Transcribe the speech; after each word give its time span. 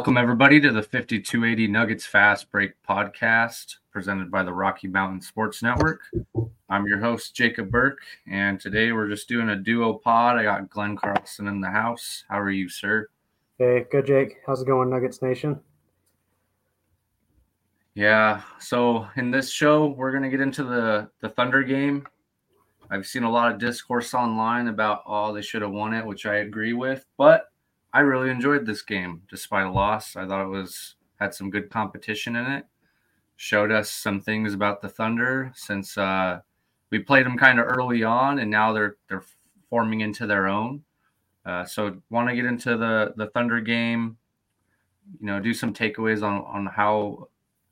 Welcome, 0.00 0.16
everybody, 0.16 0.58
to 0.62 0.72
the 0.72 0.82
5280 0.82 1.66
Nuggets 1.66 2.06
Fast 2.06 2.50
Break 2.50 2.72
podcast 2.88 3.76
presented 3.92 4.30
by 4.30 4.42
the 4.42 4.50
Rocky 4.50 4.88
Mountain 4.88 5.20
Sports 5.20 5.62
Network. 5.62 6.00
I'm 6.70 6.86
your 6.86 6.98
host, 6.98 7.34
Jacob 7.34 7.70
Burke, 7.70 8.00
and 8.26 8.58
today 8.58 8.92
we're 8.92 9.10
just 9.10 9.28
doing 9.28 9.50
a 9.50 9.56
duo 9.56 9.92
pod. 9.92 10.38
I 10.38 10.44
got 10.44 10.70
Glenn 10.70 10.96
Carlson 10.96 11.48
in 11.48 11.60
the 11.60 11.68
house. 11.68 12.24
How 12.30 12.40
are 12.40 12.50
you, 12.50 12.66
sir? 12.70 13.08
Hey, 13.58 13.84
good, 13.92 14.06
Jake. 14.06 14.38
How's 14.46 14.62
it 14.62 14.66
going, 14.66 14.88
Nuggets 14.88 15.20
Nation? 15.20 15.60
Yeah, 17.92 18.40
so 18.58 19.06
in 19.16 19.30
this 19.30 19.50
show, 19.50 19.88
we're 19.88 20.12
going 20.12 20.24
to 20.24 20.30
get 20.30 20.40
into 20.40 20.64
the, 20.64 21.10
the 21.20 21.28
Thunder 21.28 21.62
game. 21.62 22.08
I've 22.90 23.06
seen 23.06 23.24
a 23.24 23.30
lot 23.30 23.52
of 23.52 23.58
discourse 23.58 24.14
online 24.14 24.68
about, 24.68 25.02
oh, 25.06 25.34
they 25.34 25.42
should 25.42 25.60
have 25.60 25.72
won 25.72 25.92
it, 25.92 26.06
which 26.06 26.24
I 26.24 26.36
agree 26.36 26.72
with, 26.72 27.04
but 27.18 27.50
I 27.92 28.00
really 28.00 28.30
enjoyed 28.30 28.66
this 28.66 28.82
game 28.82 29.22
despite 29.28 29.66
a 29.66 29.70
loss. 29.70 30.16
I 30.16 30.26
thought 30.26 30.44
it 30.44 30.48
was 30.48 30.94
had 31.18 31.34
some 31.34 31.50
good 31.50 31.70
competition 31.70 32.36
in 32.36 32.46
it. 32.46 32.66
Showed 33.36 33.72
us 33.72 33.90
some 33.90 34.20
things 34.20 34.54
about 34.54 34.80
the 34.80 34.88
Thunder 34.88 35.52
since 35.54 35.96
uh, 35.98 36.40
we 36.90 36.98
played 36.98 37.26
them 37.26 37.38
kind 37.38 37.58
of 37.58 37.66
early 37.66 38.04
on, 38.04 38.38
and 38.38 38.50
now 38.50 38.72
they're 38.72 38.96
they're 39.08 39.24
forming 39.68 40.00
into 40.00 40.26
their 40.26 40.46
own. 40.46 40.82
Uh, 41.44 41.64
so 41.64 41.96
want 42.10 42.28
to 42.28 42.34
get 42.34 42.44
into 42.44 42.76
the 42.76 43.14
the 43.16 43.28
Thunder 43.28 43.60
game. 43.60 44.16
You 45.20 45.26
know, 45.26 45.40
do 45.40 45.54
some 45.54 45.72
takeaways 45.72 46.22
on 46.22 46.44
on 46.44 46.66
how 46.66 47.28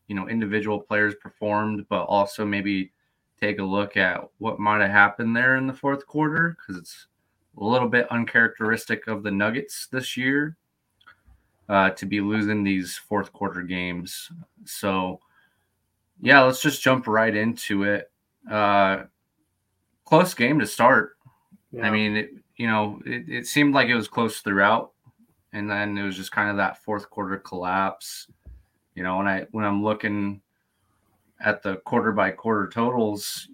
you 0.08 0.16
know 0.16 0.28
individual 0.28 0.80
players 0.80 1.14
performed, 1.16 1.86
but 1.88 2.05
also 2.05 2.44
maybe 2.44 2.92
take 3.41 3.58
a 3.58 3.64
look 3.64 3.97
at 3.97 4.20
what 4.38 4.58
might 4.58 4.80
have 4.80 4.91
happened 4.91 5.36
there 5.36 5.56
in 5.56 5.66
the 5.66 5.72
fourth 5.72 6.06
quarter 6.06 6.56
because 6.58 6.80
it's 6.80 7.06
a 7.61 7.64
little 7.64 7.89
bit 7.89 8.11
uncharacteristic 8.11 9.06
of 9.06 9.23
the 9.23 9.31
Nuggets 9.31 9.89
this 9.91 10.17
year 10.17 10.56
uh, 11.69 11.91
to 11.91 12.06
be 12.06 12.20
losing 12.20 12.62
these 12.62 12.97
fourth 12.97 13.33
quarter 13.33 13.62
games. 13.62 14.31
So, 14.65 15.20
yeah, 16.20 16.42
let's 16.42 16.62
just 16.62 16.83
jump 16.83 17.06
right 17.06 17.34
into 17.34 17.83
it. 17.83 18.11
Uh, 18.50 19.05
close 20.05 20.34
game 20.34 20.59
to 20.61 20.67
start. 20.67 21.17
Yeah. 21.73 21.87
I 21.87 21.91
mean, 21.91 22.17
it, 22.17 22.31
you 22.56 22.67
know, 22.67 23.00
it, 23.05 23.28
it 23.28 23.47
seemed 23.47 23.75
like 23.75 23.89
it 23.89 23.95
was 23.95 24.09
close 24.09 24.41
throughout, 24.41 24.93
and 25.53 25.70
then 25.70 25.97
it 25.98 26.03
was 26.03 26.17
just 26.17 26.33
kind 26.33 26.50
of 26.50 26.56
that 26.56 26.83
fourth 26.83 27.11
quarter 27.11 27.37
collapse. 27.39 28.27
You 28.95 29.03
know, 29.03 29.19
when 29.19 29.28
I 29.28 29.47
when 29.50 29.65
I'm 29.65 29.84
looking 29.84 30.41
at 31.41 31.62
the 31.62 31.77
quarter 31.77 32.11
by 32.12 32.31
quarter 32.31 32.69
totals, 32.69 33.48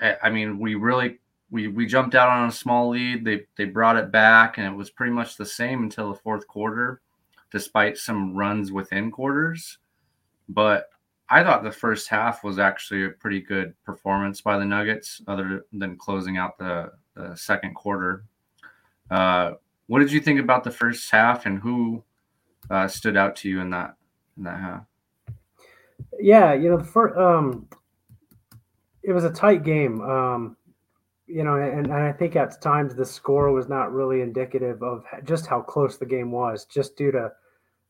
I 0.00 0.30
mean, 0.30 0.58
we 0.58 0.76
really 0.76 1.18
we 1.50 1.68
we 1.68 1.86
jumped 1.86 2.14
out 2.14 2.28
on 2.28 2.48
a 2.48 2.52
small 2.52 2.88
lead. 2.90 3.24
They 3.24 3.46
they 3.56 3.64
brought 3.64 3.96
it 3.96 4.12
back, 4.12 4.58
and 4.58 4.66
it 4.66 4.76
was 4.76 4.90
pretty 4.90 5.12
much 5.12 5.36
the 5.36 5.46
same 5.46 5.82
until 5.82 6.12
the 6.12 6.18
fourth 6.18 6.46
quarter, 6.46 7.00
despite 7.50 7.98
some 7.98 8.34
runs 8.34 8.72
within 8.72 9.10
quarters. 9.10 9.78
But 10.48 10.90
I 11.28 11.44
thought 11.44 11.62
the 11.62 11.70
first 11.70 12.08
half 12.08 12.42
was 12.42 12.58
actually 12.58 13.04
a 13.04 13.10
pretty 13.10 13.40
good 13.40 13.74
performance 13.84 14.40
by 14.40 14.58
the 14.58 14.64
Nuggets, 14.64 15.22
other 15.28 15.64
than 15.72 15.96
closing 15.96 16.36
out 16.36 16.58
the, 16.58 16.90
the 17.14 17.36
second 17.36 17.74
quarter. 17.74 18.24
Uh, 19.10 19.52
what 19.86 20.00
did 20.00 20.10
you 20.10 20.20
think 20.20 20.40
about 20.40 20.64
the 20.64 20.70
first 20.70 21.10
half, 21.10 21.46
and 21.46 21.58
who 21.58 22.02
uh, 22.70 22.88
stood 22.88 23.16
out 23.16 23.36
to 23.36 23.48
you 23.48 23.60
in 23.60 23.70
that 23.70 23.94
in 24.36 24.44
that 24.44 24.60
half? 24.60 24.84
Yeah, 26.18 26.52
you 26.54 26.70
know, 26.70 26.76
the 26.76 26.84
first, 26.84 27.16
um, 27.16 27.68
it 29.02 29.12
was 29.12 29.24
a 29.24 29.30
tight 29.30 29.64
game. 29.64 30.00
Um, 30.00 30.56
you 31.30 31.44
know, 31.44 31.56
and, 31.56 31.86
and 31.86 31.92
I 31.92 32.12
think 32.12 32.36
at 32.36 32.60
times 32.60 32.94
the 32.94 33.06
score 33.06 33.52
was 33.52 33.68
not 33.68 33.92
really 33.92 34.20
indicative 34.20 34.82
of 34.82 35.04
just 35.24 35.46
how 35.46 35.60
close 35.60 35.96
the 35.96 36.06
game 36.06 36.32
was, 36.32 36.64
just 36.64 36.96
due 36.96 37.12
to 37.12 37.30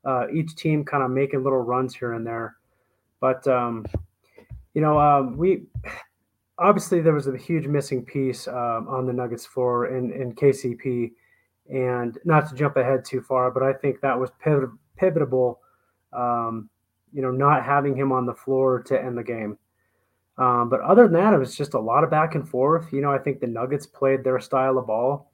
uh, 0.04 0.26
each 0.32 0.54
team 0.56 0.84
kind 0.84 1.02
of 1.02 1.10
making 1.10 1.42
little 1.42 1.60
runs 1.60 1.94
here 1.94 2.12
and 2.12 2.26
there. 2.26 2.56
But 3.20 3.46
um, 3.48 3.86
you 4.74 4.80
know, 4.80 4.98
um, 5.00 5.36
we 5.36 5.62
obviously 6.58 7.00
there 7.00 7.14
was 7.14 7.26
a 7.26 7.36
huge 7.36 7.66
missing 7.66 8.04
piece 8.04 8.46
um, 8.46 8.86
on 8.88 9.06
the 9.06 9.12
Nuggets 9.12 9.46
floor 9.46 9.96
in, 9.96 10.12
in 10.12 10.34
KCP, 10.34 11.12
and 11.72 12.18
not 12.24 12.48
to 12.50 12.54
jump 12.54 12.76
ahead 12.76 13.04
too 13.04 13.22
far, 13.22 13.50
but 13.50 13.62
I 13.62 13.72
think 13.72 14.00
that 14.00 14.18
was 14.18 14.30
pivot, 14.42 14.70
pivotable. 15.00 15.56
Um, 16.12 16.68
you 17.12 17.22
know, 17.22 17.30
not 17.30 17.64
having 17.64 17.96
him 17.96 18.12
on 18.12 18.26
the 18.26 18.34
floor 18.34 18.82
to 18.84 19.00
end 19.00 19.18
the 19.18 19.24
game. 19.24 19.58
Um, 20.38 20.68
but 20.68 20.80
other 20.80 21.04
than 21.04 21.14
that, 21.14 21.34
it 21.34 21.38
was 21.38 21.56
just 21.56 21.74
a 21.74 21.80
lot 21.80 22.04
of 22.04 22.10
back 22.10 22.34
and 22.34 22.48
forth. 22.48 22.92
You 22.92 23.02
know, 23.02 23.12
I 23.12 23.18
think 23.18 23.40
the 23.40 23.46
Nuggets 23.46 23.86
played 23.86 24.24
their 24.24 24.40
style 24.40 24.78
of 24.78 24.86
ball. 24.86 25.30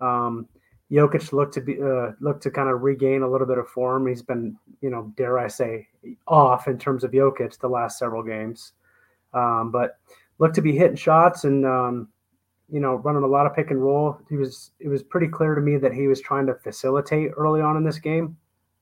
Um, 0.00 0.48
Jokic 0.90 1.32
looked 1.32 1.54
to 1.54 1.60
be 1.60 1.80
uh, 1.80 2.12
looked 2.20 2.42
to 2.42 2.50
kind 2.50 2.68
of 2.68 2.82
regain 2.82 3.22
a 3.22 3.30
little 3.30 3.46
bit 3.46 3.58
of 3.58 3.68
form. 3.68 4.06
He's 4.06 4.22
been, 4.22 4.56
you 4.80 4.90
know, 4.90 5.12
dare 5.16 5.38
I 5.38 5.46
say, 5.46 5.86
off 6.26 6.66
in 6.66 6.78
terms 6.78 7.04
of 7.04 7.12
Jokic 7.12 7.58
the 7.58 7.68
last 7.68 7.98
several 7.98 8.22
games, 8.22 8.72
um, 9.32 9.70
but 9.70 9.98
looked 10.38 10.56
to 10.56 10.62
be 10.62 10.76
hitting 10.76 10.96
shots 10.96 11.44
and 11.44 11.64
um, 11.64 12.08
you 12.70 12.80
know 12.80 12.96
running 12.96 13.22
a 13.22 13.26
lot 13.26 13.46
of 13.46 13.54
pick 13.54 13.70
and 13.70 13.80
roll. 13.80 14.18
He 14.28 14.36
was 14.36 14.72
it 14.80 14.88
was 14.88 15.02
pretty 15.02 15.28
clear 15.28 15.54
to 15.54 15.60
me 15.60 15.76
that 15.76 15.94
he 15.94 16.08
was 16.08 16.20
trying 16.20 16.46
to 16.46 16.54
facilitate 16.54 17.30
early 17.36 17.60
on 17.60 17.76
in 17.76 17.84
this 17.84 17.98
game 17.98 18.36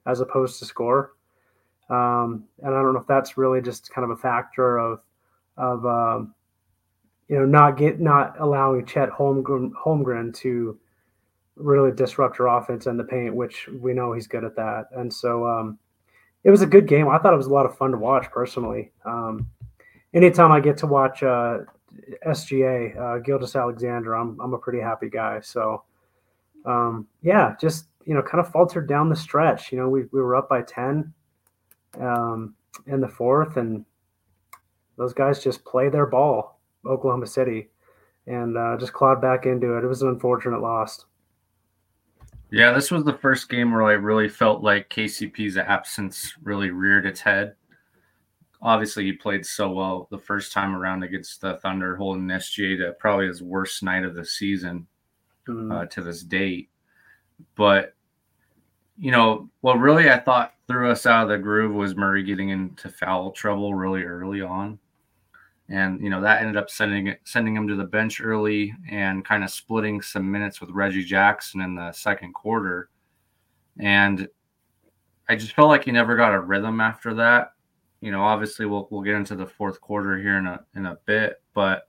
as 0.07 0.21
opposed 0.21 0.59
to 0.59 0.65
score. 0.65 1.13
Um, 1.91 2.45
and 2.63 2.75
I 2.75 2.83
don't 2.83 2.95
know 2.95 3.01
if 3.01 3.07
that's 3.07 3.37
really 3.37 3.61
just 3.61 3.91
kind 3.91 4.05
of 4.05 4.11
a 4.11 4.21
factor 4.21 4.79
of 4.79 5.01
of 5.59 5.85
um, 5.85 6.35
you 7.29 7.37
know 7.37 7.45
not 7.45 7.77
get 7.77 8.01
not 8.01 8.41
allowing 8.41 8.87
Chet 8.87 9.11
Holmgren, 9.11 9.73
Holmgren 9.73 10.35
to 10.39 10.79
really 11.57 11.93
disrupt 11.93 12.39
your 12.39 12.49
offense 12.49 12.87
in 12.87 12.97
the 12.97 13.05
paint, 13.05 13.35
which 13.35 13.69
we 13.81 13.93
know 13.93 14.13
he's 14.13 14.27
good 14.27 14.45
at 14.45 14.57
that. 14.57 14.87
And 14.93 15.13
so 15.13 15.47
um, 15.47 15.79
it 16.45 16.51
was 16.51 16.63
a 16.63 16.67
good 16.67 16.87
game. 16.87 17.09
I 17.09 17.19
thought 17.19 17.35
it 17.35 17.39
was 17.39 17.47
a 17.49 17.53
lot 17.53 17.67
of 17.67 17.77
fun 17.77 17.91
to 17.91 17.99
watch 17.99 18.31
personally. 18.31 18.93
Um, 19.05 19.49
anytime 20.15 20.53
I 20.53 20.61
get 20.61 20.77
to 20.79 20.87
watch 20.87 21.23
uh, 21.23 21.59
SGA, 22.27 22.97
uh, 22.97 23.19
Gilgeous-Alexander, 23.19 24.15
I'm 24.15 24.41
I'm 24.41 24.55
a 24.55 24.59
pretty 24.59 24.81
happy 24.81 25.11
guy. 25.11 25.41
So 25.41 25.83
um, 26.65 27.07
yeah, 27.23 27.55
just 27.61 27.87
you 28.05 28.15
know, 28.15 28.23
kind 28.23 28.41
of 28.41 28.51
faltered 28.51 28.89
down 28.89 29.09
the 29.09 29.17
stretch. 29.17 29.73
You 29.73 29.79
know, 29.79 29.89
we 29.89 30.05
we 30.13 30.21
were 30.21 30.37
up 30.37 30.49
by 30.49 30.63
ten 30.63 31.13
um, 32.01 32.55
in 32.87 33.01
the 33.01 33.09
fourth, 33.09 33.57
and 33.57 33.85
those 34.99 35.15
guys 35.15 35.43
just 35.43 35.65
play 35.65 35.89
their 35.89 36.07
ball, 36.07 36.61
Oklahoma 36.85 37.27
City, 37.27 37.69
and 38.27 38.59
uh, 38.59 38.77
just 38.79 38.93
clawed 38.93 39.23
back 39.23 39.47
into 39.47 39.77
it. 39.77 39.85
It 39.85 39.87
was 39.87 40.03
an 40.03 40.09
unfortunate 40.09 40.61
loss. 40.61 41.07
Yeah, 42.51 42.73
this 42.73 42.91
was 42.91 43.05
the 43.05 43.13
first 43.13 43.49
game 43.49 43.73
where 43.73 43.85
I 43.85 43.93
really 43.93 44.29
felt 44.29 44.63
like 44.63 44.91
KCP's 44.91 45.57
absence 45.57 46.35
really 46.43 46.71
reared 46.71 47.07
its 47.07 47.21
head. 47.21 47.55
Obviously, 48.61 49.05
he 49.05 49.13
played 49.13 49.47
so 49.47 49.71
well 49.71 50.09
the 50.11 50.19
first 50.19 50.53
time 50.53 50.75
around 50.75 51.05
against 51.05 51.41
the 51.41 51.59
Thunder, 51.59 51.95
holding 51.95 52.27
SGA 52.27 52.79
to 52.79 52.93
probably 52.99 53.29
his 53.29 53.43
worst 53.43 53.83
night 53.83 54.05
of 54.05 54.17
the 54.17 54.25
season 54.25 54.87
mm. 55.47 55.73
uh, 55.73 55.87
to 55.87 56.03
this 56.03 56.23
date. 56.23 56.71
But 57.55 57.95
you 58.97 59.13
know, 59.13 59.49
what 59.61 59.79
really 59.79 60.11
I 60.11 60.19
thought 60.19 60.55
threw 60.67 60.91
us 60.91 61.07
out 61.07 61.23
of 61.25 61.29
the 61.29 61.39
groove 61.39 61.73
was 61.73 61.95
Murray 61.95 62.25
getting 62.25 62.49
into 62.49 62.89
foul 62.89 63.31
trouble 63.31 63.75
really 63.75 64.03
early 64.03 64.41
on 64.41 64.79
and 65.71 66.03
you 66.03 66.09
know 66.09 66.21
that 66.21 66.41
ended 66.41 66.57
up 66.57 66.71
sending 66.71 67.15
sending 67.25 67.55
him 67.55 67.69
to 67.69 67.77
the 67.77 67.85
bench 67.85 68.21
early 68.21 68.75
and 68.91 69.25
kind 69.25 69.45
of 69.45 69.51
splitting 69.51 70.01
some 70.01 70.31
minutes 70.31 70.61
with 70.61 70.71
Reggie 70.71 71.05
Jackson 71.05 71.61
in 71.61 71.75
the 71.75 71.93
second 71.93 72.33
quarter. 72.35 72.89
And 73.79 74.29
I 75.29 75.37
just 75.37 75.53
felt 75.53 75.69
like 75.69 75.85
he 75.85 75.93
never 75.93 76.17
got 76.17 76.35
a 76.35 76.41
rhythm 76.41 76.81
after 76.81 77.15
that. 77.15 77.53
You 78.01 78.11
know, 78.11 78.23
obviously 78.23 78.65
we'll 78.65 78.89
we'll 78.91 79.03
get 79.03 79.17
into 79.17 79.37
the 79.37 79.47
fourth 79.47 79.81
quarter 79.81 80.17
here 80.19 80.39
in 80.39 80.47
a 80.47 80.61
in 80.75 80.87
a 80.87 80.99
bit, 81.05 81.43
but 81.53 81.89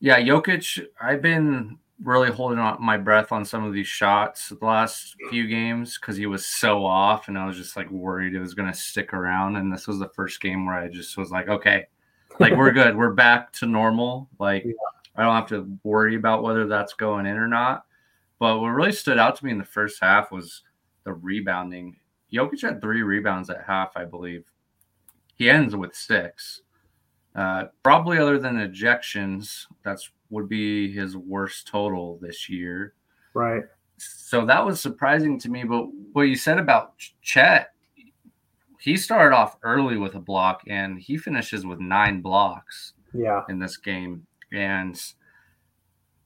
yeah, 0.00 0.20
Jokic, 0.20 0.84
I've 1.00 1.22
been 1.22 1.78
really 2.02 2.30
holding 2.30 2.58
on 2.58 2.76
my 2.82 2.98
breath 2.98 3.32
on 3.32 3.42
some 3.42 3.64
of 3.64 3.72
these 3.72 3.86
shots 3.86 4.50
the 4.50 4.66
last 4.66 5.16
few 5.30 5.46
games 5.46 5.96
because 5.98 6.14
he 6.14 6.26
was 6.26 6.44
so 6.44 6.84
off 6.84 7.28
and 7.28 7.38
I 7.38 7.46
was 7.46 7.56
just 7.56 7.74
like 7.74 7.90
worried 7.90 8.34
it 8.34 8.40
was 8.40 8.54
gonna 8.54 8.74
stick 8.74 9.14
around. 9.14 9.56
And 9.56 9.72
this 9.72 9.86
was 9.86 9.98
the 9.98 10.10
first 10.10 10.40
game 10.40 10.66
where 10.66 10.74
I 10.74 10.88
just 10.88 11.16
was 11.16 11.30
like, 11.30 11.48
okay, 11.48 11.86
like 12.38 12.54
we're 12.54 12.72
good. 12.72 12.96
We're 12.96 13.12
back 13.12 13.52
to 13.54 13.66
normal. 13.66 14.28
Like 14.38 14.64
yeah. 14.64 14.72
I 15.16 15.22
don't 15.22 15.34
have 15.34 15.48
to 15.48 15.78
worry 15.82 16.16
about 16.16 16.42
whether 16.42 16.66
that's 16.66 16.92
going 16.94 17.26
in 17.26 17.36
or 17.36 17.48
not. 17.48 17.84
But 18.38 18.60
what 18.60 18.68
really 18.68 18.92
stood 18.92 19.18
out 19.18 19.36
to 19.36 19.44
me 19.44 19.50
in 19.50 19.58
the 19.58 19.64
first 19.64 19.98
half 20.02 20.30
was 20.30 20.62
the 21.04 21.14
rebounding. 21.14 21.96
Jokic 22.32 22.62
had 22.62 22.80
three 22.80 23.02
rebounds 23.02 23.48
at 23.48 23.64
half, 23.66 23.96
I 23.96 24.04
believe. 24.04 24.44
He 25.36 25.48
ends 25.48 25.74
with 25.74 25.94
six. 25.94 26.62
Uh, 27.34 27.64
probably 27.82 28.18
other 28.18 28.38
than 28.38 28.56
ejections, 28.56 29.66
that's 29.84 30.10
would 30.30 30.48
be 30.48 30.90
his 30.90 31.16
worst 31.16 31.68
total 31.68 32.18
this 32.20 32.48
year. 32.48 32.94
Right. 33.34 33.62
So 33.98 34.44
that 34.46 34.64
was 34.64 34.80
surprising 34.80 35.38
to 35.40 35.48
me. 35.48 35.64
But 35.64 35.86
what 36.12 36.22
you 36.22 36.36
said 36.36 36.58
about 36.58 36.94
Chet 37.22 37.72
he 38.86 38.96
started 38.96 39.34
off 39.34 39.56
early 39.62 39.96
with 39.96 40.14
a 40.14 40.20
block 40.20 40.62
and 40.68 40.98
he 40.98 41.16
finishes 41.16 41.66
with 41.66 41.80
nine 41.80 42.20
blocks 42.20 42.94
yeah 43.12 43.42
in 43.48 43.58
this 43.58 43.76
game 43.76 44.26
and 44.52 45.12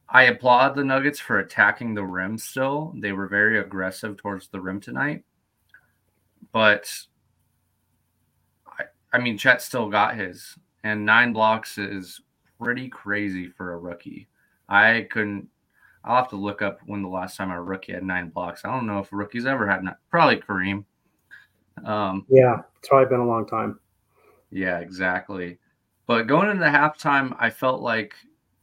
i 0.09 0.25
applaud 0.25 0.75
the 0.75 0.85
nuggets 0.85 1.19
for 1.19 1.39
attacking 1.39 1.95
the 1.95 2.03
rim 2.03 2.37
still 2.39 2.95
they 2.99 3.13
were 3.13 3.27
very 3.27 3.59
aggressive 3.59 4.17
towards 4.17 4.49
the 4.49 4.61
rim 4.61 4.81
tonight 4.81 5.25
but 6.53 6.93
I, 8.67 8.85
I 9.13 9.19
mean, 9.19 9.39
Chet 9.39 9.63
still 9.63 9.89
got 9.89 10.17
his, 10.17 10.57
and 10.85 11.05
nine 11.05 11.33
blocks 11.33 11.79
is 11.79 12.21
pretty 12.61 12.89
crazy 12.89 13.49
for 13.49 13.73
a 13.73 13.79
rookie. 13.79 14.29
I 14.69 15.07
couldn't. 15.11 15.49
I'll 16.05 16.17
have 16.17 16.31
to 16.31 16.37
look 16.37 16.63
up 16.63 16.81
when 16.87 17.03
the 17.03 17.09
last 17.09 17.37
time 17.37 17.51
a 17.51 17.63
rookie 17.63 17.93
had 17.93 18.03
nine 18.03 18.31
blocks. 18.31 18.65
I 18.65 18.71
don't 18.71 18.87
know 18.87 19.01
if 19.01 19.13
rookies 19.13 19.47
ever 19.47 19.69
had 19.69 19.85
nine. 19.85 19.97
Probably 20.11 20.37
Kareem. 20.37 20.85
Um, 21.85 22.27
yeah, 22.29 22.63
it's 22.79 22.89
probably 22.89 23.09
been 23.09 23.21
a 23.21 23.27
long 23.27 23.47
time. 23.47 23.79
Yeah, 24.51 24.79
exactly. 24.79 25.59
But 26.07 26.27
going 26.27 26.51
into 26.51 26.65
the 26.65 26.71
halftime, 26.71 27.37
I 27.39 27.51
felt 27.51 27.81
like 27.81 28.15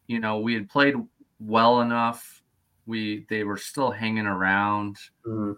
you 0.07 0.19
know 0.19 0.39
we 0.39 0.53
had 0.53 0.69
played 0.69 0.95
well 1.39 1.81
enough. 1.81 2.43
We 2.85 3.25
they 3.29 3.43
were 3.43 3.57
still 3.57 3.91
hanging 3.91 4.27
around. 4.27 4.97
Mm-hmm 5.25 5.53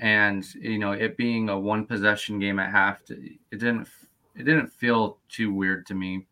and 0.00 0.54
you 0.54 0.78
know 0.78 0.92
it 0.92 1.16
being 1.16 1.48
a 1.48 1.58
one 1.58 1.84
possession 1.84 2.38
game 2.38 2.58
at 2.58 2.70
half 2.70 2.98
it 3.10 3.38
didn't 3.50 3.88
it 4.36 4.44
didn't 4.44 4.68
feel 4.68 5.18
too 5.28 5.52
weird 5.52 5.86
to 5.86 5.94
me 5.94 6.26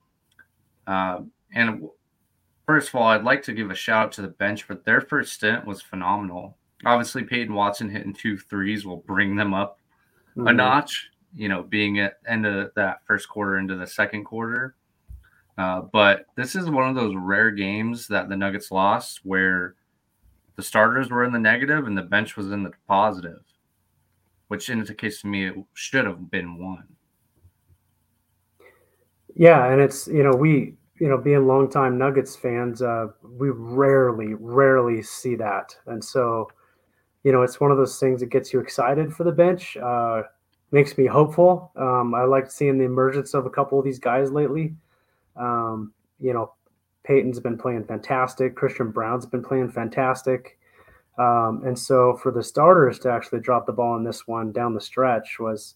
uh, 0.86 1.20
and 1.54 1.88
first 2.66 2.88
of 2.88 2.94
all 2.94 3.08
i'd 3.08 3.24
like 3.24 3.42
to 3.42 3.52
give 3.52 3.70
a 3.70 3.74
shout 3.74 4.06
out 4.06 4.12
to 4.12 4.22
the 4.22 4.28
bench 4.28 4.68
but 4.68 4.84
their 4.84 5.00
first 5.00 5.32
stint 5.32 5.64
was 5.66 5.80
phenomenal 5.80 6.56
obviously 6.84 7.24
peyton 7.24 7.54
watson 7.54 7.88
hitting 7.88 8.12
two 8.12 8.36
threes 8.36 8.84
will 8.84 8.98
bring 8.98 9.36
them 9.36 9.54
up 9.54 9.78
mm-hmm. 10.36 10.48
a 10.48 10.52
notch 10.52 11.10
you 11.34 11.48
know 11.48 11.62
being 11.62 11.98
at 11.98 12.18
end 12.28 12.46
of 12.46 12.70
that 12.76 12.98
first 13.04 13.28
quarter 13.28 13.58
into 13.58 13.76
the 13.76 13.86
second 13.86 14.24
quarter 14.24 14.74
uh, 15.58 15.80
but 15.92 16.26
this 16.36 16.54
is 16.54 16.68
one 16.68 16.88
of 16.88 16.94
those 16.94 17.14
rare 17.16 17.50
games 17.50 18.08
that 18.08 18.28
the 18.28 18.36
nuggets 18.36 18.70
lost 18.70 19.20
where 19.24 19.74
the 20.56 20.62
starters 20.62 21.10
were 21.10 21.24
in 21.24 21.32
the 21.32 21.38
negative 21.38 21.86
and 21.86 21.96
the 21.96 22.02
bench 22.02 22.36
was 22.36 22.50
in 22.50 22.62
the 22.62 22.72
positive, 22.86 23.42
which 24.48 24.68
indicates 24.68 25.22
to 25.22 25.28
me 25.28 25.46
it 25.46 25.54
should 25.74 26.04
have 26.04 26.30
been 26.30 26.58
one. 26.58 26.84
Yeah, 29.34 29.70
and 29.70 29.80
it's 29.80 30.06
you 30.06 30.22
know 30.22 30.32
we 30.32 30.74
you 30.98 31.08
know 31.08 31.18
being 31.18 31.46
longtime 31.46 31.98
Nuggets 31.98 32.36
fans, 32.36 32.82
uh, 32.82 33.08
we 33.22 33.50
rarely 33.50 34.34
rarely 34.34 35.02
see 35.02 35.36
that, 35.36 35.76
and 35.86 36.02
so 36.02 36.48
you 37.26 37.32
know 37.32 37.42
it's 37.42 37.58
one 37.58 37.72
of 37.72 37.76
those 37.76 37.98
things 37.98 38.20
that 38.20 38.30
gets 38.30 38.52
you 38.52 38.60
excited 38.60 39.12
for 39.12 39.24
the 39.24 39.32
bench, 39.32 39.76
uh, 39.78 40.22
makes 40.70 40.96
me 40.96 41.06
hopeful. 41.06 41.72
Um, 41.74 42.14
I 42.14 42.22
like 42.22 42.48
seeing 42.48 42.78
the 42.78 42.84
emergence 42.84 43.34
of 43.34 43.46
a 43.46 43.50
couple 43.50 43.80
of 43.80 43.84
these 43.84 43.98
guys 43.98 44.30
lately. 44.30 44.76
Um, 45.34 45.92
you 46.20 46.32
know, 46.32 46.52
Peyton's 47.02 47.40
been 47.40 47.58
playing 47.58 47.82
fantastic. 47.82 48.54
Christian 48.54 48.92
Braun's 48.92 49.26
been 49.26 49.42
playing 49.42 49.72
fantastic. 49.72 50.56
Um, 51.18 51.62
and 51.66 51.76
so 51.76 52.16
for 52.16 52.30
the 52.30 52.44
starters 52.44 53.00
to 53.00 53.10
actually 53.10 53.40
drop 53.40 53.66
the 53.66 53.72
ball 53.72 53.96
in 53.96 54.04
this 54.04 54.28
one 54.28 54.52
down 54.52 54.72
the 54.72 54.80
stretch 54.80 55.40
was 55.40 55.74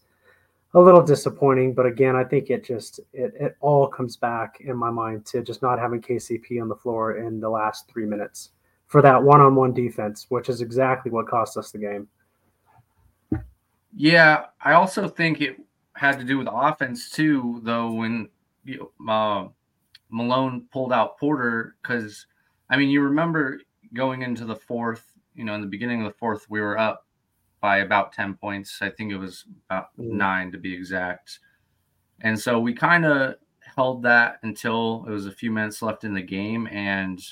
a 0.75 0.81
little 0.81 1.03
disappointing. 1.03 1.75
But 1.75 1.85
again, 1.85 2.15
I 2.15 2.23
think 2.23 2.51
it 2.51 2.65
just 2.65 3.01
it, 3.13 3.35
it 3.41 3.57
all 3.61 3.89
comes 3.89 4.17
back 4.17 4.59
in 4.61 4.77
my 4.77 4.91
mind 4.91 5.27
to 5.27 5.43
just 5.43 5.63
not 5.63 5.81
having 5.81 6.01
KCP 6.01 6.63
on 6.63 6.69
the 6.69 6.77
floor 6.77 7.17
in 7.17 7.41
the 7.41 7.51
last 7.51 7.89
three 7.89 8.07
minutes 8.07 8.51
for 8.91 9.01
that 9.03 9.23
one-on-one 9.23 9.73
defense, 9.73 10.27
which 10.31 10.49
is 10.49 10.61
exactly 10.61 11.13
what 11.13 11.29
cost 11.29 11.57
us 11.57 11.71
the 11.71 11.79
game. 11.79 12.09
Yeah, 13.95 14.47
I 14.61 14.73
also 14.73 15.07
think 15.07 15.41
it 15.41 15.59
had 15.95 16.19
to 16.19 16.25
do 16.25 16.39
with 16.39 16.49
offense 16.51 17.09
too, 17.09 17.61
though. 17.63 17.93
When 17.93 18.29
you, 18.65 18.91
uh, 19.09 19.47
Malone 20.11 20.67
pulled 20.73 20.93
out 20.93 21.21
Porter 21.21 21.77
because, 21.81 22.27
I 22.69 22.77
mean, 22.77 22.91
you 22.91 23.01
remember 23.03 23.61
going 23.95 24.23
into 24.23 24.45
the 24.45 24.57
fourth, 24.57 25.07
you 25.37 25.45
know, 25.45 25.55
in 25.55 25.61
the 25.61 25.69
beginning 25.69 26.01
of 26.05 26.13
the 26.13 26.19
fourth, 26.19 26.51
we 26.51 26.61
were 26.61 26.77
up 26.77 27.07
by 27.61 27.79
about 27.79 28.13
10 28.13 28.35
points. 28.35 28.83
I 28.83 28.91
think 28.91 29.13
it 29.13 29.19
was 29.19 29.45
about 29.69 29.91
mm. 29.97 30.11
nine 30.11 30.51
to 30.51 30.59
be 30.59 30.75
exact. 30.75 31.39
And 32.23 32.39
so 32.39 32.59
we 32.59 32.75
kind 32.75 33.05
of 33.05 33.37
held 33.77 34.03
that 34.03 34.41
until 34.43 35.05
it 35.07 35.13
was 35.13 35.27
a 35.27 35.33
few 35.33 35.53
minutes 35.53 35.81
left 35.81 36.03
in 36.03 36.13
the 36.13 36.23
game. 36.23 36.67
And 36.73 37.23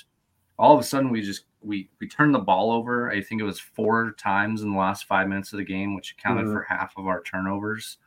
all 0.57 0.73
of 0.73 0.79
a 0.79 0.83
sudden 0.83 1.09
we 1.09 1.21
just, 1.21 1.43
we, 1.61 1.89
we 1.99 2.07
turned 2.07 2.33
the 2.33 2.39
ball 2.39 2.71
over. 2.71 3.11
I 3.11 3.21
think 3.21 3.41
it 3.41 3.45
was 3.45 3.59
four 3.59 4.11
times 4.17 4.61
in 4.61 4.71
the 4.71 4.77
last 4.77 5.05
five 5.05 5.27
minutes 5.27 5.51
of 5.53 5.57
the 5.57 5.65
game, 5.65 5.95
which 5.95 6.15
accounted 6.17 6.45
mm-hmm. 6.45 6.53
for 6.53 6.63
half 6.63 6.93
of 6.97 7.07
our 7.07 7.21
turnovers. 7.21 7.97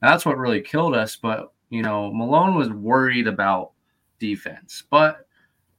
And 0.00 0.10
that's 0.10 0.26
what 0.26 0.38
really 0.38 0.60
killed 0.60 0.94
us. 0.94 1.16
But, 1.16 1.52
you 1.70 1.82
know, 1.82 2.12
Malone 2.12 2.54
was 2.54 2.70
worried 2.70 3.26
about 3.26 3.72
defense. 4.18 4.84
But 4.90 5.26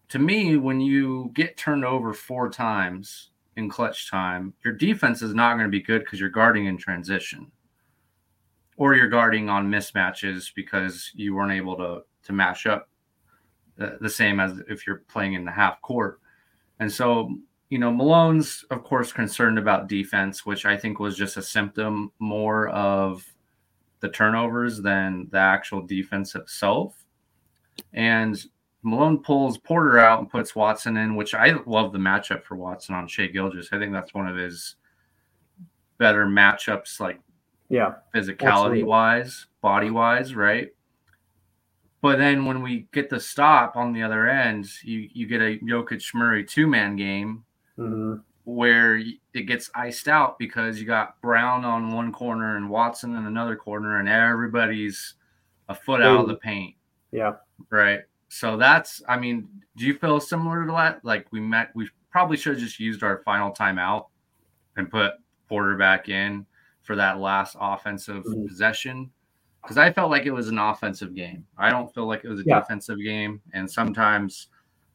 to 0.09 0.19
me, 0.19 0.57
when 0.57 0.79
you 0.79 1.31
get 1.33 1.57
turned 1.57 1.85
over 1.85 2.13
four 2.13 2.49
times 2.49 3.31
in 3.55 3.69
clutch 3.69 4.09
time, 4.09 4.53
your 4.63 4.73
defense 4.73 5.21
is 5.21 5.33
not 5.33 5.55
going 5.55 5.65
to 5.65 5.71
be 5.71 5.81
good 5.81 6.01
because 6.01 6.19
you're 6.19 6.29
guarding 6.29 6.65
in 6.65 6.77
transition 6.77 7.51
or 8.77 8.95
you're 8.95 9.09
guarding 9.09 9.49
on 9.49 9.69
mismatches 9.69 10.51
because 10.55 11.11
you 11.15 11.35
weren't 11.35 11.51
able 11.51 11.75
to 11.75 12.03
to 12.23 12.33
match 12.33 12.65
up 12.65 12.89
the, 13.77 13.97
the 14.01 14.09
same 14.09 14.39
as 14.39 14.59
if 14.69 14.85
you're 14.85 15.03
playing 15.07 15.33
in 15.33 15.45
the 15.45 15.51
half 15.51 15.81
court. 15.81 16.19
And 16.79 16.91
so, 16.91 17.35
you 17.69 17.79
know, 17.79 17.91
Malone's 17.91 18.63
of 18.69 18.83
course 18.83 19.11
concerned 19.11 19.57
about 19.57 19.87
defense, 19.87 20.45
which 20.45 20.65
I 20.65 20.77
think 20.77 20.99
was 20.99 21.17
just 21.17 21.37
a 21.37 21.41
symptom 21.41 22.11
more 22.19 22.69
of 22.69 23.25
the 23.99 24.09
turnovers 24.09 24.81
than 24.81 25.27
the 25.31 25.39
actual 25.39 25.81
defense 25.81 26.35
itself. 26.35 26.95
And 27.93 28.41
Malone 28.83 29.19
pulls 29.19 29.57
Porter 29.57 29.97
out 29.99 30.19
and 30.19 30.29
puts 30.29 30.55
Watson 30.55 30.97
in, 30.97 31.15
which 31.15 31.33
I 31.33 31.55
love 31.65 31.91
the 31.91 31.99
matchup 31.99 32.43
for 32.43 32.55
Watson 32.55 32.95
on 32.95 33.07
Shai 33.07 33.27
Gilgeous. 33.27 33.69
I 33.71 33.79
think 33.79 33.91
that's 33.91 34.13
one 34.13 34.27
of 34.27 34.35
his 34.35 34.75
better 35.97 36.25
matchups, 36.25 36.99
like 36.99 37.19
yeah, 37.69 37.95
physicality 38.15 38.47
absolutely. 38.47 38.83
wise, 38.83 39.47
body 39.61 39.89
wise, 39.89 40.35
right? 40.35 40.69
But 42.01 42.19
then 42.19 42.45
when 42.45 42.61
we 42.61 42.87
get 42.93 43.09
the 43.09 43.19
stop 43.19 43.75
on 43.75 43.91
the 43.91 44.03
other 44.03 44.29
end, 44.29 44.69
you 44.83 45.09
you 45.13 45.25
get 45.27 45.41
a 45.41 45.57
Jokic 45.59 46.13
Murray 46.13 46.43
two 46.43 46.67
man 46.67 46.95
game 46.95 47.43
mm-hmm. 47.77 48.15
where 48.43 48.97
it 49.33 49.47
gets 49.47 49.71
iced 49.73 50.07
out 50.07 50.37
because 50.37 50.79
you 50.79 50.85
got 50.85 51.19
Braun 51.21 51.65
on 51.65 51.93
one 51.93 52.11
corner 52.11 52.55
and 52.55 52.69
Watson 52.69 53.15
in 53.15 53.25
another 53.25 53.55
corner, 53.55 53.99
and 53.99 54.07
everybody's 54.07 55.15
a 55.69 55.75
foot 55.75 56.01
out 56.01 56.21
of 56.21 56.27
the 56.27 56.35
paint. 56.35 56.75
Yeah. 57.11 57.33
Right. 57.69 58.01
So 58.29 58.57
that's, 58.57 59.01
I 59.07 59.17
mean, 59.17 59.47
do 59.75 59.85
you 59.85 59.93
feel 59.97 60.19
similar 60.19 60.65
to 60.65 60.71
that? 60.73 61.03
Like 61.03 61.27
we 61.31 61.39
met, 61.39 61.71
we 61.73 61.89
probably 62.11 62.37
should 62.37 62.53
have 62.53 62.61
just 62.61 62.79
used 62.79 63.03
our 63.03 63.21
final 63.23 63.51
timeout 63.51 64.07
and 64.75 64.89
put 64.89 65.13
Porter 65.47 65.75
back 65.77 66.09
in 66.09 66.45
for 66.83 66.95
that 66.95 67.19
last 67.19 67.55
offensive 67.59 68.23
mm-hmm. 68.23 68.47
possession. 68.47 69.11
Because 69.67 69.77
I 69.77 69.91
felt 69.91 70.09
like 70.09 70.25
it 70.25 70.31
was 70.31 70.47
an 70.47 70.59
offensive 70.59 71.13
game. 71.13 71.45
I 71.57 71.69
don't 71.69 71.93
feel 71.93 72.07
like 72.07 72.23
it 72.23 72.29
was 72.29 72.39
a 72.39 72.43
yeah. 72.45 72.61
defensive 72.61 72.99
game. 73.03 73.41
And 73.51 73.69
sometimes 73.69 74.47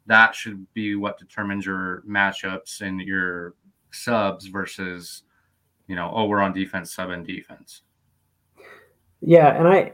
that 0.06 0.34
should 0.34 0.66
be 0.72 0.94
what 0.94 1.18
determines 1.18 1.66
your 1.66 2.02
matchups 2.08 2.80
and 2.80 2.98
your 2.98 3.52
subs 3.90 4.46
versus, 4.46 5.24
you 5.88 5.94
know, 5.94 6.10
oh, 6.14 6.24
we're 6.24 6.40
on 6.40 6.54
defense, 6.54 6.94
sub 6.94 7.10
and 7.10 7.26
defense. 7.26 7.82
Yeah. 9.20 9.58
And 9.58 9.68
I, 9.68 9.92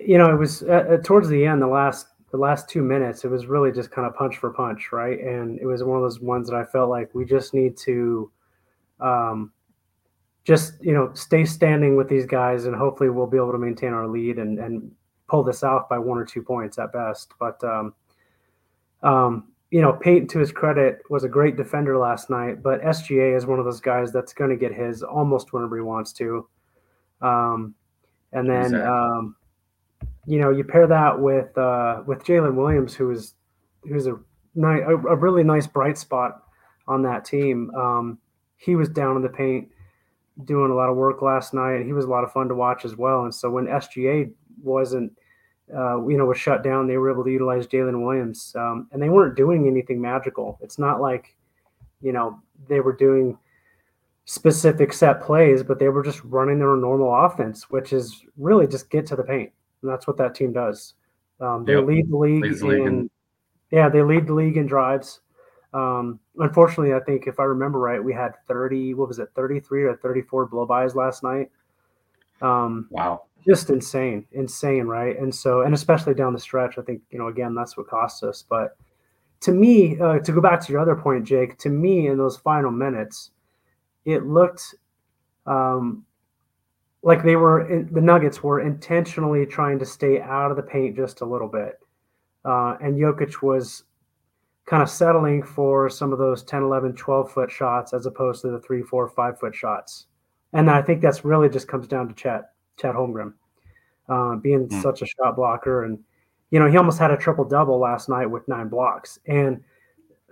you 0.00 0.16
know, 0.16 0.32
it 0.32 0.38
was 0.38 0.62
uh, 0.62 0.86
uh, 0.92 0.96
towards 1.02 1.28
the 1.28 1.44
end, 1.44 1.60
the 1.60 1.66
last 1.66 2.06
the 2.30 2.38
last 2.38 2.66
two 2.66 2.82
minutes, 2.82 3.26
it 3.26 3.28
was 3.28 3.44
really 3.44 3.72
just 3.72 3.90
kind 3.90 4.08
of 4.08 4.14
punch 4.14 4.38
for 4.38 4.50
punch, 4.54 4.90
right? 4.90 5.20
And 5.20 5.58
it 5.60 5.66
was 5.66 5.84
one 5.84 5.98
of 5.98 6.02
those 6.02 6.20
ones 6.20 6.48
that 6.48 6.56
I 6.56 6.64
felt 6.64 6.88
like 6.88 7.14
we 7.14 7.26
just 7.26 7.52
need 7.52 7.76
to, 7.76 8.32
um, 9.00 9.52
just 10.44 10.74
you 10.82 10.92
know, 10.92 11.10
stay 11.14 11.44
standing 11.44 11.96
with 11.96 12.08
these 12.08 12.26
guys, 12.26 12.66
and 12.66 12.76
hopefully 12.76 13.10
we'll 13.10 13.26
be 13.26 13.38
able 13.38 13.52
to 13.52 13.58
maintain 13.58 13.92
our 13.92 14.06
lead 14.06 14.38
and 14.38 14.58
and 14.58 14.92
pull 15.28 15.42
this 15.42 15.64
out 15.64 15.88
by 15.88 15.98
one 15.98 16.18
or 16.18 16.24
two 16.24 16.42
points 16.42 16.78
at 16.78 16.92
best. 16.92 17.32
But 17.40 17.62
um, 17.64 17.94
um, 19.02 19.48
you 19.70 19.80
know, 19.80 19.94
Peyton, 19.94 20.28
to 20.28 20.38
his 20.38 20.52
credit, 20.52 21.02
was 21.08 21.24
a 21.24 21.28
great 21.28 21.56
defender 21.56 21.96
last 21.96 22.28
night. 22.28 22.62
But 22.62 22.82
SGA 22.82 23.36
is 23.36 23.46
one 23.46 23.58
of 23.58 23.64
those 23.64 23.80
guys 23.80 24.12
that's 24.12 24.34
going 24.34 24.50
to 24.50 24.56
get 24.56 24.72
his 24.72 25.02
almost 25.02 25.52
whenever 25.52 25.76
he 25.76 25.82
wants 25.82 26.12
to. 26.14 26.46
Um, 27.22 27.74
and 28.32 28.48
then 28.48 28.66
exactly. 28.66 28.86
um, 28.86 29.36
you 30.26 30.38
know, 30.38 30.50
you 30.50 30.62
pair 30.62 30.86
that 30.86 31.18
with 31.18 31.56
uh, 31.56 32.02
with 32.06 32.22
Jalen 32.22 32.54
Williams, 32.54 32.94
who 32.94 33.10
is 33.10 33.34
who's 33.82 34.06
a, 34.06 34.18
ni- 34.54 34.82
a, 34.82 34.94
a 34.94 35.16
really 35.16 35.42
nice 35.42 35.66
bright 35.66 35.96
spot 35.96 36.42
on 36.86 37.02
that 37.02 37.24
team. 37.24 37.70
Um, 37.74 38.18
he 38.56 38.76
was 38.76 38.88
down 38.88 39.16
in 39.16 39.22
the 39.22 39.28
paint 39.28 39.68
doing 40.44 40.70
a 40.70 40.74
lot 40.74 40.88
of 40.88 40.96
work 40.96 41.22
last 41.22 41.54
night. 41.54 41.84
He 41.84 41.92
was 41.92 42.04
a 42.04 42.10
lot 42.10 42.24
of 42.24 42.32
fun 42.32 42.48
to 42.48 42.54
watch 42.54 42.84
as 42.84 42.96
well. 42.96 43.24
And 43.24 43.34
so 43.34 43.50
when 43.50 43.66
SGA 43.66 44.32
wasn't, 44.62 45.12
uh, 45.74 46.04
you 46.06 46.18
know, 46.18 46.26
was 46.26 46.38
shut 46.38 46.64
down, 46.64 46.86
they 46.86 46.96
were 46.96 47.10
able 47.10 47.24
to 47.24 47.30
utilize 47.30 47.66
Jalen 47.66 48.04
Williams, 48.04 48.54
um, 48.56 48.88
and 48.92 49.00
they 49.00 49.08
weren't 49.08 49.36
doing 49.36 49.66
anything 49.66 50.00
magical. 50.00 50.58
It's 50.60 50.78
not 50.78 51.00
like, 51.00 51.36
you 52.02 52.12
know, 52.12 52.40
they 52.68 52.80
were 52.80 52.92
doing 52.92 53.38
specific 54.26 54.92
set 54.92 55.22
plays, 55.22 55.62
but 55.62 55.78
they 55.78 55.88
were 55.88 56.02
just 56.02 56.22
running 56.24 56.58
their 56.58 56.76
normal 56.76 57.14
offense, 57.14 57.70
which 57.70 57.92
is 57.92 58.22
really 58.36 58.66
just 58.66 58.90
get 58.90 59.06
to 59.06 59.16
the 59.16 59.22
paint 59.22 59.52
and 59.84 59.92
that's 59.92 60.06
what 60.06 60.16
that 60.16 60.34
team 60.34 60.52
does. 60.52 60.94
Um, 61.40 61.64
they 61.64 61.74
yep. 61.74 61.84
lead 61.84 62.10
the 62.10 62.16
league 62.16 62.44
in, 62.44 63.00
league 63.02 63.10
yeah, 63.70 63.88
they 63.88 64.02
lead 64.02 64.26
the 64.26 64.32
league 64.32 64.56
in 64.56 64.66
drives. 64.66 65.20
Um, 65.74 66.20
unfortunately, 66.38 66.94
I 66.94 67.00
think 67.00 67.26
if 67.26 67.40
I 67.40 67.42
remember 67.42 67.80
right, 67.80 68.02
we 68.02 68.14
had 68.14 68.34
30, 68.46 68.94
what 68.94 69.08
was 69.08 69.18
it, 69.18 69.28
33 69.34 69.82
or 69.82 69.96
34 69.96 70.46
blow 70.46 70.64
bys 70.64 70.94
last 70.94 71.24
night. 71.24 71.50
Um, 72.40 72.86
wow. 72.90 73.24
Just 73.46 73.70
insane, 73.70 74.24
insane, 74.32 74.86
right? 74.86 75.18
And 75.18 75.34
so, 75.34 75.62
and 75.62 75.74
especially 75.74 76.14
down 76.14 76.32
the 76.32 76.38
stretch, 76.38 76.78
I 76.78 76.82
think, 76.82 77.02
you 77.10 77.18
know, 77.18 77.26
again, 77.26 77.54
that's 77.54 77.76
what 77.76 77.88
cost 77.88 78.22
us. 78.22 78.44
But 78.48 78.76
to 79.40 79.52
me, 79.52 79.98
uh, 80.00 80.20
to 80.20 80.32
go 80.32 80.40
back 80.40 80.64
to 80.64 80.72
your 80.72 80.80
other 80.80 80.94
point, 80.94 81.24
Jake, 81.24 81.58
to 81.58 81.68
me, 81.68 82.06
in 82.06 82.16
those 82.16 82.36
final 82.36 82.70
minutes, 82.70 83.32
it 84.04 84.24
looked 84.24 84.76
um, 85.44 86.06
like 87.02 87.24
they 87.24 87.36
were, 87.36 87.68
in, 87.68 87.92
the 87.92 88.00
Nuggets 88.00 88.42
were 88.44 88.60
intentionally 88.60 89.44
trying 89.44 89.80
to 89.80 89.84
stay 89.84 90.20
out 90.20 90.52
of 90.52 90.56
the 90.56 90.62
paint 90.62 90.94
just 90.96 91.20
a 91.20 91.26
little 91.26 91.48
bit. 91.48 91.80
Uh, 92.44 92.76
and 92.80 92.96
Jokic 92.96 93.42
was 93.42 93.84
kind 94.66 94.82
of 94.82 94.88
settling 94.88 95.42
for 95.42 95.90
some 95.90 96.12
of 96.12 96.18
those 96.18 96.42
10, 96.42 96.62
11, 96.62 96.94
12 96.94 97.32
foot 97.32 97.50
shots 97.50 97.92
as 97.92 98.06
opposed 98.06 98.42
to 98.42 98.48
the 98.48 98.60
three, 98.60 98.82
four, 98.82 99.08
five 99.08 99.38
foot 99.38 99.54
shots. 99.54 100.06
And 100.52 100.70
I 100.70 100.80
think 100.80 101.02
that's 101.02 101.24
really 101.24 101.48
just 101.48 101.68
comes 101.68 101.86
down 101.86 102.08
to 102.08 102.14
Chet, 102.14 102.52
Chet 102.80 102.94
Holmgren, 102.94 103.34
uh, 104.08 104.36
being 104.36 104.68
mm. 104.68 104.82
such 104.82 105.02
a 105.02 105.06
shot 105.06 105.36
blocker. 105.36 105.84
And, 105.84 105.98
you 106.50 106.58
know, 106.58 106.70
he 106.70 106.76
almost 106.76 106.98
had 106.98 107.10
a 107.10 107.16
triple 107.16 107.44
double 107.44 107.78
last 107.78 108.08
night 108.08 108.26
with 108.26 108.46
nine 108.48 108.68
blocks. 108.68 109.18
And 109.26 109.62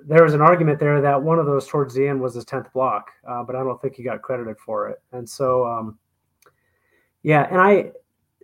there 0.04 0.22
was 0.22 0.34
an 0.34 0.40
argument 0.40 0.78
there 0.78 1.00
that 1.00 1.22
one 1.22 1.38
of 1.38 1.46
those 1.46 1.66
towards 1.66 1.94
the 1.94 2.06
end 2.06 2.20
was 2.20 2.34
his 2.34 2.44
10th 2.44 2.72
block, 2.72 3.10
uh, 3.28 3.42
but 3.42 3.56
I 3.56 3.62
don't 3.62 3.80
think 3.82 3.96
he 3.96 4.02
got 4.02 4.22
credited 4.22 4.58
for 4.58 4.88
it. 4.88 5.02
And 5.12 5.28
so, 5.28 5.66
um, 5.66 5.98
yeah, 7.22 7.46
and 7.50 7.60
I, 7.60 7.92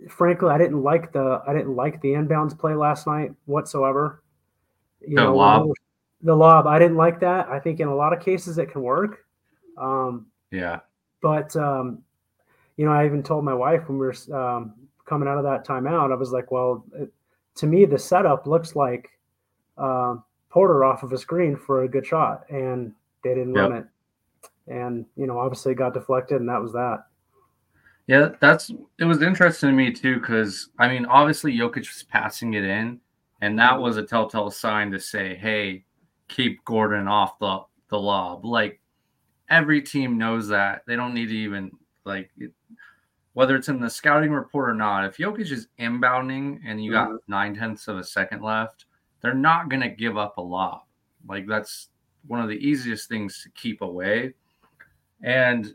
frankly, 0.08 0.50
I 0.50 0.58
didn't 0.58 0.82
like 0.82 1.12
the 1.12 1.42
I 1.46 1.52
didn't 1.52 1.74
like 1.74 2.00
the 2.00 2.12
inbounds 2.12 2.56
play 2.56 2.74
last 2.74 3.06
night 3.06 3.32
whatsoever. 3.46 4.22
You 5.00 5.16
the 5.16 5.24
know, 5.24 5.36
lob. 5.36 5.68
The 6.22 6.34
lob. 6.34 6.66
I 6.66 6.78
didn't 6.78 6.96
like 6.96 7.20
that. 7.20 7.48
I 7.48 7.58
think 7.58 7.80
in 7.80 7.88
a 7.88 7.94
lot 7.94 8.12
of 8.12 8.20
cases 8.20 8.58
it 8.58 8.72
can 8.72 8.82
work. 8.82 9.24
Um, 9.76 10.26
yeah. 10.50 10.80
But 11.20 11.54
um, 11.56 12.02
you 12.76 12.84
know, 12.84 12.92
I 12.92 13.06
even 13.06 13.22
told 13.22 13.44
my 13.44 13.54
wife 13.54 13.88
when 13.88 13.98
we 13.98 14.06
were 14.06 14.36
um, 14.36 14.74
coming 15.04 15.28
out 15.28 15.38
of 15.38 15.44
that 15.44 15.66
timeout, 15.66 16.12
I 16.12 16.16
was 16.16 16.32
like, 16.32 16.50
well, 16.50 16.84
it, 16.94 17.12
to 17.56 17.66
me, 17.66 17.84
the 17.84 17.98
setup 17.98 18.46
looks 18.46 18.76
like 18.76 19.08
uh, 19.76 20.16
Porter 20.48 20.84
off 20.84 21.02
of 21.02 21.12
a 21.12 21.18
screen 21.18 21.56
for 21.56 21.82
a 21.82 21.88
good 21.88 22.06
shot, 22.06 22.44
and 22.50 22.92
they 23.24 23.34
didn't 23.34 23.54
yep. 23.54 23.70
run 23.70 23.78
it. 23.78 23.86
And 24.68 25.06
you 25.16 25.26
know, 25.26 25.38
obviously, 25.38 25.72
it 25.72 25.76
got 25.76 25.94
deflected, 25.94 26.40
and 26.40 26.48
that 26.48 26.60
was 26.60 26.72
that. 26.72 27.04
Yeah, 28.06 28.30
that's 28.40 28.70
it 28.98 29.04
was 29.04 29.22
interesting 29.22 29.68
to 29.68 29.74
me 29.74 29.92
too, 29.92 30.18
because 30.18 30.70
I 30.78 30.88
mean, 30.88 31.04
obviously 31.06 31.56
Jokic 31.56 31.78
was 31.78 32.04
passing 32.08 32.54
it 32.54 32.64
in, 32.64 33.00
and 33.40 33.58
that 33.58 33.80
was 33.80 33.96
a 33.96 34.02
telltale 34.02 34.50
sign 34.50 34.90
to 34.90 35.00
say, 35.00 35.34
hey, 35.36 35.84
keep 36.28 36.64
Gordon 36.64 37.08
off 37.08 37.38
the, 37.38 37.60
the 37.88 37.98
lob. 37.98 38.44
Like 38.44 38.80
every 39.48 39.82
team 39.82 40.18
knows 40.18 40.48
that. 40.48 40.82
They 40.86 40.96
don't 40.96 41.14
need 41.14 41.28
to 41.28 41.36
even 41.36 41.70
like 42.04 42.30
whether 43.34 43.54
it's 43.54 43.68
in 43.68 43.80
the 43.80 43.90
scouting 43.90 44.32
report 44.32 44.68
or 44.68 44.74
not. 44.74 45.04
If 45.04 45.16
Jokic 45.18 45.52
is 45.52 45.68
inbounding 45.78 46.60
and 46.66 46.82
you 46.82 46.92
got 46.92 47.08
mm-hmm. 47.08 47.16
nine 47.28 47.54
tenths 47.54 47.86
of 47.88 47.98
a 47.98 48.04
second 48.04 48.42
left, 48.42 48.86
they're 49.20 49.34
not 49.34 49.68
gonna 49.68 49.88
give 49.88 50.16
up 50.16 50.38
a 50.38 50.42
lob. 50.42 50.82
Like 51.28 51.46
that's 51.46 51.88
one 52.26 52.40
of 52.40 52.48
the 52.48 52.56
easiest 52.56 53.08
things 53.08 53.42
to 53.42 53.50
keep 53.50 53.80
away. 53.80 54.34
And 55.22 55.74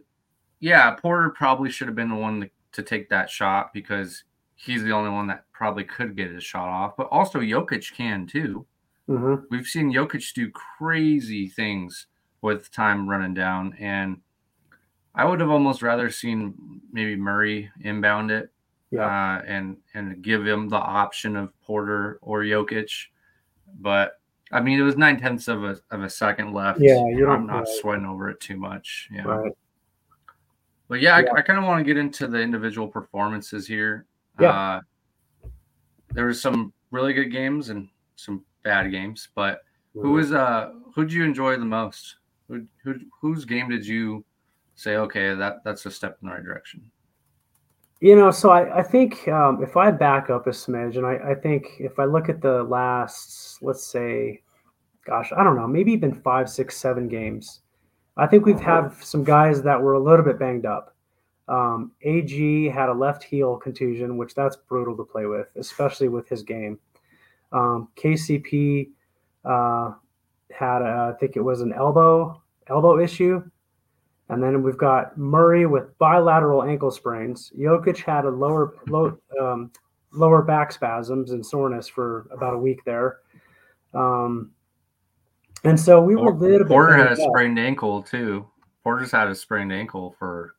yeah, 0.60 0.92
Porter 0.92 1.30
probably 1.30 1.70
should 1.70 1.88
have 1.88 1.96
been 1.96 2.10
the 2.10 2.16
one 2.16 2.42
to, 2.42 2.50
to 2.74 2.84
take 2.84 3.10
that 3.10 3.30
shot 3.30 3.74
because 3.74 4.24
he's 4.64 4.84
the 4.84 4.92
only 4.92 5.10
one 5.10 5.28
that 5.28 5.46
probably 5.52 5.84
could 5.84 6.16
get 6.16 6.32
his 6.32 6.44
shot 6.44 6.70
off, 6.70 6.96
but 6.98 7.08
also 7.12 7.40
Jokic 7.40 7.94
can 7.94 8.26
too. 8.26 8.66
Mm-hmm. 9.10 9.46
We've 9.50 9.68
seen 9.68 9.92
Jokic 9.92 10.34
do 10.34 10.50
crazy 10.52 11.50
things 11.50 12.08
with 12.42 12.72
time 12.72 13.10
running 13.10 13.34
down, 13.34 13.76
and 13.80 14.22
I 15.14 15.26
would 15.26 15.42
have 15.42 15.50
almost 15.50 15.82
rather 15.82 16.10
seen 16.10 16.82
maybe 16.92 17.16
Murray 17.16 17.70
inbound 17.82 18.32
it, 18.32 18.52
yeah. 18.92 19.06
uh, 19.06 19.42
and 19.46 19.78
and 19.94 20.22
give 20.22 20.48
him 20.48 20.70
the 20.70 20.78
option 20.78 21.36
of 21.36 21.52
Porter 21.62 22.20
or 22.22 22.44
Jokic, 22.44 22.90
but 23.80 24.20
I 24.52 24.62
mean 24.62 24.80
it 24.80 24.84
was 24.84 24.98
nine 24.98 25.20
tenths 25.20 25.50
of 25.50 25.64
a 25.64 25.78
of 25.92 26.04
a 26.04 26.10
second 26.10 26.54
left. 26.54 26.80
Yeah, 26.80 27.06
you 27.08 27.30
I'm 27.30 27.46
not 27.46 27.60
right. 27.60 27.68
sweating 27.82 28.06
over 28.06 28.30
it 28.30 28.40
too 28.40 28.58
much. 28.58 29.10
Yeah. 29.12 29.24
Right. 29.24 29.52
But 30.88 31.02
yeah, 31.02 31.20
yeah. 31.20 31.32
I, 31.34 31.40
I 31.40 31.42
kind 31.42 31.60
of 31.60 31.66
want 31.66 31.80
to 31.80 31.84
get 31.84 31.98
into 31.98 32.28
the 32.28 32.40
individual 32.40 32.88
performances 32.88 33.68
here. 33.68 34.06
Yeah. 34.40 34.50
Uh, 34.50 35.48
there 36.14 36.28
was 36.28 36.42
some 36.42 36.74
really 36.92 37.14
good 37.14 37.32
games 37.32 37.70
and 37.70 37.90
some 38.16 38.44
bad 38.64 38.92
games, 38.92 39.30
but 39.36 39.62
who 39.94 40.12
was 40.12 40.32
uh 40.32 40.72
who 40.96 41.04
did 41.04 41.14
you 41.14 41.24
enjoy 41.24 41.58
the 41.58 41.66
most? 41.66 42.16
Who, 42.48 42.66
who 42.84 42.96
whose 43.22 43.46
game 43.46 43.70
did 43.70 43.86
you 43.86 44.24
say 44.76 44.96
okay 44.98 45.34
that 45.36 45.64
that's 45.64 45.86
a 45.86 45.92
step 45.92 46.18
in 46.22 46.28
the 46.28 46.34
right 46.34 46.44
direction? 46.44 46.82
You 48.00 48.18
know, 48.18 48.32
so 48.32 48.50
I, 48.50 48.80
I 48.80 48.84
think 48.84 49.26
um, 49.30 49.64
if 49.64 49.78
I 49.78 49.90
back 49.90 50.30
up 50.30 50.46
a 50.48 50.50
smidge, 50.50 50.98
and 50.98 51.06
I, 51.06 51.32
I 51.32 51.36
think 51.36 51.68
if 51.80 52.00
I 52.00 52.04
look 52.04 52.28
at 52.28 52.42
the 52.42 52.64
last, 52.64 53.64
let's 53.64 53.88
say, 53.88 54.42
gosh, 55.06 55.32
I 55.36 55.42
don't 55.42 55.56
know, 55.56 55.68
maybe 55.68 55.94
even 55.94 56.14
five, 56.14 56.50
six, 56.50 56.76
seven 56.76 57.08
games, 57.08 57.62
I 58.18 58.28
think 58.28 58.46
we've 58.46 58.60
had 58.60 58.90
some 59.02 59.24
guys 59.24 59.62
that 59.62 59.82
were 59.82 59.94
a 59.94 60.00
little 60.00 60.26
bit 60.26 60.38
banged 60.38 60.66
up. 60.66 60.94
Um, 61.48 61.92
AG 62.04 62.70
had 62.70 62.90
a 62.90 62.94
left 62.94 63.24
heel 63.24 63.58
contusion, 63.58 64.18
which 64.18 64.34
that's 64.34 64.56
brutal 64.56 64.96
to 64.98 65.04
play 65.04 65.26
with, 65.26 65.48
especially 65.58 66.08
with 66.08 66.28
his 66.30 66.44
game. 66.44 66.80
Um, 67.52 67.90
KCP 67.96 68.90
uh, 69.46 69.92
had, 70.52 70.82
a, 70.82 71.14
I 71.14 71.20
think 71.20 71.36
it 71.36 71.42
was 71.42 71.62
an 71.62 71.74
elbow 71.74 72.42
elbow 72.68 72.98
issue, 72.98 73.44
and 74.30 74.42
then 74.42 74.64
we've 74.64 74.78
got 74.78 75.18
Murray 75.18 75.66
with 75.66 75.98
bilateral 75.98 76.64
ankle 76.64 76.92
sprains. 76.92 77.52
Jokic 77.58 77.98
had 77.98 78.26
a 78.26 78.30
lower 78.30 78.74
low, 78.88 79.18
um, 79.40 79.72
lower 80.12 80.42
back 80.42 80.72
spasms 80.72 81.32
and 81.32 81.46
soreness 81.46 81.88
for 81.88 82.28
about 82.32 82.54
a 82.54 82.58
week 82.58 82.80
there. 82.86 83.20
Um, 83.94 84.52
and 85.66 85.80
so 85.80 86.02
we 86.02 86.16
were 86.16 86.32
a 86.32 86.36
little 86.36 86.68
Porter 86.68 86.96
had 86.96 87.12
a 87.12 87.16
sprained 87.16 87.60
ankle 87.60 88.02
too. 88.02 88.48
Porter's 88.84 89.12
had 89.12 89.28
a 89.28 89.36
sprained 89.36 89.72
ankle 89.72 90.16
for 90.20 90.56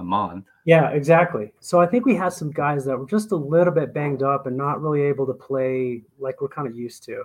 a 0.00 0.04
month. 0.04 0.46
Yeah, 0.64 0.90
exactly. 0.90 1.52
So 1.60 1.80
I 1.80 1.86
think 1.86 2.04
we 2.04 2.14
had 2.14 2.32
some 2.32 2.50
guys 2.50 2.84
that 2.84 2.98
were 2.98 3.06
just 3.06 3.32
a 3.32 3.36
little 3.36 3.72
bit 3.72 3.94
banged 3.94 4.22
up 4.22 4.46
and 4.46 4.56
not 4.56 4.82
really 4.82 5.02
able 5.02 5.26
to 5.26 5.32
play 5.32 6.02
like 6.18 6.40
we're 6.40 6.48
kind 6.48 6.68
of 6.68 6.76
used 6.76 7.04
to. 7.04 7.22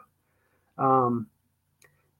Um, 0.77 1.27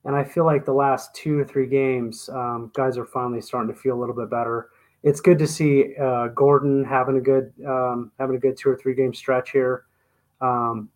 and 0.06 0.16
I 0.16 0.24
feel 0.24 0.46
like 0.46 0.66
the 0.66 0.74
last 0.74 1.14
two 1.16 1.40
or 1.40 1.46
three 1.46 1.68
games, 1.68 2.30
um, 2.30 2.72
guys 2.76 2.98
are 2.98 3.06
finally 3.06 3.42
starting 3.42 3.74
to 3.74 3.80
feel 3.80 3.98
a 3.98 4.00
little 4.00 4.16
bit 4.16 4.30
better. 4.30 4.70
It's 5.04 5.20
good 5.20 5.40
to 5.40 5.48
see 5.48 5.96
uh, 5.98 6.28
Gordon 6.30 6.84
having 6.84 7.18
a 7.18 7.22
good 7.22 7.52
um, 7.68 8.12
having 8.20 8.36
a 8.36 8.40
good 8.40 8.58
two 8.58 8.70
or 8.70 8.78
three 8.78 8.96
game 8.96 9.14
stretch 9.14 9.52
here, 9.52 9.86
um, 10.42 10.90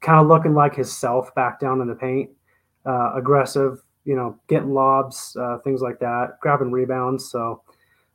kind 0.00 0.20
of 0.20 0.28
looking 0.28 0.54
like 0.54 0.74
his 0.74 0.94
self 0.94 1.34
back 1.34 1.60
down 1.60 1.80
in 1.80 1.88
the 1.88 1.94
paint, 1.94 2.30
uh, 2.86 3.12
aggressive, 3.14 3.82
you 4.04 4.16
know, 4.16 4.38
getting 4.48 4.72
lobs, 4.72 5.36
uh, 5.40 5.58
things 5.58 5.80
like 5.80 5.98
that, 6.00 6.38
grabbing 6.40 6.70
rebounds. 6.72 7.30
So 7.30 7.62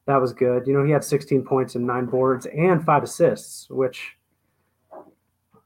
that 0.10 0.20
was 0.20 0.34
good. 0.34 0.66
You 0.66 0.74
know, 0.74 0.84
he 0.84 0.92
had 0.92 1.04
16 1.04 1.44
points 1.44 1.76
and 1.76 1.86
nine 1.86 2.08
boards 2.08 2.48
and 2.48 2.84
five 2.84 3.04
assists, 3.04 3.70
which 3.70 4.18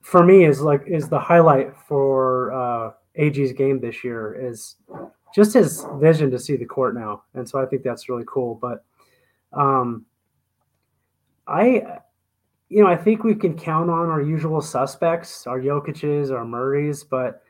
for 0.01 0.21
me 0.21 0.43
is 0.43 0.59
like 0.59 0.83
is 0.85 1.07
the 1.07 1.17
highlight 1.17 1.73
for 1.87 2.51
uh, 2.51 2.91
AG's 3.15 3.53
game 3.53 3.79
this 3.79 4.03
year 4.03 4.35
is 4.37 4.75
just 5.33 5.53
his 5.53 5.85
vision 5.93 6.29
to 6.29 6.37
see 6.37 6.57
the 6.57 6.65
court 6.65 6.93
now, 6.93 7.23
and 7.35 7.47
so 7.47 7.57
I 7.57 7.65
think 7.65 7.83
that's 7.83 8.09
really 8.09 8.25
cool. 8.27 8.55
But 8.61 8.83
um, 9.53 10.05
I, 11.47 11.99
you 12.67 12.83
know, 12.83 12.89
I 12.89 12.97
think 12.97 13.23
we 13.23 13.35
can 13.35 13.57
count 13.57 13.89
on 13.89 14.09
our 14.09 14.21
usual 14.21 14.59
suspects, 14.59 15.47
our 15.47 15.61
Jokic's, 15.61 16.31
our 16.31 16.43
Murrays, 16.43 17.01
but 17.01 17.43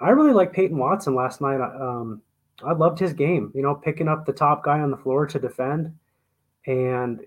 I 0.00 0.10
really 0.10 0.32
like 0.32 0.52
Peyton 0.52 0.78
Watson 0.78 1.14
last 1.14 1.40
night. 1.40 1.60
Um, 1.60 2.22
I 2.64 2.72
loved 2.72 2.98
his 2.98 3.12
game. 3.12 3.52
You 3.54 3.62
know, 3.62 3.76
picking 3.76 4.08
up 4.08 4.26
the 4.26 4.32
top 4.32 4.64
guy 4.64 4.80
on 4.80 4.90
the 4.90 4.96
floor 4.96 5.26
to 5.28 5.38
defend 5.38 5.94
and 6.66 7.20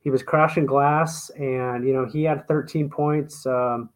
he 0.00 0.10
was 0.10 0.22
crashing 0.22 0.66
glass 0.66 1.30
and 1.30 1.86
you 1.86 1.92
know 1.92 2.06
he 2.06 2.22
had 2.22 2.46
13 2.46 2.88
points 2.90 3.46
um, 3.46 3.88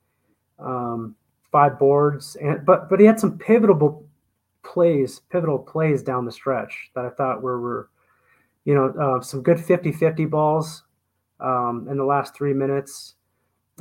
um, 0.58 1.14
five 1.52 1.78
boards 1.78 2.36
and 2.42 2.64
but 2.64 2.88
but 2.88 2.98
he 2.98 3.06
had 3.06 3.20
some 3.20 3.38
pivotal 3.38 4.06
plays 4.62 5.20
pivotal 5.30 5.58
plays 5.58 6.02
down 6.02 6.24
the 6.24 6.32
stretch 6.32 6.90
that 6.94 7.04
i 7.04 7.10
thought 7.10 7.42
were, 7.42 7.60
were 7.60 7.90
you 8.64 8.74
know 8.74 8.88
uh, 9.00 9.20
some 9.20 9.42
good 9.42 9.58
50-50 9.58 10.28
balls 10.28 10.84
um, 11.40 11.86
in 11.90 11.96
the 11.96 12.04
last 12.04 12.34
three 12.34 12.52
minutes. 12.52 13.14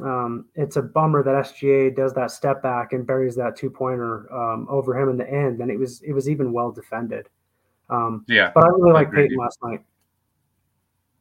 Um, 0.02 0.46
it's 0.54 0.76
a 0.76 0.82
bummer 0.82 1.24
that 1.24 1.46
sga 1.46 1.96
does 1.96 2.14
that 2.14 2.30
step 2.30 2.62
back 2.62 2.94
and 2.94 3.06
buries 3.06 3.36
that 3.36 3.56
two 3.56 3.70
pointer 3.70 4.32
um, 4.32 4.68
over 4.70 4.96
him 4.96 5.10
in 5.10 5.18
the 5.18 5.28
end 5.28 5.60
and 5.60 5.72
it 5.72 5.80
was 5.80 6.02
it 6.04 6.14
was 6.14 6.30
even 6.30 6.54
well 6.54 6.72
defended. 6.72 7.28
Um, 7.90 8.26
yeah. 8.28 8.52
but 8.54 8.66
i 8.66 8.68
really 8.68 8.92
like 8.92 9.12
peyton 9.12 9.38
last 9.38 9.60
night 9.64 9.82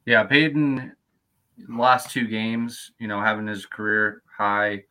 yeah, 0.07 0.23
Peyton, 0.23 0.93
last 1.67 2.11
two 2.11 2.27
games, 2.27 2.93
you 2.97 3.09
know, 3.09 3.19
having 3.19 3.45
his 3.45 3.65
career 3.65 4.23
high 4.25 4.85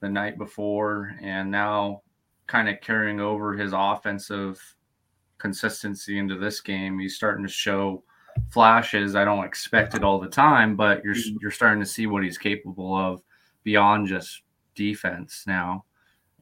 the 0.00 0.08
night 0.08 0.38
before, 0.38 1.14
and 1.20 1.50
now 1.50 2.00
kind 2.46 2.66
of 2.66 2.80
carrying 2.80 3.20
over 3.20 3.52
his 3.52 3.74
offensive 3.74 4.58
consistency 5.36 6.18
into 6.18 6.38
this 6.38 6.62
game. 6.62 6.98
He's 6.98 7.16
starting 7.16 7.44
to 7.44 7.52
show 7.52 8.02
flashes. 8.48 9.14
I 9.14 9.26
don't 9.26 9.44
expect 9.44 9.94
it 9.94 10.02
all 10.02 10.18
the 10.18 10.26
time, 10.26 10.74
but 10.74 11.04
you're 11.04 11.16
you're 11.42 11.50
starting 11.50 11.80
to 11.80 11.88
see 11.88 12.06
what 12.06 12.24
he's 12.24 12.38
capable 12.38 12.96
of 12.96 13.20
beyond 13.62 14.08
just 14.08 14.40
defense 14.74 15.44
now. 15.46 15.84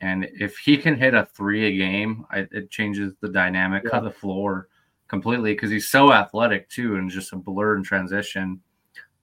And 0.00 0.28
if 0.38 0.56
he 0.58 0.76
can 0.76 0.96
hit 0.96 1.14
a 1.14 1.26
three 1.34 1.66
a 1.66 1.76
game, 1.76 2.26
I, 2.30 2.46
it 2.52 2.70
changes 2.70 3.14
the 3.20 3.28
dynamic 3.28 3.82
yeah. 3.84 3.98
of 3.98 4.04
the 4.04 4.10
floor 4.12 4.68
completely 5.08 5.52
because 5.52 5.70
he's 5.70 5.88
so 5.88 6.12
athletic 6.12 6.68
too, 6.68 6.96
and 6.96 7.10
just 7.10 7.32
a 7.32 7.36
blur 7.36 7.76
in 7.76 7.82
transition. 7.82 8.60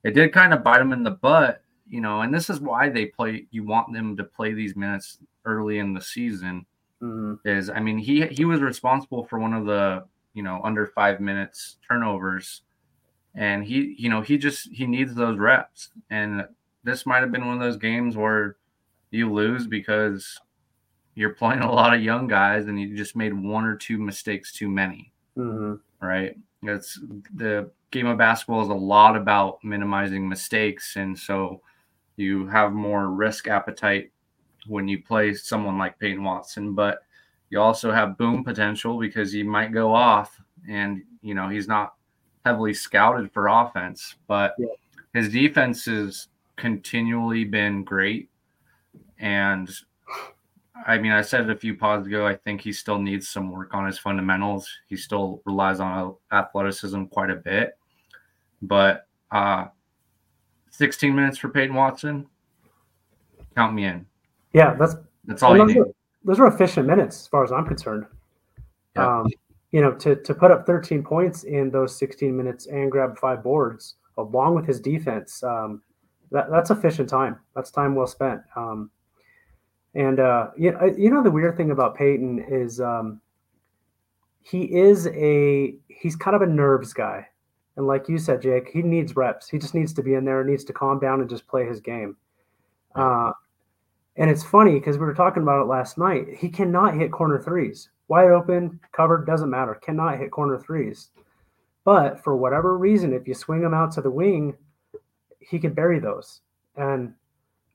It 0.03 0.11
did 0.11 0.33
kind 0.33 0.53
of 0.53 0.63
bite 0.63 0.81
him 0.81 0.93
in 0.93 1.03
the 1.03 1.11
butt, 1.11 1.63
you 1.87 2.01
know, 2.01 2.21
and 2.21 2.33
this 2.33 2.49
is 2.49 2.59
why 2.59 2.89
they 2.89 3.07
play. 3.07 3.47
You 3.51 3.63
want 3.63 3.93
them 3.93 4.17
to 4.17 4.23
play 4.23 4.53
these 4.53 4.75
minutes 4.75 5.19
early 5.45 5.79
in 5.79 5.93
the 5.93 6.01
season. 6.01 6.65
Mm-hmm. 7.01 7.47
Is 7.47 7.69
I 7.69 7.79
mean 7.79 7.97
he 7.97 8.25
he 8.27 8.45
was 8.45 8.61
responsible 8.61 9.25
for 9.25 9.39
one 9.39 9.53
of 9.53 9.65
the 9.65 10.05
you 10.33 10.43
know 10.43 10.61
under 10.63 10.87
five 10.87 11.19
minutes 11.19 11.77
turnovers, 11.87 12.61
and 13.35 13.63
he 13.63 13.95
you 13.97 14.09
know 14.09 14.21
he 14.21 14.37
just 14.37 14.69
he 14.71 14.85
needs 14.85 15.15
those 15.15 15.37
reps, 15.37 15.89
and 16.09 16.45
this 16.83 17.05
might 17.05 17.21
have 17.21 17.31
been 17.31 17.45
one 17.45 17.55
of 17.55 17.61
those 17.61 17.77
games 17.77 18.15
where 18.15 18.57
you 19.11 19.31
lose 19.31 19.67
because 19.67 20.39
you're 21.15 21.33
playing 21.33 21.61
a 21.61 21.71
lot 21.71 21.93
of 21.93 22.01
young 22.01 22.27
guys 22.27 22.67
and 22.67 22.79
you 22.79 22.95
just 22.95 23.15
made 23.15 23.33
one 23.33 23.65
or 23.65 23.75
two 23.75 23.97
mistakes 23.97 24.53
too 24.53 24.69
many. 24.69 25.10
Mm-hmm. 25.37 26.05
Right. 26.05 26.37
It's 26.63 26.99
the 27.35 27.69
game 27.91 28.07
of 28.07 28.17
basketball 28.17 28.61
is 28.61 28.69
a 28.69 28.73
lot 28.73 29.15
about 29.15 29.63
minimizing 29.63 30.27
mistakes. 30.27 30.95
And 30.95 31.17
so 31.17 31.61
you 32.15 32.47
have 32.47 32.73
more 32.73 33.09
risk 33.09 33.47
appetite 33.47 34.11
when 34.67 34.87
you 34.87 35.01
play 35.01 35.33
someone 35.33 35.77
like 35.77 35.99
Peyton 35.99 36.23
Watson, 36.23 36.73
but 36.73 36.99
you 37.49 37.59
also 37.59 37.91
have 37.91 38.17
boom 38.17 38.43
potential 38.43 38.99
because 38.99 39.31
he 39.31 39.43
might 39.43 39.73
go 39.73 39.93
off 39.93 40.39
and, 40.69 41.03
you 41.21 41.33
know, 41.33 41.49
he's 41.49 41.67
not 41.67 41.95
heavily 42.45 42.73
scouted 42.73 43.31
for 43.31 43.47
offense, 43.47 44.15
but 44.27 44.55
yeah. 44.57 44.67
his 45.13 45.29
defense 45.29 45.85
has 45.85 46.27
continually 46.55 47.43
been 47.43 47.83
great. 47.83 48.29
And 49.19 49.69
I 50.87 50.97
mean, 50.97 51.11
I 51.11 51.21
said 51.21 51.41
it 51.41 51.49
a 51.49 51.55
few 51.55 51.75
pods 51.75 52.07
ago. 52.07 52.25
I 52.25 52.35
think 52.35 52.61
he 52.61 52.71
still 52.71 52.97
needs 52.97 53.29
some 53.29 53.51
work 53.51 53.73
on 53.73 53.85
his 53.85 53.99
fundamentals. 53.99 54.69
He 54.87 54.95
still 54.95 55.41
relies 55.45 55.79
on 55.79 56.15
athleticism 56.31 57.05
quite 57.05 57.29
a 57.29 57.35
bit. 57.35 57.77
But 58.61 59.07
uh, 59.31 59.65
16 60.71 61.13
minutes 61.13 61.37
for 61.37 61.49
Peyton 61.49 61.75
Watson, 61.75 62.25
count 63.55 63.73
me 63.73 63.85
in. 63.85 64.05
Yeah, 64.53 64.73
that's 64.75 64.95
that's 65.25 65.43
all 65.43 65.55
you 65.55 65.65
those 65.65 65.75
need. 65.75 65.81
Are, 65.81 65.87
those 66.23 66.39
are 66.39 66.47
efficient 66.47 66.87
minutes, 66.87 67.21
as 67.21 67.27
far 67.27 67.43
as 67.43 67.51
I'm 67.51 67.65
concerned. 67.65 68.05
Um, 68.95 69.27
you 69.71 69.81
know, 69.81 69.93
to 69.93 70.15
to 70.15 70.33
put 70.33 70.51
up 70.51 70.65
13 70.65 71.03
points 71.03 71.43
in 71.43 71.69
those 71.69 71.97
16 71.97 72.35
minutes 72.35 72.67
and 72.67 72.91
grab 72.91 73.17
five 73.17 73.43
boards, 73.43 73.95
along 74.17 74.55
with 74.55 74.65
his 74.65 74.79
defense, 74.79 75.41
um, 75.43 75.81
that, 76.31 76.49
that's 76.49 76.71
efficient 76.71 77.09
time. 77.09 77.37
That's 77.55 77.71
time 77.71 77.95
well 77.95 78.07
spent. 78.07 78.41
Um, 78.55 78.89
and 79.95 80.19
uh, 80.19 80.49
you, 80.57 80.77
you 80.97 81.09
know 81.09 81.23
the 81.23 81.31
weird 81.31 81.57
thing 81.57 81.71
about 81.71 81.95
Peyton 81.95 82.45
is 82.47 82.79
um, 82.79 83.19
he 84.41 84.63
is 84.63 85.07
a 85.07 85.75
he's 85.87 86.15
kind 86.15 86.35
of 86.35 86.41
a 86.41 86.47
nerves 86.47 86.93
guy, 86.93 87.27
and 87.75 87.87
like 87.87 88.07
you 88.07 88.17
said, 88.17 88.41
Jake, 88.41 88.69
he 88.71 88.81
needs 88.81 89.15
reps. 89.15 89.49
He 89.49 89.57
just 89.57 89.75
needs 89.75 89.93
to 89.93 90.03
be 90.03 90.13
in 90.13 90.25
there, 90.25 90.43
needs 90.43 90.63
to 90.65 90.73
calm 90.73 90.99
down 90.99 91.21
and 91.21 91.29
just 91.29 91.47
play 91.47 91.65
his 91.65 91.79
game. 91.79 92.15
Uh, 92.95 93.31
and 94.17 94.29
it's 94.29 94.43
funny 94.43 94.73
because 94.73 94.97
we 94.97 95.05
were 95.05 95.13
talking 95.13 95.43
about 95.43 95.61
it 95.61 95.67
last 95.67 95.97
night. 95.97 96.27
He 96.37 96.49
cannot 96.49 96.95
hit 96.95 97.11
corner 97.11 97.41
threes, 97.41 97.89
wide 98.07 98.29
open, 98.29 98.79
covered, 98.91 99.25
doesn't 99.25 99.49
matter. 99.49 99.75
Cannot 99.75 100.19
hit 100.19 100.31
corner 100.31 100.59
threes. 100.59 101.09
But 101.83 102.23
for 102.23 102.35
whatever 102.35 102.77
reason, 102.77 103.13
if 103.13 103.27
you 103.27 103.33
swing 103.33 103.63
him 103.63 103.73
out 103.73 103.91
to 103.93 104.01
the 104.01 104.11
wing, 104.11 104.55
he 105.39 105.59
can 105.59 105.73
bury 105.73 105.99
those. 105.99 106.41
And 106.75 107.13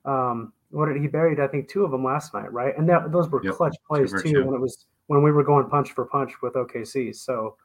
um, 0.04 0.52
what 0.70 0.86
did 0.86 1.00
he 1.00 1.06
buried? 1.06 1.40
I 1.40 1.46
think 1.46 1.68
two 1.68 1.84
of 1.84 1.90
them 1.90 2.04
last 2.04 2.34
night, 2.34 2.52
right? 2.52 2.76
And 2.76 2.88
that 2.88 3.12
those 3.12 3.28
were 3.28 3.42
yep. 3.44 3.54
clutch 3.54 3.76
plays 3.86 4.12
too 4.12 4.32
two. 4.32 4.44
when 4.44 4.54
it 4.54 4.60
was 4.60 4.86
when 5.06 5.22
we 5.22 5.30
were 5.30 5.44
going 5.44 5.68
punch 5.68 5.92
for 5.92 6.04
punch 6.04 6.32
with 6.42 6.54
OKC. 6.54 7.14
So, 7.14 7.56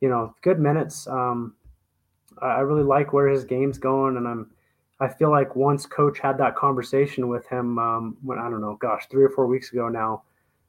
you 0.00 0.08
know, 0.08 0.34
good 0.42 0.58
minutes. 0.58 1.06
Um, 1.06 1.54
I 2.40 2.60
really 2.60 2.82
like 2.82 3.12
where 3.12 3.28
his 3.28 3.44
game's 3.44 3.78
going, 3.78 4.16
and 4.16 4.26
I'm. 4.26 4.50
I 5.02 5.08
feel 5.08 5.30
like 5.30 5.56
once 5.56 5.86
coach 5.86 6.18
had 6.18 6.36
that 6.38 6.56
conversation 6.56 7.28
with 7.28 7.46
him, 7.48 7.78
um, 7.78 8.18
when 8.22 8.38
I 8.38 8.50
don't 8.50 8.60
know, 8.60 8.76
gosh, 8.80 9.06
three 9.10 9.24
or 9.24 9.30
four 9.30 9.46
weeks 9.46 9.72
ago 9.72 9.88
now, 9.88 10.24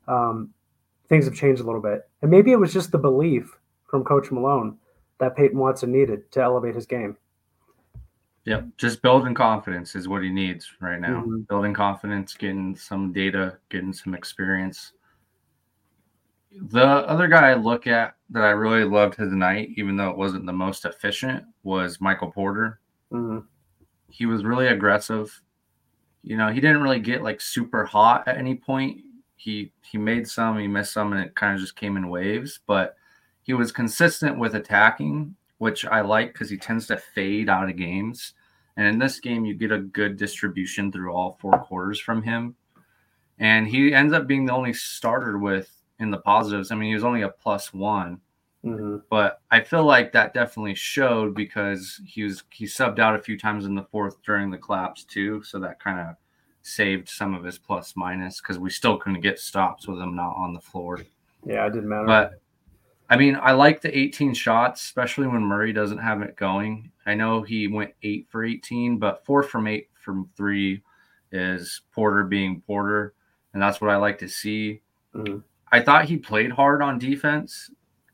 um, 0.07 0.53
things 1.09 1.25
have 1.25 1.35
changed 1.35 1.61
a 1.61 1.65
little 1.65 1.81
bit, 1.81 2.07
and 2.21 2.31
maybe 2.31 2.51
it 2.51 2.59
was 2.59 2.73
just 2.73 2.91
the 2.91 2.97
belief 2.97 3.57
from 3.87 4.05
Coach 4.05 4.31
Malone 4.31 4.77
that 5.19 5.35
Peyton 5.35 5.59
Watson 5.59 5.91
needed 5.91 6.31
to 6.31 6.41
elevate 6.41 6.75
his 6.75 6.85
game. 6.85 7.17
Yep, 8.45 8.69
just 8.77 9.03
building 9.03 9.35
confidence 9.35 9.95
is 9.95 10.07
what 10.07 10.23
he 10.23 10.29
needs 10.29 10.67
right 10.79 10.99
now. 10.99 11.21
Mm-hmm. 11.21 11.41
Building 11.41 11.73
confidence, 11.73 12.33
getting 12.33 12.75
some 12.75 13.13
data, 13.13 13.57
getting 13.69 13.93
some 13.93 14.15
experience. 14.15 14.93
The 16.51 16.83
other 16.83 17.27
guy 17.27 17.51
I 17.51 17.53
look 17.53 17.85
at 17.85 18.15
that 18.31 18.43
I 18.43 18.49
really 18.49 18.83
loved 18.83 19.15
his 19.15 19.31
night, 19.31 19.69
even 19.77 19.95
though 19.95 20.09
it 20.09 20.17
wasn't 20.17 20.47
the 20.47 20.53
most 20.53 20.85
efficient, 20.85 21.43
was 21.63 22.01
Michael 22.01 22.31
Porter. 22.31 22.79
Mm-hmm. 23.11 23.45
He 24.09 24.25
was 24.25 24.43
really 24.43 24.67
aggressive. 24.67 25.39
You 26.23 26.35
know, 26.35 26.49
he 26.49 26.59
didn't 26.59 26.81
really 26.81 26.99
get 26.99 27.23
like 27.23 27.41
super 27.41 27.85
hot 27.85 28.27
at 28.27 28.37
any 28.37 28.55
point. 28.55 29.01
He 29.35 29.71
he 29.83 29.97
made 29.97 30.27
some, 30.27 30.57
he 30.57 30.67
missed 30.67 30.93
some, 30.93 31.13
and 31.13 31.23
it 31.23 31.35
kind 31.35 31.53
of 31.53 31.61
just 31.61 31.75
came 31.75 31.95
in 31.95 32.09
waves. 32.09 32.59
But 32.65 32.95
he 33.43 33.53
was 33.53 33.71
consistent 33.71 34.39
with 34.39 34.55
attacking 34.55 35.35
which 35.61 35.85
I 35.85 36.01
like 36.01 36.33
because 36.33 36.49
he 36.49 36.57
tends 36.57 36.87
to 36.87 36.97
fade 36.97 37.47
out 37.47 37.69
of 37.69 37.75
games. 37.75 38.33
And 38.77 38.87
in 38.87 38.97
this 38.97 39.19
game, 39.19 39.45
you 39.45 39.53
get 39.53 39.71
a 39.71 39.77
good 39.77 40.17
distribution 40.17 40.91
through 40.91 41.13
all 41.13 41.37
four 41.39 41.59
quarters 41.59 41.99
from 41.99 42.23
him. 42.23 42.55
And 43.37 43.67
he 43.67 43.93
ends 43.93 44.11
up 44.11 44.25
being 44.25 44.45
the 44.45 44.53
only 44.53 44.73
starter 44.73 45.37
with 45.37 45.71
in 45.99 46.09
the 46.09 46.17
positives. 46.17 46.71
I 46.71 46.75
mean, 46.75 46.87
he 46.87 46.95
was 46.95 47.03
only 47.03 47.21
a 47.21 47.29
plus 47.29 47.71
one. 47.75 48.21
Mm-hmm. 48.65 48.97
But 49.11 49.39
I 49.51 49.61
feel 49.61 49.83
like 49.83 50.11
that 50.13 50.33
definitely 50.33 50.73
showed 50.73 51.35
because 51.35 52.01
he 52.07 52.23
was 52.23 52.41
he 52.49 52.65
subbed 52.65 52.97
out 52.97 53.15
a 53.15 53.21
few 53.21 53.37
times 53.37 53.65
in 53.65 53.75
the 53.75 53.85
fourth 53.91 54.17
during 54.23 54.49
the 54.49 54.57
collapse 54.57 55.03
too, 55.03 55.43
so 55.43 55.59
that 55.59 55.79
kind 55.79 55.99
of 55.99 56.15
saved 56.63 57.07
some 57.07 57.35
of 57.35 57.43
his 57.43 57.59
plus 57.59 57.93
minus 57.95 58.41
because 58.41 58.57
we 58.57 58.71
still 58.71 58.97
couldn't 58.97 59.21
get 59.21 59.37
stops 59.37 59.87
with 59.87 59.99
him 59.99 60.15
not 60.15 60.35
on 60.35 60.55
the 60.55 60.59
floor. 60.59 61.01
Yeah, 61.45 61.67
it 61.67 61.73
didn't 61.73 61.89
matter. 61.89 62.05
But 62.07 62.40
I 63.11 63.17
mean, 63.17 63.37
I 63.41 63.51
like 63.51 63.81
the 63.81 63.95
18 63.95 64.33
shots, 64.33 64.81
especially 64.81 65.27
when 65.27 65.43
Murray 65.43 65.73
doesn't 65.73 65.97
have 65.97 66.21
it 66.21 66.37
going. 66.37 66.93
I 67.05 67.13
know 67.13 67.41
he 67.41 67.67
went 67.67 67.93
eight 68.03 68.27
for 68.29 68.45
18, 68.45 68.99
but 68.99 69.25
four 69.25 69.43
from 69.43 69.67
eight 69.67 69.89
from 70.01 70.29
three 70.37 70.81
is 71.29 71.81
Porter 71.93 72.23
being 72.23 72.61
Porter. 72.61 73.13
And 73.53 73.61
that's 73.61 73.81
what 73.81 73.89
I 73.89 73.97
like 73.97 74.17
to 74.19 74.29
see. 74.29 74.79
Mm-hmm. 75.13 75.39
I 75.73 75.81
thought 75.81 76.05
he 76.05 76.15
played 76.15 76.51
hard 76.51 76.81
on 76.81 76.99
defense. 76.99 77.69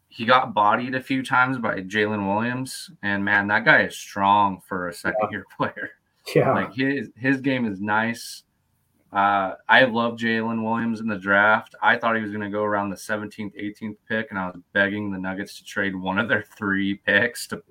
He 0.08 0.26
got 0.26 0.56
bodied 0.56 0.96
a 0.96 1.02
few 1.02 1.22
times 1.22 1.60
by 1.60 1.82
Jalen 1.82 2.28
Williams. 2.28 2.90
And 3.04 3.24
man, 3.24 3.46
that 3.50 3.66
guy 3.66 3.84
is 3.84 3.96
strong 3.96 4.64
for 4.68 4.88
a 4.88 4.94
second 4.94 5.30
year 5.30 5.46
player. 5.58 5.92
Yeah. 6.36 6.54
Like 6.54 6.74
his 6.74 7.12
his 7.16 7.40
game 7.40 7.72
is 7.72 7.80
nice. 7.80 8.44
Uh, 9.18 9.56
I 9.68 9.84
love 9.86 10.14
Jalen 10.14 10.64
Williams 10.64 11.00
in 11.00 11.08
the 11.08 11.18
draft. 11.18 11.74
I 11.82 11.98
thought 11.98 12.16
he 12.16 12.22
was 12.22 12.30
going 12.30 12.44
to 12.44 12.52
go 12.52 12.62
around 12.62 12.92
the 12.92 12.96
17th, 12.96 13.60
18th 13.60 13.98
pick, 14.08 14.28
and 14.30 14.38
I 14.38 14.46
was 14.46 14.62
begging 14.74 15.10
the 15.10 15.18
Nuggets 15.18 15.58
to 15.58 15.64
trade 15.64 15.96
one 15.96 16.20
of 16.20 16.30
their 16.30 16.46
three 16.56 16.98
picks 16.98 17.48
to 17.48 17.64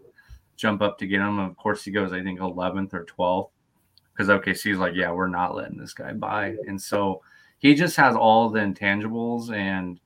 jump 0.57 0.83
up 0.83 0.99
to 0.99 1.07
get 1.07 1.21
him. 1.21 1.39
Of 1.39 1.57
course, 1.57 1.85
he 1.85 1.93
goes, 1.93 2.13
I 2.13 2.21
think, 2.21 2.41
11th 2.41 2.95
or 2.95 3.05
12th 3.05 3.51
because 4.13 4.27
OKC's 4.27 4.79
like, 4.79 4.95
yeah, 4.97 5.13
we're 5.13 5.29
not 5.29 5.55
letting 5.55 5.79
this 5.79 5.95
guy 5.95 6.15
buy. 6.15 6.57
And 6.67 6.83
so 6.83 7.23
he 7.59 7.77
just 7.77 7.95
has 7.95 8.17
all 8.17 8.51
the 8.51 8.59
intangibles. 8.59 9.53
And 9.53 10.01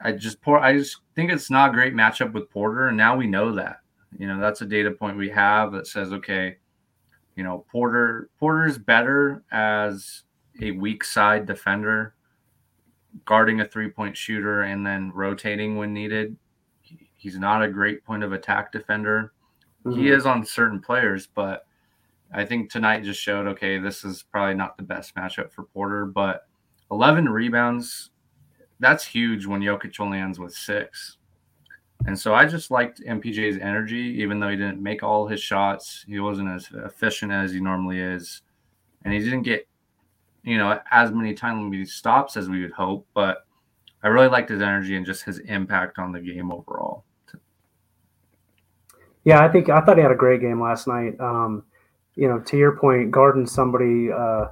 I 0.00 0.12
just 0.12 0.40
pour, 0.40 0.58
I 0.58 0.78
just 0.78 0.96
think 1.14 1.30
it's 1.30 1.50
not 1.50 1.72
a 1.72 1.74
great 1.74 1.92
matchup 1.92 2.32
with 2.32 2.48
Porter. 2.48 2.88
And 2.88 2.96
now 2.96 3.18
we 3.18 3.26
know 3.26 3.52
that. 3.52 3.80
You 4.18 4.26
know, 4.28 4.40
that's 4.40 4.62
a 4.62 4.66
data 4.66 4.92
point 4.92 5.18
we 5.18 5.28
have 5.28 5.72
that 5.72 5.86
says, 5.86 6.10
okay, 6.14 6.56
you 7.36 7.44
know, 7.44 7.64
Porter 7.70 8.30
Porter's 8.40 8.78
better 8.78 9.44
as 9.52 10.22
a 10.60 10.72
weak 10.72 11.04
side 11.04 11.46
defender, 11.46 12.14
guarding 13.24 13.60
a 13.60 13.64
three 13.64 13.90
point 13.90 14.16
shooter 14.16 14.62
and 14.62 14.84
then 14.86 15.12
rotating 15.14 15.76
when 15.76 15.92
needed. 15.92 16.36
He's 17.14 17.38
not 17.38 17.62
a 17.62 17.68
great 17.68 18.04
point 18.04 18.22
of 18.22 18.32
attack 18.32 18.72
defender. 18.72 19.32
Mm-hmm. 19.84 20.00
He 20.00 20.08
is 20.08 20.26
on 20.26 20.44
certain 20.44 20.80
players, 20.80 21.26
but 21.26 21.66
I 22.32 22.44
think 22.44 22.70
tonight 22.70 23.04
just 23.04 23.20
showed 23.20 23.46
okay, 23.46 23.78
this 23.78 24.04
is 24.04 24.22
probably 24.22 24.54
not 24.54 24.76
the 24.76 24.82
best 24.82 25.14
matchup 25.14 25.52
for 25.52 25.64
Porter, 25.64 26.06
but 26.06 26.46
11 26.90 27.28
rebounds, 27.28 28.10
that's 28.80 29.04
huge 29.04 29.46
when 29.46 29.60
Jokic 29.60 29.98
only 30.00 30.18
ends 30.18 30.38
with 30.38 30.54
six. 30.54 31.15
And 32.04 32.18
so 32.18 32.34
I 32.34 32.44
just 32.44 32.70
liked 32.70 33.00
MPJ's 33.00 33.58
energy, 33.58 34.16
even 34.20 34.38
though 34.38 34.48
he 34.48 34.56
didn't 34.56 34.82
make 34.82 35.02
all 35.02 35.26
his 35.26 35.40
shots. 35.40 36.04
He 36.06 36.20
wasn't 36.20 36.50
as 36.50 36.68
efficient 36.72 37.32
as 37.32 37.52
he 37.52 37.60
normally 37.60 38.00
is. 38.00 38.42
And 39.04 39.14
he 39.14 39.20
didn't 39.20 39.42
get, 39.42 39.66
you 40.44 40.58
know, 40.58 40.78
as 40.90 41.10
many 41.10 41.34
timely 41.34 41.84
stops 41.86 42.36
as 42.36 42.48
we 42.48 42.62
would 42.62 42.72
hope. 42.72 43.06
But 43.14 43.46
I 44.02 44.08
really 44.08 44.28
liked 44.28 44.50
his 44.50 44.62
energy 44.62 44.96
and 44.96 45.06
just 45.06 45.24
his 45.24 45.38
impact 45.40 45.98
on 45.98 46.12
the 46.12 46.20
game 46.20 46.52
overall. 46.52 47.04
Yeah, 49.24 49.44
I 49.44 49.48
think 49.48 49.68
I 49.68 49.80
thought 49.80 49.96
he 49.96 50.02
had 50.02 50.12
a 50.12 50.16
great 50.16 50.40
game 50.40 50.62
last 50.62 50.86
night. 50.86 51.18
Um, 51.18 51.64
you 52.14 52.28
know, 52.28 52.38
to 52.38 52.56
your 52.56 52.76
point, 52.76 53.10
guarding 53.10 53.46
somebody 53.46 54.10
uh, 54.12 54.46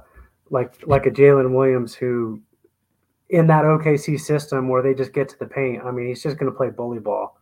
like 0.49 0.85
like 0.85 1.05
a 1.05 1.11
Jalen 1.11 1.55
Williams 1.55 1.95
who 1.95 2.41
in 3.29 3.47
that 3.47 3.63
OKC 3.63 4.19
system 4.19 4.69
where 4.69 4.81
they 4.81 4.93
just 4.93 5.13
get 5.13 5.29
to 5.29 5.39
the 5.39 5.45
paint. 5.45 5.83
I 5.83 5.91
mean, 5.91 6.07
he's 6.07 6.21
just 6.21 6.37
going 6.37 6.51
to 6.51 6.55
play 6.55 6.69
bully 6.69 6.99
ball. 6.99 7.39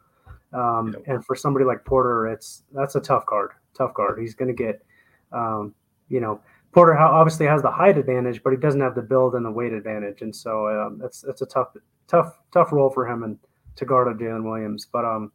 Um, 0.53 0.93
yep. 0.93 1.03
And 1.07 1.25
for 1.25 1.35
somebody 1.35 1.65
like 1.65 1.83
Porter, 1.83 2.27
it's 2.27 2.63
that's 2.73 2.95
a 2.95 3.01
tough 3.01 3.25
guard. 3.25 3.51
Tough 3.73 3.93
guard. 3.93 4.19
He's 4.19 4.35
going 4.35 4.55
to 4.55 4.63
get, 4.63 4.83
um, 5.31 5.73
you 6.09 6.21
know, 6.21 6.39
Porter 6.73 6.97
obviously 6.97 7.45
has 7.45 7.61
the 7.61 7.71
height 7.71 7.97
advantage, 7.97 8.41
but 8.43 8.51
he 8.51 8.57
doesn't 8.57 8.81
have 8.81 8.95
the 8.95 9.01
build 9.01 9.35
and 9.35 9.45
the 9.45 9.51
weight 9.51 9.73
advantage, 9.73 10.21
and 10.21 10.35
so 10.35 10.67
um, 10.67 10.97
that's 10.99 11.21
that's 11.21 11.41
a 11.41 11.45
tough, 11.45 11.69
tough, 12.07 12.39
tough 12.51 12.71
role 12.71 12.89
for 12.89 13.07
him 13.07 13.23
and 13.23 13.37
to 13.75 13.85
guard 13.85 14.07
a 14.07 14.13
Jalen 14.13 14.43
Williams. 14.43 14.87
But 14.91 15.05
um, 15.05 15.31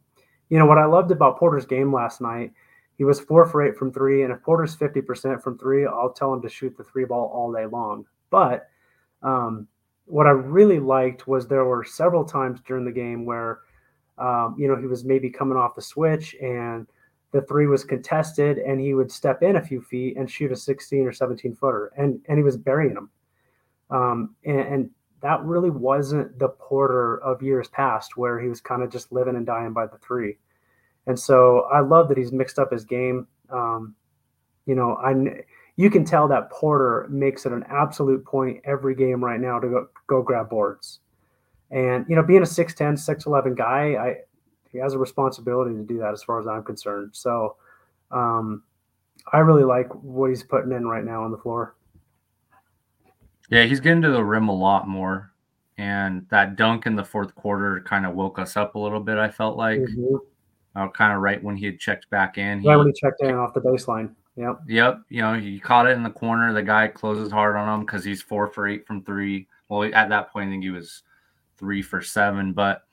you 0.49 0.59
know 0.59 0.65
what 0.65 0.77
I 0.77 0.85
loved 0.85 1.11
about 1.11 1.37
Porter's 1.37 1.65
game 1.65 1.93
last 1.93 2.19
night, 2.19 2.51
he 2.97 3.05
was 3.05 3.21
four 3.21 3.45
for 3.45 3.61
eight 3.61 3.77
from 3.77 3.93
three, 3.93 4.23
and 4.23 4.33
if 4.33 4.41
Porter's 4.41 4.75
fifty 4.75 5.01
percent 5.01 5.41
from 5.41 5.57
three, 5.57 5.85
I'll 5.85 6.11
tell 6.11 6.33
him 6.33 6.41
to 6.41 6.49
shoot 6.49 6.75
the 6.77 6.83
three 6.83 7.05
ball 7.05 7.31
all 7.33 7.53
day 7.53 7.65
long. 7.65 8.05
But 8.29 8.67
um, 9.21 9.67
what 10.09 10.25
I 10.25 10.31
really 10.31 10.79
liked 10.79 11.27
was 11.27 11.47
there 11.47 11.65
were 11.65 11.83
several 11.83 12.25
times 12.25 12.59
during 12.65 12.83
the 12.83 12.91
game 12.91 13.25
where, 13.25 13.59
um, 14.17 14.55
you 14.57 14.67
know, 14.67 14.75
he 14.75 14.87
was 14.87 15.05
maybe 15.05 15.29
coming 15.29 15.57
off 15.57 15.75
the 15.75 15.83
switch 15.83 16.35
and 16.41 16.87
the 17.31 17.41
three 17.43 17.67
was 17.67 17.83
contested 17.83 18.57
and 18.57 18.81
he 18.81 18.95
would 18.95 19.11
step 19.11 19.43
in 19.43 19.57
a 19.57 19.61
few 19.61 19.81
feet 19.81 20.17
and 20.17 20.29
shoot 20.29 20.51
a 20.51 20.55
16 20.55 21.05
or 21.05 21.13
17 21.13 21.53
footer 21.53 21.91
and, 21.95 22.19
and 22.27 22.39
he 22.39 22.43
was 22.43 22.57
burying 22.57 22.95
them. 22.95 23.09
Um, 23.91 24.35
and, 24.43 24.59
and, 24.59 24.89
that 25.21 25.43
really 25.43 25.69
wasn't 25.69 26.39
the 26.39 26.47
Porter 26.47 27.17
of 27.17 27.41
years 27.41 27.67
past 27.67 28.15
where 28.15 28.39
he 28.39 28.47
was 28.47 28.61
kind 28.61 28.81
of 28.81 28.89
just 28.89 29.11
living 29.11 29.35
and 29.35 29.45
dying 29.45 29.73
by 29.73 29.85
the 29.85 29.97
three. 29.97 30.37
And 31.07 31.19
so 31.19 31.67
I 31.73 31.81
love 31.81 32.07
that 32.07 32.17
he's 32.17 32.31
mixed 32.31 32.57
up 32.57 32.71
his 32.71 32.85
game. 32.85 33.27
Um, 33.49 33.95
you 34.65 34.75
know, 34.75 34.95
I 34.95 35.11
you 35.79 35.89
can 35.89 36.03
tell 36.03 36.27
that 36.27 36.49
Porter 36.49 37.07
makes 37.09 37.45
it 37.45 37.53
an 37.53 37.63
absolute 37.69 38.25
point 38.25 38.59
every 38.65 38.93
game 38.93 39.23
right 39.23 39.39
now 39.39 39.57
to 39.59 39.67
go, 39.69 39.87
go 40.07 40.21
grab 40.21 40.49
boards. 40.49 40.99
And, 41.71 42.05
you 42.09 42.17
know, 42.17 42.21
being 42.21 42.41
a 42.41 42.45
6'10, 42.45 42.75
6'11 42.75 43.55
guy, 43.55 43.95
I, 43.95 44.15
he 44.73 44.77
has 44.77 44.93
a 44.93 44.97
responsibility 44.97 45.73
to 45.73 45.83
do 45.83 45.97
that 45.99 46.11
as 46.11 46.21
far 46.21 46.37
as 46.37 46.47
I'm 46.47 46.65
concerned. 46.65 47.11
So 47.13 47.55
um, 48.11 48.63
I 49.31 49.37
really 49.37 49.63
like 49.63 49.87
what 50.03 50.31
he's 50.31 50.43
putting 50.43 50.73
in 50.73 50.85
right 50.85 51.05
now 51.05 51.23
on 51.23 51.31
the 51.31 51.37
floor. 51.37 51.77
Yeah, 53.49 53.63
he's 53.63 53.79
getting 53.79 54.01
to 54.01 54.11
the 54.11 54.21
rim 54.21 54.49
a 54.49 54.53
lot 54.53 54.85
more. 54.85 55.31
And 55.77 56.27
that 56.29 56.57
dunk 56.57 56.87
in 56.87 56.97
the 56.97 57.05
fourth 57.05 57.33
quarter 57.35 57.85
kind 57.87 58.05
of 58.05 58.15
woke 58.15 58.37
us 58.37 58.57
up 58.57 58.75
a 58.75 58.79
little 58.79 58.99
bit, 58.99 59.17
I 59.17 59.29
felt 59.29 59.55
like. 59.55 59.79
Mm-hmm. 59.79 60.15
Uh, 60.75 60.89
kind 60.89 61.13
of 61.13 61.21
right 61.21 61.41
when 61.41 61.55
he 61.55 61.67
had 61.67 61.79
checked 61.79 62.09
back 62.09 62.37
in. 62.37 62.63
Right 62.63 62.73
he, 62.73 62.77
when 62.77 62.87
he 62.87 62.93
checked 62.93 63.21
in 63.21 63.33
off 63.33 63.53
the 63.53 63.61
baseline. 63.61 64.13
Yep. 64.39 64.61
Yep. 64.67 65.01
You 65.09 65.21
know, 65.21 65.33
he 65.33 65.59
caught 65.59 65.85
it 65.85 65.97
in 65.97 66.03
the 66.03 66.09
corner. 66.09 66.53
The 66.53 66.63
guy 66.63 66.87
closes 66.87 67.29
hard 67.29 67.57
on 67.57 67.67
him 67.67 67.85
because 67.85 68.05
he's 68.05 68.21
four 68.21 68.47
for 68.47 68.69
eight 68.69 68.87
from 68.87 69.03
three. 69.03 69.47
Well, 69.67 69.83
at 69.93 70.07
that 70.07 70.31
point, 70.31 70.47
I 70.47 70.51
think 70.51 70.63
he 70.63 70.69
was 70.69 71.03
three 71.57 71.81
for 71.81 72.01
seven, 72.01 72.53
but 72.53 72.83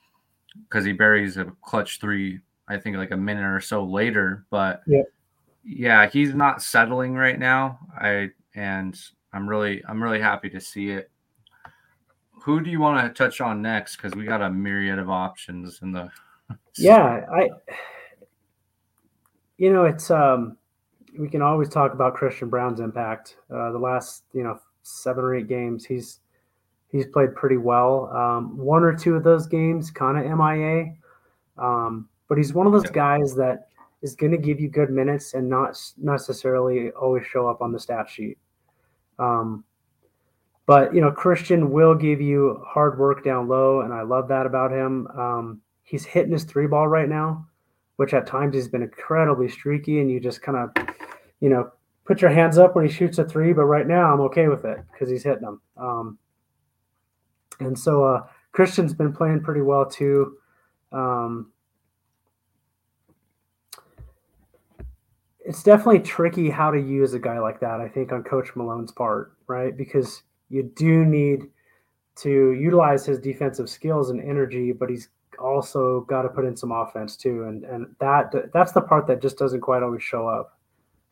because 0.63 0.83
he 0.83 0.91
buries 0.91 1.37
a 1.37 1.45
clutch 1.61 2.01
three, 2.01 2.41
I 2.67 2.77
think 2.77 2.97
like 2.97 3.11
a 3.11 3.17
minute 3.17 3.45
or 3.45 3.61
so 3.61 3.85
later. 3.85 4.45
But 4.49 4.81
yeah, 4.85 5.03
yeah, 5.63 6.09
he's 6.09 6.33
not 6.33 6.61
settling 6.61 7.13
right 7.13 7.39
now. 7.39 7.79
I 7.97 8.31
and 8.53 8.99
I'm 9.31 9.47
really 9.47 9.81
I'm 9.87 10.03
really 10.03 10.19
happy 10.19 10.49
to 10.49 10.59
see 10.59 10.89
it. 10.89 11.09
Who 12.41 12.59
do 12.59 12.69
you 12.69 12.81
want 12.81 13.07
to 13.07 13.17
touch 13.17 13.39
on 13.39 13.61
next? 13.61 13.95
Because 13.95 14.13
we 14.15 14.25
got 14.25 14.41
a 14.41 14.49
myriad 14.49 14.99
of 14.99 15.09
options 15.09 15.79
in 15.81 15.93
the. 15.93 16.11
yeah, 16.77 17.25
I. 17.33 17.49
You 19.57 19.71
know, 19.71 19.85
it's 19.85 20.11
um 20.11 20.57
we 21.17 21.29
can 21.29 21.41
always 21.41 21.69
talk 21.69 21.93
about 21.93 22.15
Christian 22.15 22.49
Braun's 22.49 22.79
impact. 22.79 23.37
Uh, 23.53 23.71
the 23.71 23.79
last 23.79 24.23
you 24.33 24.43
know 24.43 24.59
seven 24.83 25.23
or 25.23 25.35
eight 25.35 25.47
games, 25.47 25.85
he's 25.85 26.19
he's 26.91 27.07
played 27.07 27.35
pretty 27.35 27.57
well. 27.57 28.09
Um, 28.15 28.57
one 28.57 28.83
or 28.83 28.95
two 28.95 29.15
of 29.15 29.23
those 29.23 29.47
games, 29.47 29.91
kind 29.91 30.17
of 30.17 30.37
MIA, 30.37 30.93
um, 31.57 32.07
but 32.27 32.37
he's 32.37 32.53
one 32.53 32.67
of 32.67 32.73
those 32.73 32.89
guys 32.89 33.35
that 33.35 33.67
is 34.01 34.15
going 34.15 34.31
to 34.31 34.37
give 34.37 34.59
you 34.59 34.69
good 34.69 34.89
minutes 34.89 35.33
and 35.33 35.49
not 35.49 35.79
necessarily 35.97 36.91
always 36.91 37.25
show 37.25 37.47
up 37.47 37.61
on 37.61 37.71
the 37.71 37.79
stat 37.79 38.09
sheet. 38.09 38.37
Um, 39.19 39.63
but 40.67 40.93
you 40.93 41.01
know, 41.01 41.11
Christian 41.11 41.71
will 41.71 41.95
give 41.95 42.21
you 42.21 42.61
hard 42.67 42.99
work 42.99 43.23
down 43.23 43.47
low, 43.47 43.81
and 43.81 43.93
I 43.93 44.03
love 44.03 44.27
that 44.27 44.45
about 44.45 44.71
him. 44.71 45.07
Um, 45.07 45.61
he's 45.83 46.05
hitting 46.05 46.33
his 46.33 46.43
three 46.43 46.67
ball 46.67 46.87
right 46.87 47.09
now, 47.09 47.46
which 47.97 48.13
at 48.13 48.25
times 48.25 48.55
he's 48.55 48.67
been 48.67 48.81
incredibly 48.81 49.49
streaky, 49.49 49.99
and 49.99 50.09
you 50.09 50.19
just 50.19 50.41
kind 50.41 50.57
of 50.57 50.87
you 51.39 51.49
know, 51.49 51.71
put 52.05 52.21
your 52.21 52.31
hands 52.31 52.57
up 52.57 52.75
when 52.75 52.87
he 52.87 52.91
shoots 52.91 53.17
a 53.17 53.25
three, 53.25 53.53
but 53.53 53.65
right 53.65 53.87
now 53.87 54.13
I'm 54.13 54.21
okay 54.21 54.47
with 54.47 54.65
it 54.65 54.79
because 54.91 55.09
he's 55.09 55.23
hitting 55.23 55.43
them. 55.43 55.61
Um, 55.77 56.17
and 57.59 57.77
so 57.77 58.03
uh, 58.03 58.23
Christian's 58.51 58.93
been 58.93 59.13
playing 59.13 59.41
pretty 59.41 59.61
well 59.61 59.85
too. 59.85 60.37
Um, 60.91 61.51
it's 65.39 65.63
definitely 65.63 65.99
tricky 65.99 66.49
how 66.49 66.71
to 66.71 66.79
use 66.79 67.13
a 67.13 67.19
guy 67.19 67.39
like 67.39 67.59
that, 67.59 67.79
I 67.79 67.87
think, 67.87 68.11
on 68.11 68.23
Coach 68.23 68.55
Malone's 68.55 68.91
part, 68.91 69.33
right? 69.47 69.75
Because 69.75 70.23
you 70.49 70.63
do 70.75 71.05
need 71.05 71.43
to 72.17 72.51
utilize 72.53 73.05
his 73.05 73.19
defensive 73.19 73.69
skills 73.69 74.09
and 74.09 74.21
energy, 74.21 74.71
but 74.71 74.89
he's 74.89 75.09
also 75.39 76.01
got 76.01 76.23
to 76.23 76.29
put 76.29 76.45
in 76.45 76.55
some 76.55 76.71
offense 76.71 77.15
too. 77.15 77.43
And 77.43 77.63
and 77.63 77.95
that 77.99 78.51
that's 78.53 78.71
the 78.71 78.81
part 78.81 79.07
that 79.07 79.21
just 79.21 79.37
doesn't 79.37 79.61
quite 79.61 79.83
always 79.83 80.03
show 80.03 80.27
up. 80.27 80.57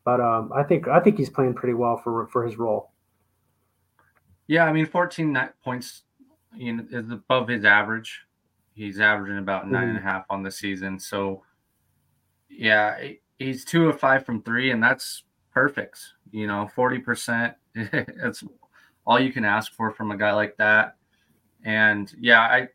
But 0.04 0.20
um, 0.20 0.52
I 0.54 0.62
think 0.62 0.88
I 0.88 1.00
think 1.00 1.18
he's 1.18 1.30
playing 1.30 1.54
pretty 1.54 1.74
well 1.74 1.96
for 1.96 2.26
for 2.28 2.44
his 2.44 2.56
role. 2.58 2.92
Yeah, 4.46 4.64
I 4.64 4.72
mean, 4.72 4.86
14 4.86 5.36
points 5.64 6.02
you 6.54 6.74
know, 6.74 6.86
is 6.90 7.10
above 7.10 7.48
his 7.48 7.64
average. 7.64 8.22
He's 8.74 9.00
averaging 9.00 9.38
about 9.38 9.64
mm-hmm. 9.64 9.72
nine 9.72 9.88
and 9.88 9.98
a 9.98 10.02
half 10.02 10.24
on 10.30 10.42
the 10.42 10.50
season. 10.50 10.98
So, 10.98 11.42
yeah, 12.48 12.96
he's 13.38 13.64
two 13.64 13.88
of 13.88 13.98
five 13.98 14.24
from 14.24 14.42
three, 14.42 14.70
and 14.70 14.82
that's 14.82 15.24
perfect. 15.52 15.98
You 16.30 16.46
know, 16.46 16.70
40%. 16.76 17.54
That's 18.22 18.42
all 19.06 19.20
you 19.20 19.32
can 19.32 19.44
ask 19.44 19.72
for 19.72 19.90
from 19.90 20.10
a 20.10 20.16
guy 20.16 20.32
like 20.32 20.56
that. 20.56 20.96
And 21.64 22.12
yeah, 22.18 22.40
I 22.40 22.68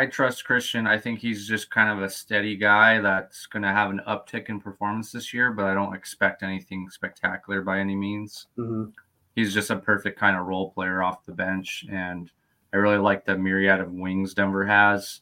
I 0.00 0.06
trust 0.06 0.46
Christian. 0.46 0.86
I 0.86 0.96
think 0.96 1.18
he's 1.18 1.46
just 1.46 1.70
kind 1.70 1.90
of 1.90 2.02
a 2.02 2.08
steady 2.08 2.56
guy 2.56 3.00
that's 3.00 3.44
going 3.44 3.64
to 3.64 3.68
have 3.68 3.90
an 3.90 4.00
uptick 4.08 4.48
in 4.48 4.58
performance 4.58 5.12
this 5.12 5.34
year, 5.34 5.52
but 5.52 5.66
I 5.66 5.74
don't 5.74 5.94
expect 5.94 6.42
anything 6.42 6.88
spectacular 6.88 7.60
by 7.60 7.80
any 7.80 7.94
means. 7.94 8.46
Mm-hmm. 8.56 8.92
He's 9.36 9.52
just 9.52 9.68
a 9.68 9.76
perfect 9.76 10.18
kind 10.18 10.38
of 10.38 10.46
role 10.46 10.70
player 10.70 11.02
off 11.02 11.26
the 11.26 11.32
bench, 11.32 11.84
and 11.92 12.30
I 12.72 12.78
really 12.78 12.96
like 12.96 13.26
the 13.26 13.36
myriad 13.36 13.78
of 13.78 13.92
wings 13.92 14.32
Denver 14.32 14.64
has. 14.64 15.20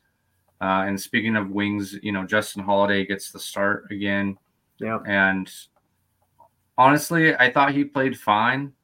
Uh, 0.61 0.85
and 0.87 1.01
speaking 1.01 1.35
of 1.35 1.51
wings, 1.51 1.97
you 2.01 2.13
know, 2.13 2.25
Justin 2.25 2.63
Holiday 2.63 3.05
gets 3.05 3.33
the 3.33 3.41
start 3.41 3.87
again. 3.91 4.39
Yeah. 4.79 5.01
And 5.09 5.51
honestly, 6.77 7.35
I 7.35 7.51
thought 7.51 7.75
he 7.75 7.83
played 7.83 8.17
fine 8.17 8.75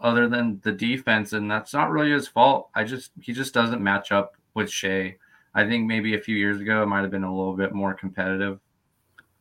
other 0.00 0.30
than 0.30 0.60
the 0.64 0.72
defense, 0.72 1.34
and 1.34 1.50
that's 1.50 1.74
not 1.74 1.90
really 1.90 2.12
his 2.12 2.26
fault. 2.26 2.70
I 2.74 2.84
just 2.84 3.10
he 3.20 3.34
just 3.34 3.52
doesn't 3.52 3.82
match 3.82 4.12
up 4.12 4.34
with 4.54 4.70
Shai. 4.70 5.16
I 5.54 5.66
think 5.66 5.86
maybe 5.86 6.14
a 6.14 6.20
few 6.20 6.36
years 6.36 6.60
ago 6.60 6.82
it 6.82 6.86
might 6.86 7.02
have 7.02 7.10
been 7.10 7.24
a 7.24 7.34
little 7.34 7.56
bit 7.56 7.72
more 7.72 7.94
competitive 7.94 8.58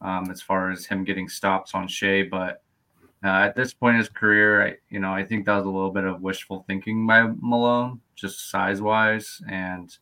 um, 0.02 0.30
as 0.30 0.41
far 0.41 0.71
as 0.71 0.86
him 0.86 1.04
getting 1.04 1.30
stops 1.30 1.74
on 1.74 1.88
Shai. 1.88 2.24
But 2.24 2.62
uh, 3.24 3.28
at 3.28 3.56
this 3.56 3.74
point 3.74 3.95
in 3.95 4.00
his 4.00 4.10
career, 4.10 4.65
I, 4.65 4.76
you 4.89 5.00
know, 5.00 5.13
I 5.13 5.24
think 5.24 5.45
that 5.45 5.56
was 5.56 5.65
a 5.65 5.69
little 5.69 5.91
bit 5.91 6.04
of 6.04 6.21
wishful 6.21 6.65
thinking 6.67 7.06
by 7.06 7.30
Malone, 7.39 8.02
just 8.15 8.50
size 8.50 8.82
wise. 8.82 9.41
And 9.50 9.95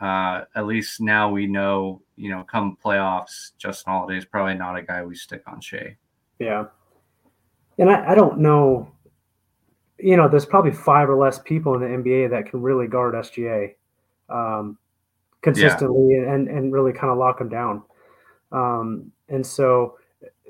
uh, 0.00 0.42
at 0.54 0.66
least 0.66 1.00
now 1.00 1.30
we 1.30 1.46
know, 1.46 2.02
you 2.16 2.30
know, 2.30 2.42
come 2.42 2.76
playoffs, 2.84 3.52
Justin 3.58 3.92
Holiday 3.92 4.18
is 4.18 4.24
probably 4.24 4.54
not 4.54 4.76
a 4.76 4.82
guy 4.82 5.02
we 5.04 5.14
stick 5.14 5.42
on 5.46 5.60
Shai. 5.60 5.96
Yeah. 6.38 6.66
And 7.78 7.88
I, 7.88 8.10
I 8.12 8.14
don't 8.14 8.38
know, 8.38 8.92
you 9.98 10.16
know, 10.16 10.28
there's 10.28 10.46
probably 10.46 10.72
five 10.72 11.08
or 11.08 11.16
less 11.16 11.38
people 11.38 11.74
in 11.74 11.80
the 11.80 11.86
NBA 11.86 12.30
that 12.30 12.50
can 12.50 12.60
really 12.62 12.88
guard 12.88 13.14
SGA. 13.14 13.74
Um, 14.28 14.78
consistently 15.42 16.14
yeah. 16.14 16.32
and 16.32 16.48
and 16.48 16.72
really 16.72 16.92
kind 16.92 17.10
of 17.10 17.18
lock 17.18 17.38
them 17.38 17.48
down. 17.48 17.82
Um, 18.52 19.12
and 19.28 19.46
so 19.46 19.96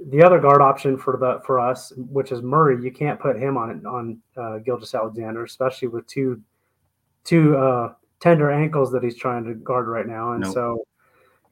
the 0.08 0.22
other 0.22 0.40
guard 0.40 0.62
option 0.62 0.96
for 0.96 1.16
the 1.16 1.40
for 1.44 1.60
us, 1.60 1.92
which 1.96 2.32
is 2.32 2.42
Murray, 2.42 2.82
you 2.82 2.90
can't 2.90 3.20
put 3.20 3.36
him 3.36 3.56
on 3.56 3.84
on 3.86 4.18
uh, 4.36 4.58
Gilgeous-Alexander, 4.58 5.44
especially 5.44 5.88
with 5.88 6.06
two 6.06 6.40
two 7.24 7.56
uh, 7.56 7.92
tender 8.20 8.50
ankles 8.50 8.90
that 8.92 9.02
he's 9.02 9.16
trying 9.16 9.44
to 9.44 9.54
guard 9.54 9.88
right 9.88 10.06
now. 10.06 10.32
And 10.32 10.42
nope. 10.42 10.54
so 10.54 10.86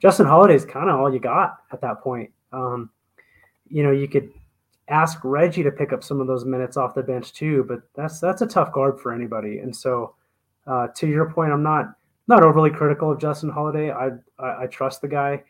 Justin 0.00 0.26
Holiday 0.26 0.54
is 0.54 0.64
kind 0.64 0.88
of 0.88 0.98
all 0.98 1.12
you 1.12 1.20
got 1.20 1.58
at 1.72 1.80
that 1.82 2.00
point. 2.00 2.30
Um, 2.52 2.90
you 3.68 3.82
know, 3.82 3.90
you 3.90 4.08
could 4.08 4.30
ask 4.88 5.20
Reggie 5.22 5.62
to 5.62 5.70
pick 5.70 5.92
up 5.92 6.02
some 6.02 6.20
of 6.20 6.26
those 6.26 6.46
minutes 6.46 6.76
off 6.76 6.94
the 6.94 7.02
bench 7.02 7.32
too, 7.32 7.64
but 7.64 7.80
that's 7.94 8.20
that's 8.20 8.42
a 8.42 8.46
tough 8.46 8.72
guard 8.72 8.98
for 8.98 9.12
anybody. 9.12 9.58
And 9.58 9.74
so, 9.74 10.14
uh, 10.66 10.88
to 10.96 11.06
your 11.06 11.30
point, 11.30 11.52
I'm 11.52 11.62
not 11.62 11.94
not 12.28 12.44
overly 12.44 12.70
critical 12.70 13.10
of 13.10 13.18
Justin 13.18 13.50
Holiday. 13.50 13.90
I, 13.90 14.10
I, 14.38 14.64
I 14.64 14.66
trust 14.66 15.00
the 15.00 15.08
guy. 15.08 15.42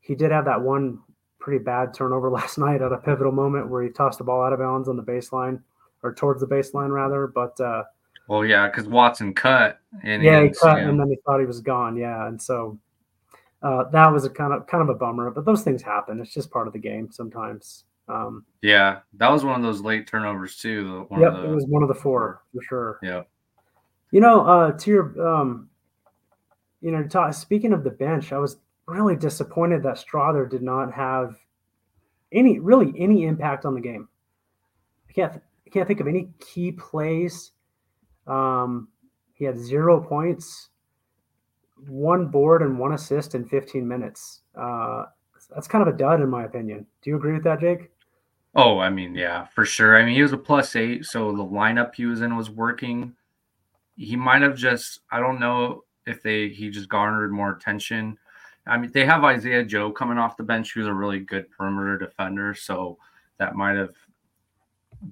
He 0.00 0.14
did 0.14 0.32
have 0.32 0.46
that 0.46 0.60
one 0.60 0.98
pretty 1.38 1.62
bad 1.62 1.94
turnover 1.94 2.30
last 2.32 2.58
night 2.58 2.82
at 2.82 2.92
a 2.92 2.98
pivotal 2.98 3.32
moment 3.32 3.68
where 3.70 3.82
he 3.82 3.90
tossed 3.90 4.18
the 4.18 4.24
ball 4.24 4.42
out 4.42 4.52
of 4.52 4.58
bounds 4.58 4.88
on 4.88 4.96
the 4.96 5.02
baseline 5.02 5.60
or 6.02 6.14
towards 6.14 6.40
the 6.40 6.46
baseline 6.46 6.90
rather. 6.90 7.26
But 7.26 7.60
uh, 7.60 7.84
well, 8.26 8.44
yeah, 8.44 8.66
because 8.68 8.88
Watson 8.88 9.34
cut 9.34 9.78
and 10.02 10.22
yeah, 10.22 10.42
he 10.42 10.48
cut 10.48 10.78
yeah. 10.78 10.88
and 10.88 10.98
then 10.98 11.08
he 11.08 11.18
thought 11.24 11.40
he 11.40 11.46
was 11.46 11.60
gone. 11.60 11.96
Yeah, 11.96 12.26
and 12.26 12.40
so 12.40 12.78
uh, 13.62 13.84
that 13.90 14.10
was 14.10 14.24
a 14.24 14.30
kind 14.30 14.52
of 14.52 14.66
kind 14.66 14.82
of 14.82 14.88
a 14.88 14.98
bummer. 14.98 15.30
But 15.30 15.44
those 15.44 15.62
things 15.62 15.82
happen. 15.82 16.20
It's 16.20 16.32
just 16.32 16.50
part 16.50 16.66
of 16.66 16.72
the 16.72 16.78
game 16.78 17.10
sometimes. 17.12 17.84
Um, 18.08 18.44
yeah, 18.62 19.00
that 19.14 19.30
was 19.30 19.44
one 19.44 19.56
of 19.56 19.62
those 19.62 19.80
late 19.80 20.06
turnovers 20.06 20.56
too. 20.56 21.06
Yep, 21.10 21.32
the, 21.32 21.44
it 21.44 21.54
was 21.54 21.64
one 21.66 21.82
of 21.82 21.88
the 21.88 21.94
four 21.94 22.42
for 22.54 22.62
sure. 22.62 22.98
Yeah. 23.02 23.22
You 24.10 24.20
know, 24.20 24.46
uh, 24.46 24.72
to 24.72 24.90
your, 24.90 25.26
um, 25.26 25.68
you 26.84 26.90
know, 26.90 27.02
talk, 27.02 27.32
speaking 27.32 27.72
of 27.72 27.82
the 27.82 27.90
bench, 27.90 28.30
I 28.30 28.36
was 28.36 28.58
really 28.86 29.16
disappointed 29.16 29.82
that 29.82 29.96
Strawther 29.96 30.48
did 30.48 30.62
not 30.62 30.92
have 30.92 31.34
any 32.30 32.58
really 32.58 32.92
any 32.98 33.24
impact 33.24 33.64
on 33.64 33.74
the 33.74 33.80
game. 33.80 34.06
I 35.08 35.12
can't 35.14 35.32
I 35.66 35.70
can't 35.70 35.88
think 35.88 36.00
of 36.00 36.08
any 36.08 36.28
key 36.40 36.72
plays. 36.72 37.52
Um, 38.26 38.88
he 39.32 39.46
had 39.46 39.58
zero 39.58 39.98
points, 39.98 40.68
one 41.88 42.26
board, 42.26 42.60
and 42.60 42.78
one 42.78 42.92
assist 42.92 43.34
in 43.34 43.46
15 43.46 43.88
minutes. 43.88 44.42
Uh, 44.54 45.04
that's 45.54 45.66
kind 45.66 45.88
of 45.88 45.92
a 45.92 45.96
dud 45.96 46.20
in 46.20 46.28
my 46.28 46.44
opinion. 46.44 46.84
Do 47.00 47.08
you 47.08 47.16
agree 47.16 47.32
with 47.32 47.44
that, 47.44 47.60
Jake? 47.60 47.90
Oh, 48.54 48.78
I 48.78 48.90
mean, 48.90 49.14
yeah, 49.14 49.46
for 49.46 49.64
sure. 49.64 49.96
I 49.96 50.04
mean, 50.04 50.14
he 50.14 50.22
was 50.22 50.34
a 50.34 50.38
plus 50.38 50.76
eight, 50.76 51.06
so 51.06 51.32
the 51.32 51.42
lineup 51.42 51.94
he 51.94 52.04
was 52.04 52.20
in 52.20 52.36
was 52.36 52.50
working. 52.50 53.14
He 53.96 54.16
might 54.16 54.42
have 54.42 54.54
just, 54.54 55.00
I 55.10 55.18
don't 55.18 55.40
know 55.40 55.84
if 56.06 56.22
they 56.22 56.48
he 56.48 56.70
just 56.70 56.88
garnered 56.88 57.32
more 57.32 57.52
attention. 57.52 58.18
I 58.66 58.78
mean, 58.78 58.90
they 58.92 59.04
have 59.04 59.24
Isaiah 59.24 59.64
Joe 59.64 59.90
coming 59.92 60.18
off 60.18 60.36
the 60.36 60.42
bench, 60.42 60.72
who's 60.72 60.86
a 60.86 60.94
really 60.94 61.20
good 61.20 61.50
perimeter 61.50 61.98
defender, 61.98 62.54
so 62.54 62.98
that 63.38 63.56
might 63.56 63.76
have 63.76 63.94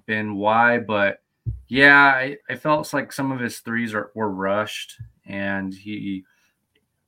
been 0.06 0.36
why. 0.36 0.78
But 0.78 1.22
yeah, 1.68 2.06
I, 2.06 2.38
I 2.48 2.56
felt 2.56 2.92
like 2.94 3.12
some 3.12 3.30
of 3.30 3.40
his 3.40 3.58
threes 3.58 3.92
are, 3.94 4.10
were 4.14 4.30
rushed, 4.30 5.00
and 5.26 5.74
he 5.74 6.24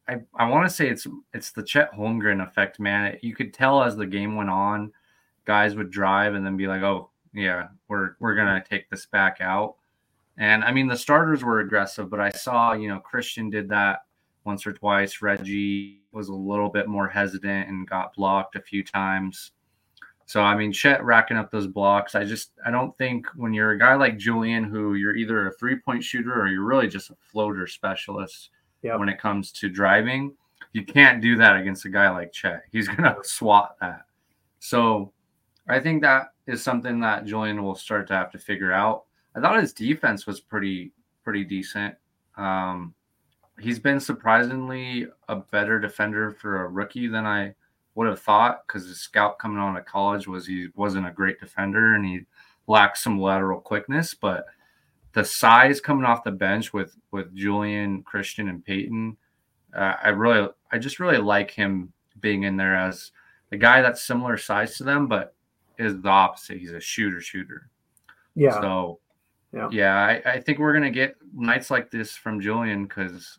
I, 0.08 0.20
I 0.36 0.48
want 0.48 0.68
to 0.68 0.74
say 0.74 0.88
it's 0.88 1.06
it's 1.32 1.52
the 1.52 1.62
Chet 1.62 1.92
Holmgren 1.92 2.46
effect, 2.46 2.78
man. 2.78 3.16
You 3.22 3.34
could 3.34 3.54
tell 3.54 3.82
as 3.82 3.96
the 3.96 4.06
game 4.06 4.36
went 4.36 4.50
on, 4.50 4.92
guys 5.44 5.76
would 5.76 5.90
drive 5.90 6.34
and 6.34 6.44
then 6.44 6.56
be 6.56 6.66
like, 6.66 6.82
"Oh, 6.82 7.10
yeah, 7.32 7.68
we're 7.88 8.16
we're 8.20 8.34
gonna 8.34 8.62
take 8.68 8.90
this 8.90 9.06
back 9.06 9.38
out." 9.40 9.76
And 10.38 10.64
I 10.64 10.72
mean, 10.72 10.88
the 10.88 10.96
starters 10.96 11.44
were 11.44 11.60
aggressive, 11.60 12.10
but 12.10 12.20
I 12.20 12.30
saw 12.30 12.72
you 12.72 12.88
know 12.88 13.00
Christian 13.00 13.50
did 13.50 13.68
that 13.68 14.00
once 14.44 14.66
or 14.66 14.72
twice. 14.72 15.22
Reggie 15.22 16.00
was 16.12 16.28
a 16.28 16.34
little 16.34 16.68
bit 16.68 16.88
more 16.88 17.08
hesitant 17.08 17.68
and 17.68 17.88
got 17.88 18.14
blocked 18.14 18.56
a 18.56 18.60
few 18.60 18.84
times. 18.84 19.52
So 20.26 20.40
I 20.40 20.56
mean, 20.56 20.72
Chet 20.72 21.04
racking 21.04 21.36
up 21.36 21.50
those 21.50 21.66
blocks. 21.66 22.14
I 22.14 22.24
just 22.24 22.52
I 22.64 22.70
don't 22.70 22.96
think 22.96 23.26
when 23.36 23.52
you're 23.52 23.72
a 23.72 23.78
guy 23.78 23.94
like 23.94 24.16
Julian, 24.16 24.64
who 24.64 24.94
you're 24.94 25.16
either 25.16 25.48
a 25.48 25.52
three 25.52 25.76
point 25.76 26.02
shooter 26.02 26.40
or 26.40 26.48
you're 26.48 26.64
really 26.64 26.88
just 26.88 27.10
a 27.10 27.16
floater 27.30 27.66
specialist 27.66 28.50
yep. 28.82 28.98
when 28.98 29.08
it 29.08 29.20
comes 29.20 29.52
to 29.52 29.68
driving. 29.68 30.34
You 30.72 30.84
can't 30.84 31.20
do 31.20 31.36
that 31.36 31.56
against 31.56 31.84
a 31.84 31.90
guy 31.90 32.10
like 32.10 32.32
Chet. 32.32 32.62
He's 32.72 32.88
going 32.88 33.02
to 33.02 33.16
swat 33.22 33.76
that. 33.80 34.02
So 34.60 35.12
I 35.68 35.78
think 35.78 36.02
that 36.02 36.28
is 36.46 36.62
something 36.62 37.00
that 37.00 37.26
Julian 37.26 37.62
will 37.62 37.74
start 37.74 38.06
to 38.08 38.14
have 38.14 38.30
to 38.32 38.38
figure 38.38 38.72
out. 38.72 39.04
I 39.34 39.40
thought 39.40 39.60
his 39.60 39.72
defense 39.72 40.26
was 40.26 40.40
pretty 40.40 40.92
pretty 41.22 41.44
decent. 41.44 41.94
Um, 42.36 42.94
he's 43.58 43.78
been 43.78 44.00
surprisingly 44.00 45.06
a 45.28 45.36
better 45.36 45.78
defender 45.78 46.32
for 46.32 46.64
a 46.64 46.68
rookie 46.68 47.06
than 47.06 47.26
I 47.26 47.54
would 47.94 48.08
have 48.08 48.20
thought 48.20 48.66
because 48.66 48.86
his 48.86 49.00
scout 49.00 49.38
coming 49.38 49.58
on 49.58 49.74
to 49.74 49.80
college 49.80 50.26
was 50.26 50.46
he 50.46 50.68
wasn't 50.74 51.06
a 51.06 51.12
great 51.12 51.40
defender 51.40 51.94
and 51.94 52.04
he 52.04 52.20
lacked 52.66 52.98
some 52.98 53.20
lateral 53.20 53.60
quickness, 53.60 54.14
but 54.14 54.46
the 55.12 55.24
size 55.24 55.80
coming 55.80 56.04
off 56.04 56.24
the 56.24 56.30
bench 56.30 56.72
with 56.72 56.96
with 57.12 57.34
Julian, 57.34 58.02
Christian, 58.02 58.48
and 58.48 58.64
Peyton, 58.64 59.16
uh, 59.74 59.94
I 60.02 60.08
really, 60.10 60.48
I 60.70 60.78
just 60.78 61.00
really 61.00 61.18
like 61.18 61.50
him 61.50 61.92
being 62.20 62.42
in 62.42 62.56
there 62.56 62.76
as 62.76 63.12
a 63.52 63.56
guy 63.56 63.80
that's 63.80 64.02
similar 64.02 64.36
size 64.36 64.76
to 64.78 64.84
them, 64.84 65.06
but 65.06 65.34
is 65.78 66.00
the 66.00 66.08
opposite. 66.08 66.58
He's 66.58 66.72
a 66.72 66.80
shooter, 66.80 67.20
shooter. 67.20 67.70
Yeah. 68.34 68.60
So, 68.60 69.00
yeah, 69.54 69.68
yeah 69.70 70.20
I, 70.24 70.32
I 70.32 70.40
think 70.40 70.58
we're 70.58 70.72
gonna 70.72 70.90
get 70.90 71.16
nights 71.34 71.70
like 71.70 71.90
this 71.90 72.12
from 72.12 72.40
Julian 72.40 72.84
because 72.84 73.38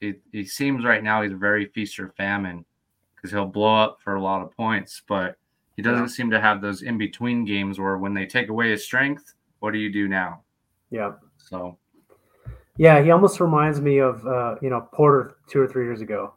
it, 0.00 0.20
it 0.32 0.48
seems 0.48 0.84
right 0.84 1.02
now 1.02 1.22
he's 1.22 1.32
very 1.32 1.66
feast 1.66 1.98
or 1.98 2.10
famine 2.16 2.64
because 3.16 3.30
he'll 3.30 3.46
blow 3.46 3.74
up 3.74 3.98
for 4.02 4.16
a 4.16 4.22
lot 4.22 4.42
of 4.42 4.54
points, 4.56 5.02
but 5.08 5.36
he 5.76 5.82
doesn't 5.82 6.04
yeah. 6.04 6.08
seem 6.08 6.30
to 6.30 6.40
have 6.40 6.60
those 6.60 6.82
in 6.82 6.98
between 6.98 7.44
games 7.44 7.78
where 7.78 7.96
when 7.96 8.14
they 8.14 8.26
take 8.26 8.48
away 8.48 8.70
his 8.70 8.84
strength, 8.84 9.34
what 9.60 9.72
do 9.72 9.78
you 9.78 9.92
do 9.92 10.08
now? 10.08 10.42
Yeah. 10.90 11.12
So. 11.38 11.78
Yeah, 12.76 13.02
he 13.02 13.10
almost 13.12 13.40
reminds 13.40 13.80
me 13.80 13.98
of 13.98 14.26
uh, 14.26 14.56
you 14.60 14.68
know 14.68 14.88
Porter 14.92 15.36
two 15.48 15.60
or 15.60 15.68
three 15.68 15.84
years 15.84 16.00
ago. 16.00 16.34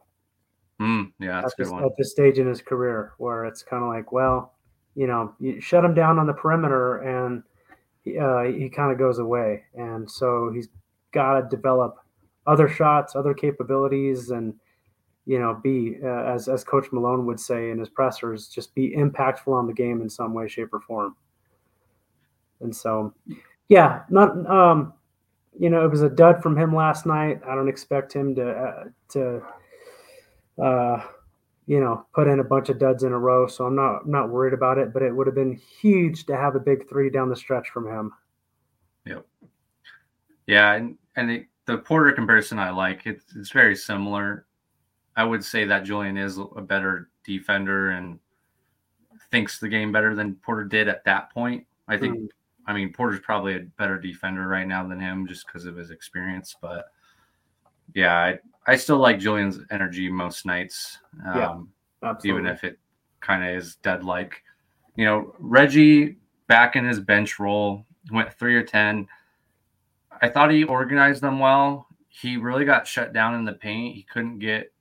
Mm, 0.80 1.12
yeah, 1.20 1.42
that's 1.42 1.54
at 1.54 1.58
this, 1.58 1.70
one. 1.70 1.84
At 1.84 1.98
this 1.98 2.12
stage 2.12 2.38
in 2.38 2.46
his 2.46 2.62
career, 2.62 3.14
where 3.18 3.46
it's 3.46 3.64
kind 3.64 3.84
of 3.84 3.90
like, 3.90 4.12
well, 4.12 4.54
you 4.96 5.08
know, 5.08 5.34
you 5.40 5.60
shut 5.60 5.84
him 5.84 5.96
down 5.96 6.20
on 6.20 6.28
the 6.28 6.34
perimeter, 6.34 6.98
and 6.98 7.42
uh, 8.16 8.44
he 8.44 8.70
kind 8.70 8.92
of 8.92 9.00
goes 9.00 9.20
away, 9.20 9.64
and 9.74 10.10
so 10.10 10.52
he's 10.54 10.70
got 11.12 11.40
to 11.40 11.56
develop 11.56 11.96
other 12.46 12.70
shots, 12.70 13.16
other 13.16 13.34
capabilities, 13.34 14.30
and 14.30 14.54
you 15.26 15.40
know, 15.40 15.60
be 15.62 15.98
uh, 16.04 16.24
as 16.34 16.48
as 16.48 16.64
Coach 16.64 16.88
Malone 16.92 17.26
would 17.26 17.40
say 17.40 17.72
in 17.72 17.80
his 17.80 17.90
pressers, 17.90 18.48
just 18.48 18.74
be 18.74 18.96
impactful 18.96 19.52
on 19.52 19.68
the 19.68 19.74
game 19.74 20.02
in 20.02 20.10
some 20.10 20.34
way, 20.34 20.48
shape, 20.48 20.74
or 20.74 20.80
form. 20.80 21.16
And 22.62 22.76
so, 22.76 23.14
yeah, 23.68 24.04
not 24.10 24.50
um, 24.50 24.94
you 25.60 25.70
know, 25.70 25.84
it 25.84 25.92
was 25.92 26.02
a 26.02 26.10
dud 26.10 26.42
from 26.42 26.58
him 26.58 26.74
last 26.74 27.06
night. 27.06 27.42
I 27.48 27.56
don't 27.56 27.68
expect 27.68 28.14
him 28.14 28.36
to 28.36 28.50
uh, 28.50 28.84
to 29.10 29.42
uh, 30.62 31.04
you 31.68 31.80
know 31.80 32.06
put 32.16 32.28
in 32.28 32.40
a 32.40 32.44
bunch 32.44 32.70
of 32.70 32.80
duds 32.80 33.04
in 33.04 33.12
a 33.12 33.20
row, 33.20 33.46
so 33.48 33.66
I'm 33.66 33.76
not 33.76 34.04
I'm 34.06 34.12
not 34.12 34.30
worried 34.30 34.54
about 34.54 34.78
it. 34.78 34.94
But 34.94 35.04
it 35.04 35.16
would 35.16 35.28
have 35.28 35.36
been 35.36 35.60
huge 35.80 36.26
to 36.26 36.36
have 36.36 36.56
a 36.56 36.60
big 36.60 36.90
three 36.90 37.10
down 37.10 37.30
the 37.30 37.36
stretch 37.36 37.70
from 37.70 37.88
him. 37.88 38.12
Yep. 39.06 39.26
Yeah, 40.48 40.74
and 40.74 40.98
and 41.16 41.30
the, 41.30 41.46
the 41.66 41.78
Porter 41.78 42.12
comparison 42.14 42.58
I 42.58 42.72
like. 42.72 43.06
It's 43.06 43.36
it's 43.36 43.52
very 43.52 43.76
similar. 43.76 44.46
I 45.16 45.24
would 45.24 45.44
say 45.44 45.66
that 45.66 45.84
Julian 45.84 46.18
is 46.18 46.38
a 46.38 46.62
better 46.62 47.10
defender 47.24 47.90
and 47.92 48.20
thinks 49.32 49.60
the 49.60 49.68
game 49.68 49.92
better 49.92 50.16
than 50.16 50.36
Porter 50.36 50.64
did 50.64 50.88
at 50.88 51.04
that 51.06 51.34
point. 51.34 51.66
I 51.88 51.98
think 51.98 52.18
mm. 52.18 52.28
I 52.68 52.74
mean, 52.74 52.92
Porter's 52.92 53.22
probably 53.22 53.56
a 53.56 53.62
better 53.78 53.98
defender 53.98 54.48
right 54.48 54.68
now 54.68 54.86
than 54.86 55.00
him 55.00 55.26
just 55.26 55.48
because 55.48 55.66
of 55.66 55.78
his 55.78 55.90
experience. 55.90 56.56
But 56.62 56.92
yeah, 57.94 58.16
I, 58.16 58.40
I 58.66 58.76
still 58.76 58.98
like 58.98 59.20
Julian's 59.20 59.60
energy 59.72 60.10
most 60.10 60.46
nights. 60.46 61.00
Um, 61.26 61.70
yeah, 62.04 62.14
even 62.24 62.46
if 62.46 62.64
it 62.64 62.78
kind 63.20 63.44
of 63.44 63.56
is 63.56 63.76
dead 63.78 64.04
like. 64.04 64.44
You 64.96 65.06
know, 65.06 65.34
Reggie 65.40 66.18
back 66.48 66.76
in 66.76 66.86
his 66.86 67.00
bench 67.00 67.40
role 67.40 67.86
went 68.12 68.34
three 68.34 68.56
or 68.56 68.64
10. 68.64 69.08
I 70.22 70.30
thought 70.30 70.52
he 70.52 70.64
organized 70.64 71.22
them 71.22 71.40
well. 71.40 71.88
He 72.08 72.38
really 72.38 72.66
got 72.66 72.88
shut 72.88 73.14
down 73.14 73.36
in 73.36 73.46
the 73.46 73.54
paint. 73.54 73.96
He 73.96 74.04
couldn't 74.04 74.40
get 74.40 74.74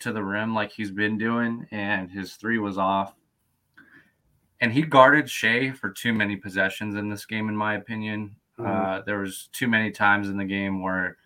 to 0.00 0.12
the 0.12 0.22
rim 0.22 0.54
like 0.54 0.70
he's 0.70 0.90
been 0.90 1.16
doing, 1.16 1.66
and 1.70 2.10
his 2.10 2.34
three 2.34 2.58
was 2.58 2.76
off 2.76 3.14
and 4.64 4.72
he 4.72 4.80
guarded 4.80 5.28
Shai 5.28 5.72
for 5.72 5.90
too 5.90 6.14
many 6.14 6.36
possessions 6.36 6.94
in 6.94 7.10
this 7.10 7.26
game, 7.26 7.50
in 7.50 7.56
my 7.56 7.74
opinion. 7.74 8.34
Mm-hmm. 8.58 8.70
Uh, 8.70 9.02
there 9.04 9.18
was 9.18 9.50
too 9.52 9.68
many 9.68 9.90
times 9.90 10.30
in 10.30 10.38
the 10.38 10.44
game 10.44 10.80
where 10.80 11.18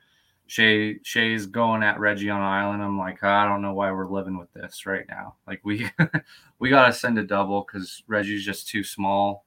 Shai 0.49 0.97
Shai's 1.03 1.47
going 1.47 1.83
at 1.83 2.01
Reggie 2.01 2.31
on 2.31 2.41
island. 2.41 2.83
I'm 2.83 2.99
like, 2.99 3.23
I 3.23 3.47
don't 3.47 3.63
know 3.63 3.75
why 3.75 3.93
we're 3.93 4.09
living 4.09 4.39
with 4.39 4.53
this 4.55 4.87
right 4.87 5.05
now. 5.09 5.37
Like 5.47 5.61
we 5.63 5.89
we 6.59 6.71
gotta 6.71 6.93
send 6.93 7.19
a 7.19 7.23
double 7.23 7.65
because 7.65 8.03
Reggie's 8.09 8.45
just 8.45 8.67
too 8.67 8.83
small 8.83 9.45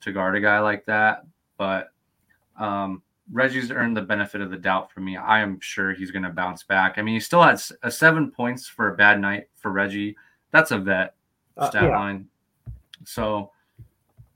to 0.00 0.12
guard 0.12 0.36
a 0.36 0.40
guy 0.40 0.58
like 0.60 0.86
that. 0.86 1.24
But 1.58 1.92
um, 2.58 3.02
Reggie's 3.30 3.70
earned 3.70 3.96
the 3.96 4.02
benefit 4.02 4.40
of 4.40 4.50
the 4.50 4.56
doubt 4.56 4.90
for 4.90 5.00
me. 5.00 5.16
I 5.16 5.40
am 5.40 5.60
sure 5.60 5.92
he's 5.92 6.10
going 6.10 6.22
to 6.22 6.30
bounce 6.30 6.62
back. 6.62 6.94
I 6.96 7.02
mean, 7.02 7.14
he 7.14 7.20
still 7.20 7.42
had 7.42 7.60
a 7.82 7.90
seven 7.90 8.30
points 8.30 8.66
for 8.66 8.92
a 8.92 8.96
bad 8.96 9.20
night 9.20 9.48
for 9.56 9.70
Reggie. 9.70 10.16
That's 10.50 10.70
a 10.70 10.78
vet 10.78 11.14
uh, 11.56 11.68
stat 11.68 11.82
uh, 11.82 11.86
yeah. 11.88 11.98
line. 11.98 12.28
So, 13.04 13.50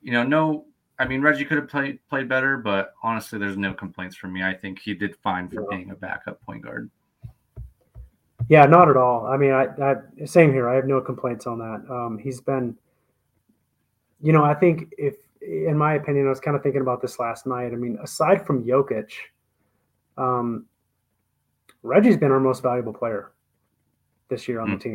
you 0.03 0.13
know, 0.13 0.25
no, 0.25 0.67
I 0.99 1.07
mean 1.07 1.23
Reggie 1.23 1.45
could 1.45 1.59
have 1.59 1.69
played 1.69 1.99
played 2.09 2.29
better, 2.29 2.57
but 2.57 2.95
honestly, 3.03 3.39
there's 3.39 3.57
no 3.57 3.73
complaints 3.73 4.17
from 4.17 4.33
me. 4.33 4.43
I 4.43 4.55
think 4.55 4.79
he 4.79 4.95
did 4.95 5.17
fine 5.17 5.49
for 5.49 5.63
yeah. 5.63 5.77
being 5.77 5.91
a 5.91 5.95
backup 5.95 6.41
point 6.43 6.63
guard. 6.63 6.91
Yeah, 8.49 8.67
not 8.67 8.89
at 8.89 8.97
all. 8.97 9.27
I 9.27 9.37
mean, 9.37 9.53
I, 9.53 9.67
I 9.83 10.25
same 10.27 10.53
here. 10.53 10.69
I 10.69 10.75
have 10.75 10.87
no 10.87 11.01
complaints 11.01 11.47
on 11.47 11.59
that. 11.59 11.85
Um, 11.91 12.19
he's 12.19 12.41
been, 12.41 12.77
you 14.21 14.33
know, 14.33 14.45
I 14.45 14.55
think 14.55 14.93
if, 14.99 15.17
in 15.41 15.77
my 15.77 15.95
opinion, 15.95 16.27
I 16.27 16.31
was 16.31 16.41
kind 16.41 16.57
of 16.57 16.63
thinking 16.63 16.83
about 16.83 17.01
this 17.01 17.19
last 17.19 17.47
night. 17.47 17.73
I 17.73 17.77
mean, 17.77 17.99
aside 18.03 18.47
from 18.47 18.65
Jokic, 18.65 19.11
um, 20.17 20.67
Reggie's 21.83 22.17
been 22.17 22.31
our 22.31 22.41
most 22.41 22.63
valuable 22.63 22.93
player 22.93 23.33
this 24.29 24.47
year 24.49 24.61
on 24.61 24.69
mm. 24.69 24.83
the 24.83 24.89
hmm. 24.89 24.95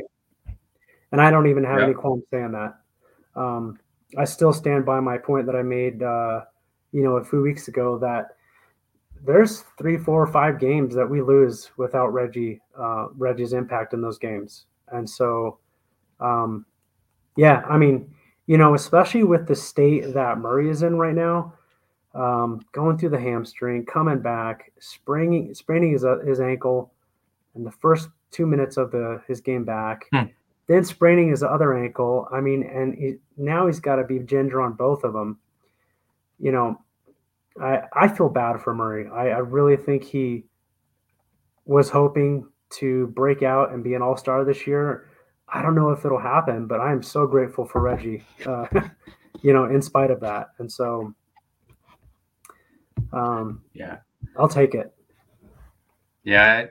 team. 0.49 0.57
and 1.11 1.21
I 1.21 1.31
don't 1.31 1.47
even 1.47 1.63
have 1.63 1.81
any 1.81 1.93
qualms 1.93 2.23
saying 2.31 2.51
that. 2.51 2.75
Um, 3.35 3.79
I 4.15 4.25
still 4.25 4.53
stand 4.53 4.85
by 4.85 4.99
my 4.99 5.17
point 5.17 5.45
that 5.47 5.55
I 5.55 5.63
made, 5.63 6.01
uh, 6.01 6.41
you 6.91 7.03
know, 7.03 7.17
a 7.17 7.23
few 7.23 7.41
weeks 7.41 7.67
ago 7.67 7.97
that 7.99 8.37
there's 9.25 9.61
three, 9.77 9.97
four, 9.97 10.25
five 10.27 10.59
games 10.59 10.95
that 10.95 11.09
we 11.09 11.21
lose 11.21 11.71
without 11.77 12.13
Reggie, 12.13 12.61
uh, 12.77 13.07
Reggie's 13.17 13.53
impact 13.53 13.93
in 13.93 14.01
those 14.01 14.17
games, 14.17 14.67
and 14.91 15.09
so, 15.09 15.57
um, 16.19 16.65
yeah, 17.35 17.63
I 17.69 17.77
mean, 17.77 18.13
you 18.45 18.57
know, 18.57 18.75
especially 18.75 19.23
with 19.23 19.47
the 19.47 19.55
state 19.55 20.13
that 20.13 20.37
Murray 20.37 20.69
is 20.69 20.83
in 20.83 20.95
right 20.95 21.15
now, 21.15 21.53
um, 22.15 22.61
going 22.71 22.97
through 22.97 23.09
the 23.09 23.19
hamstring, 23.19 23.85
coming 23.85 24.19
back, 24.19 24.71
spraining, 24.79 25.53
spraining 25.53 25.91
his, 25.91 26.05
uh, 26.05 26.19
his 26.19 26.39
ankle 26.39 26.93
in 27.55 27.63
the 27.63 27.71
first 27.71 28.09
two 28.31 28.45
minutes 28.45 28.77
of 28.77 28.91
the 28.91 29.21
his 29.27 29.41
game 29.41 29.65
back, 29.65 30.05
hmm. 30.13 30.25
Then 30.67 30.83
spraining 30.83 31.29
his 31.29 31.43
other 31.43 31.73
ankle. 31.73 32.27
I 32.31 32.41
mean, 32.41 32.63
and 32.63 32.93
he, 32.93 33.15
now 33.37 33.67
he's 33.67 33.79
got 33.79 33.95
to 33.95 34.03
be 34.03 34.19
ginger 34.19 34.61
on 34.61 34.73
both 34.73 35.03
of 35.03 35.13
them. 35.13 35.39
You 36.39 36.51
know, 36.51 36.81
I 37.61 37.81
I 37.93 38.07
feel 38.07 38.29
bad 38.29 38.61
for 38.61 38.73
Murray. 38.73 39.07
I, 39.07 39.29
I 39.29 39.39
really 39.39 39.77
think 39.77 40.03
he 40.03 40.45
was 41.65 41.89
hoping 41.89 42.47
to 42.69 43.07
break 43.07 43.43
out 43.43 43.71
and 43.71 43.83
be 43.83 43.93
an 43.93 44.01
all 44.01 44.17
star 44.17 44.43
this 44.43 44.67
year. 44.67 45.09
I 45.49 45.61
don't 45.61 45.75
know 45.75 45.91
if 45.91 46.03
it'll 46.03 46.19
happen, 46.19 46.67
but 46.67 46.81
I 46.81 46.91
am 46.91 47.01
so 47.01 47.25
grateful 47.25 47.65
for 47.65 47.81
Reggie, 47.81 48.23
uh, 48.45 48.67
you 49.41 49.53
know, 49.53 49.65
in 49.65 49.81
spite 49.81 50.11
of 50.11 50.19
that. 50.19 50.49
And 50.59 50.69
so, 50.69 51.13
um, 53.13 53.61
yeah, 53.73 53.97
I'll 54.37 54.49
take 54.49 54.75
it. 54.75 54.93
Yeah. 56.23 56.65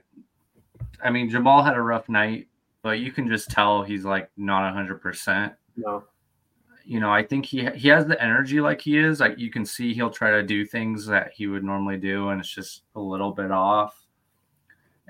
I 1.03 1.11
mean, 1.11 1.31
Jamal 1.31 1.63
had 1.63 1.75
a 1.75 1.81
rough 1.81 2.09
night, 2.09 2.49
but 2.87 3.01
you 3.01 3.11
can 3.11 3.29
just 3.29 3.51
tell 3.51 3.83
he's 3.83 4.05
like 4.05 4.31
not 4.37 4.73
100%. 4.75 5.55
No. 5.77 6.05
You 6.85 7.01
know, 7.01 7.11
I 7.11 7.25
think 7.25 7.45
he 7.45 7.69
he 7.71 7.89
has 7.89 8.07
the 8.07 8.23
energy 8.23 8.61
like 8.61 8.81
he 8.81 8.97
is. 8.97 9.19
Like 9.19 9.39
you 9.39 9.51
can 9.51 9.67
see 9.67 9.93
he'll 9.93 10.11
try 10.11 10.31
to 10.31 10.43
do 10.43 10.65
things 10.65 11.05
that 11.07 11.33
he 11.33 11.49
would 11.49 11.65
normally 11.65 11.97
do, 11.97 12.29
and 12.29 12.41
it's 12.41 12.49
just 12.49 12.83
a 12.95 13.01
little 13.01 13.33
bit 13.33 13.51
off 13.51 14.07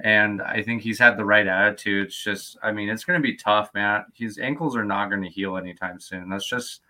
and 0.02 0.42
I 0.42 0.62
think 0.62 0.82
he's 0.82 0.98
had 0.98 1.16
the 1.16 1.24
right 1.24 1.46
attitude. 1.46 2.08
It's 2.08 2.22
just, 2.22 2.58
I 2.62 2.70
mean, 2.70 2.88
it's 2.88 3.04
going 3.04 3.20
to 3.20 3.26
be 3.26 3.36
tough, 3.36 3.72
man. 3.72 4.04
His 4.14 4.38
ankles 4.38 4.76
are 4.76 4.84
not 4.84 5.08
going 5.08 5.22
to 5.22 5.28
heal 5.28 5.56
anytime 5.56 6.00
soon. 6.00 6.28
That's 6.28 6.48
just 6.48 6.82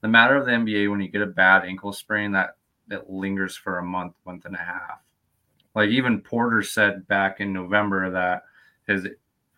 the 0.00 0.08
matter 0.08 0.36
of 0.36 0.46
the 0.46 0.52
NBA. 0.52 0.90
When 0.90 1.00
you 1.00 1.08
get 1.08 1.22
a 1.22 1.26
bad 1.26 1.64
ankle 1.64 1.92
sprain, 1.92 2.32
that 2.32 2.56
that 2.88 3.10
lingers 3.10 3.56
for 3.56 3.78
a 3.78 3.84
month, 3.84 4.14
month 4.26 4.44
and 4.44 4.54
a 4.54 4.58
half. 4.58 5.00
Like 5.74 5.90
even 5.90 6.20
Porter 6.20 6.62
said 6.62 7.06
back 7.08 7.40
in 7.40 7.52
November 7.52 8.10
that 8.10 8.44
his 8.86 9.08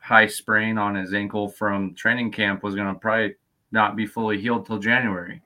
high 0.07 0.27
sprain 0.29 0.79
on 0.79 0.95
his 0.95 1.13
ankle 1.13 1.49
from 1.49 1.93
training 1.95 2.31
camp 2.31 2.63
was 2.63 2.77
going 2.77 2.87
to 2.87 2.95
probably 2.99 3.35
not 3.73 3.97
be 3.97 4.07
fully 4.07 4.41
healed 4.41 4.65
till 4.65 4.79
January, 4.79 5.43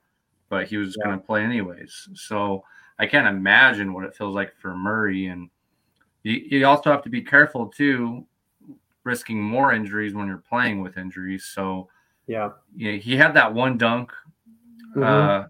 but 0.50 0.66
he 0.66 0.76
was 0.76 0.94
yeah. 0.98 1.06
going 1.06 1.18
to 1.18 1.26
play 1.26 1.42
anyways. 1.42 2.10
So 2.14 2.62
I 2.98 3.06
can't 3.06 3.26
imagine 3.26 3.94
what 3.94 4.04
it 4.04 4.14
feels 4.14 4.34
like 4.34 4.54
for 4.58 4.76
Murray 4.76 5.28
and 5.28 5.48
you, 6.22 6.34
you 6.34 6.66
also 6.66 6.90
have 6.90 7.02
to 7.04 7.08
be 7.08 7.22
careful 7.22 7.68
too, 7.68 8.26
risking 9.02 9.42
more 9.42 9.72
injuries 9.72 10.12
when 10.12 10.26
you're 10.26 10.44
playing 10.46 10.82
with 10.82 10.98
injuries. 10.98 11.46
So 11.46 11.88
yeah, 12.26 12.50
yeah, 12.76 12.92
he 12.92 13.16
had 13.16 13.32
that 13.32 13.54
one 13.54 13.78
dunk, 13.78 14.12
mm-hmm. 14.94 15.02
uh, 15.02 15.44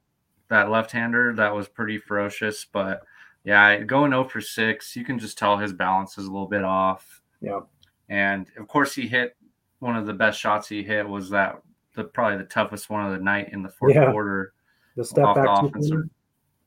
that 0.51 0.71
left-hander 0.71 1.35
that 1.35 1.53
was 1.53 1.67
pretty 1.67 1.99
ferocious. 1.99 2.65
But 2.65 3.03
yeah, 3.43 3.79
going 3.81 4.13
0 4.13 4.29
for 4.29 4.41
six, 4.41 4.95
you 4.95 5.05
can 5.05 5.19
just 5.19 5.37
tell 5.37 5.59
his 5.59 5.73
balance 5.73 6.17
is 6.17 6.27
a 6.27 6.31
little 6.31 6.47
bit 6.47 6.63
off. 6.63 7.21
Yeah, 7.41 7.63
and 8.11 8.47
of 8.59 8.69
course 8.69 8.95
he 8.95 9.09
hit 9.09 9.37
one 9.79 9.97
of 9.97 10.07
the 10.07 10.13
best 10.13 10.39
shots 10.39 10.69
he 10.69 10.83
hit 10.83 11.09
was 11.09 11.31
that 11.31 11.63
the 11.95 12.05
probably 12.05 12.39
the 12.39 12.45
toughest 12.45 12.91
one 12.91 13.05
of 13.05 13.13
the 13.13 13.25
night 13.25 13.49
in 13.53 13.63
the 13.63 13.69
fourth 13.69 13.95
yeah. 13.95 14.11
quarter. 14.11 14.53
The 14.97 15.05
step 15.05 15.35
back 15.35 15.73
the 15.73 16.09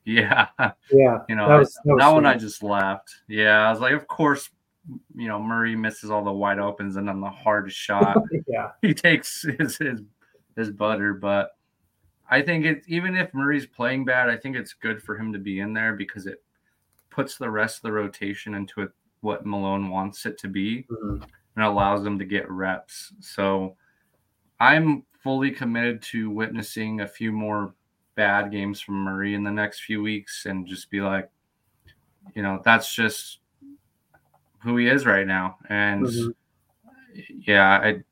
yeah. 0.05 0.47
Yeah. 0.91 1.19
You 1.29 1.35
know, 1.35 1.47
that, 1.47 1.59
was, 1.59 1.79
that, 1.85 1.95
that 1.99 2.09
one 2.09 2.25
I 2.25 2.35
just 2.35 2.63
laughed. 2.63 3.15
Yeah. 3.27 3.67
I 3.67 3.71
was 3.71 3.79
like, 3.79 3.93
of 3.93 4.07
course, 4.07 4.49
you 5.15 5.27
know, 5.27 5.41
Murray 5.41 5.75
misses 5.75 6.11
all 6.11 6.23
the 6.23 6.31
wide 6.31 6.59
opens 6.59 6.97
and 6.97 7.07
then 7.07 7.21
the 7.21 7.29
hardest 7.29 7.77
shot. 7.77 8.17
yeah. 8.47 8.71
He 8.81 8.93
takes 8.93 9.43
his, 9.59 9.77
his, 9.77 10.01
his 10.55 10.71
butter. 10.71 11.13
But 11.13 11.51
I 12.29 12.41
think 12.41 12.65
it, 12.65 12.83
even 12.87 13.15
if 13.15 13.33
Murray's 13.33 13.65
playing 13.65 14.05
bad, 14.05 14.29
I 14.29 14.37
think 14.37 14.55
it's 14.55 14.73
good 14.73 15.01
for 15.01 15.17
him 15.17 15.31
to 15.33 15.39
be 15.39 15.59
in 15.59 15.73
there 15.73 15.93
because 15.93 16.25
it 16.25 16.43
puts 17.09 17.37
the 17.37 17.49
rest 17.49 17.77
of 17.77 17.81
the 17.83 17.91
rotation 17.91 18.55
into 18.55 18.81
it, 18.81 18.91
what 19.23 19.45
Malone 19.45 19.89
wants 19.89 20.25
it 20.25 20.37
to 20.39 20.47
be 20.47 20.85
mm-hmm. 20.91 21.23
and 21.55 21.65
allows 21.65 22.03
them 22.03 22.19
to 22.19 22.25
get 22.25 22.49
reps. 22.51 23.13
So 23.21 23.75
I'm 24.59 25.03
fully 25.23 25.49
committed 25.51 26.01
to 26.01 26.29
witnessing 26.29 27.01
a 27.01 27.07
few 27.07 27.31
more 27.31 27.73
bad 28.15 28.51
games 28.51 28.81
from 28.81 28.95
Murray 28.95 29.33
in 29.33 29.43
the 29.43 29.51
next 29.51 29.81
few 29.81 30.01
weeks 30.01 30.45
and 30.45 30.67
just 30.67 30.89
be 30.91 31.01
like, 31.01 31.29
you 32.35 32.43
know, 32.43 32.61
that's 32.63 32.93
just 32.93 33.39
who 34.59 34.77
he 34.77 34.87
is 34.87 35.05
right 35.05 35.25
now. 35.25 35.57
And 35.69 36.05
mm-hmm. 36.05 36.29
yeah, 37.45 37.79
I 37.79 38.03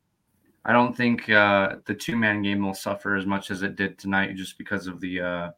I 0.64 0.74
don't 0.74 0.96
think 0.96 1.30
uh, 1.30 1.78
the 1.86 1.94
two 1.94 2.16
man 2.16 2.42
game 2.42 2.64
will 2.64 2.74
suffer 2.74 3.16
as 3.16 3.26
much 3.26 3.52
as 3.52 3.64
it 3.64 3.76
did 3.76 3.98
tonight 3.98 4.36
just 4.36 4.58
because 4.58 4.88
of 4.88 5.00
the 5.02 5.22
uh, 5.22 5.52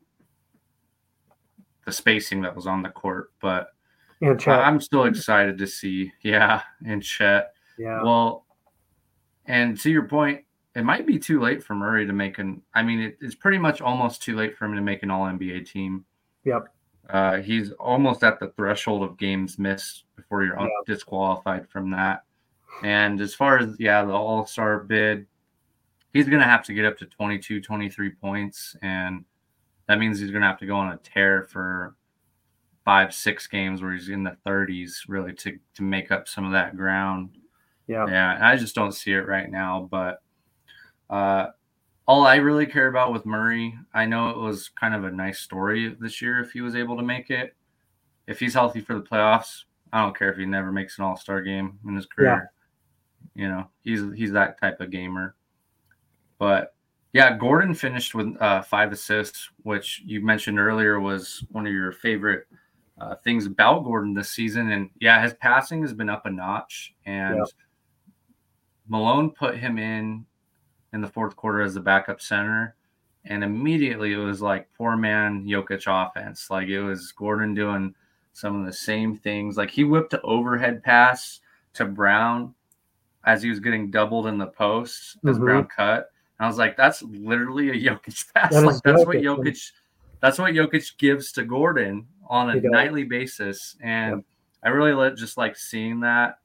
the 1.85 1.91
spacing 1.91 2.41
that 2.41 2.55
was 2.55 2.67
on 2.67 2.81
the 2.81 2.89
court. 2.89 3.31
But 3.41 3.72
I'm 4.47 4.79
still 4.79 5.05
excited 5.05 5.57
to 5.57 5.67
see, 5.67 6.11
yeah, 6.21 6.61
and 6.85 7.03
Chet. 7.03 7.53
Yeah. 7.77 8.01
Well, 8.03 8.45
and 9.45 9.79
to 9.81 9.91
your 9.91 10.07
point, 10.07 10.43
it 10.75 10.83
might 10.83 11.05
be 11.05 11.19
too 11.19 11.39
late 11.41 11.63
for 11.63 11.75
Murray 11.75 12.05
to 12.05 12.13
make 12.13 12.39
an. 12.39 12.61
I 12.73 12.83
mean, 12.83 12.99
it, 12.99 13.17
it's 13.21 13.35
pretty 13.35 13.57
much 13.57 13.81
almost 13.81 14.21
too 14.21 14.35
late 14.35 14.57
for 14.57 14.65
him 14.65 14.75
to 14.75 14.81
make 14.81 15.03
an 15.03 15.11
All 15.11 15.25
NBA 15.25 15.69
team. 15.69 16.05
Yep. 16.45 16.67
Uh, 17.09 17.37
he's 17.37 17.71
almost 17.73 18.23
at 18.23 18.39
the 18.39 18.47
threshold 18.49 19.03
of 19.03 19.17
games 19.17 19.59
missed 19.59 20.05
before 20.15 20.43
you're 20.43 20.59
yep. 20.59 20.69
disqualified 20.85 21.69
from 21.69 21.91
that. 21.91 22.23
And 22.81 23.19
as 23.19 23.35
far 23.35 23.57
as 23.59 23.75
yeah, 23.77 24.03
the 24.05 24.13
All 24.13 24.45
Star 24.45 24.79
bid, 24.79 25.27
he's 26.13 26.27
going 26.27 26.39
to 26.39 26.45
have 26.45 26.63
to 26.65 26.73
get 26.73 26.85
up 26.85 26.97
to 26.99 27.05
22, 27.05 27.61
23 27.61 28.09
points, 28.11 28.75
and 28.81 29.25
that 29.87 29.99
means 29.99 30.19
he's 30.19 30.31
going 30.31 30.41
to 30.41 30.47
have 30.47 30.59
to 30.59 30.65
go 30.65 30.75
on 30.75 30.93
a 30.93 30.97
tear 30.97 31.43
for 31.43 31.95
five, 32.85 33.13
six 33.13 33.47
games 33.47 33.81
where 33.81 33.93
he's 33.93 34.09
in 34.09 34.23
the 34.23 34.37
30s, 34.45 35.03
really 35.07 35.33
to 35.33 35.57
to 35.75 35.83
make 35.83 36.11
up 36.11 36.27
some 36.27 36.45
of 36.45 36.51
that 36.51 36.75
ground. 36.75 37.37
Yeah, 37.87 38.07
yeah. 38.07 38.37
I 38.41 38.55
just 38.55 38.75
don't 38.75 38.93
see 38.93 39.11
it 39.11 39.27
right 39.27 39.49
now, 39.49 39.87
but 39.89 40.21
uh, 41.09 41.47
all 42.07 42.25
I 42.25 42.35
really 42.35 42.65
care 42.65 42.87
about 42.87 43.13
with 43.13 43.25
Murray, 43.25 43.73
I 43.93 44.05
know 44.05 44.29
it 44.29 44.37
was 44.37 44.69
kind 44.69 44.93
of 44.93 45.03
a 45.03 45.11
nice 45.11 45.39
story 45.39 45.95
this 45.99 46.21
year 46.21 46.39
if 46.39 46.51
he 46.51 46.61
was 46.61 46.75
able 46.75 46.97
to 46.97 47.03
make 47.03 47.29
it. 47.29 47.55
If 48.27 48.39
he's 48.39 48.53
healthy 48.53 48.81
for 48.81 48.95
the 48.95 49.01
playoffs, 49.01 49.63
I 49.91 50.01
don't 50.01 50.17
care 50.17 50.31
if 50.31 50.37
he 50.37 50.45
never 50.45 50.71
makes 50.71 50.97
an 50.97 51.05
All 51.05 51.17
Star 51.17 51.41
game 51.41 51.79
in 51.87 51.95
his 51.95 52.05
career. 52.05 52.51
Yeah. 53.35 53.43
You 53.43 53.49
know, 53.49 53.67
he's 53.81 54.01
he's 54.15 54.31
that 54.31 54.59
type 54.59 54.79
of 54.81 54.91
gamer. 54.91 55.35
But 56.39 56.73
yeah, 57.13 57.37
Gordon 57.37 57.73
finished 57.73 58.15
with 58.15 58.35
uh, 58.41 58.61
five 58.61 58.91
assists, 58.91 59.49
which 59.61 60.01
you 60.05 60.25
mentioned 60.25 60.59
earlier 60.59 60.99
was 60.99 61.45
one 61.51 61.65
of 61.67 61.73
your 61.73 61.91
favorite 61.91 62.47
uh, 62.99 63.15
things 63.23 63.45
about 63.45 63.83
Gordon 63.83 64.13
this 64.13 64.29
season. 64.29 64.71
And 64.71 64.89
yeah, 64.99 65.21
his 65.21 65.33
passing 65.33 65.81
has 65.81 65.93
been 65.93 66.09
up 66.09 66.25
a 66.25 66.29
notch. 66.29 66.93
And 67.05 67.37
yeah. 67.37 67.43
Malone 68.87 69.31
put 69.31 69.57
him 69.57 69.77
in 69.77 70.25
in 70.93 71.01
the 71.01 71.07
fourth 71.07 71.35
quarter 71.35 71.61
as 71.61 71.73
the 71.73 71.79
backup 71.79 72.21
center. 72.21 72.75
And 73.25 73.43
immediately 73.43 74.13
it 74.13 74.17
was 74.17 74.41
like 74.41 74.67
poor 74.77 74.95
man 74.95 75.45
Jokic 75.45 75.85
offense. 75.87 76.49
Like 76.49 76.67
it 76.67 76.81
was 76.81 77.11
Gordon 77.13 77.53
doing 77.53 77.95
some 78.33 78.59
of 78.59 78.65
the 78.65 78.73
same 78.73 79.17
things. 79.17 79.57
Like 79.57 79.71
he 79.71 79.83
whipped 79.83 80.13
an 80.13 80.19
overhead 80.23 80.83
pass 80.83 81.39
to 81.73 81.85
Braun 81.85 82.53
as 83.25 83.41
he 83.41 83.49
was 83.49 83.59
getting 83.59 83.89
doubled 83.89 84.27
in 84.27 84.37
the 84.37 84.47
post 84.47 85.17
as 85.25 85.35
mm-hmm. 85.35 85.43
Braun 85.43 85.65
cut. 85.65 86.11
And 86.37 86.45
I 86.45 86.47
was 86.47 86.57
like, 86.57 86.75
that's 86.75 87.01
literally 87.03 87.69
a 87.69 87.73
Jokic 87.73 88.33
pass. 88.33 88.53
That 88.53 88.65
like 88.65 88.81
that's 88.83 89.03
Jokic. 89.03 89.05
what 89.05 89.17
Jokic 89.17 89.71
that's 90.23 90.39
what 90.39 90.53
Jokic 90.53 90.97
gives 90.97 91.33
to 91.33 91.43
Gordon 91.43 92.07
on 92.29 92.49
a 92.49 92.55
nightly 92.61 93.03
basis. 93.03 93.75
And 93.83 94.15
yep. 94.15 94.25
I 94.63 94.69
really 94.69 94.93
let, 94.93 95.17
just 95.17 95.35
like 95.35 95.57
seeing 95.57 95.99
that. 95.99 96.39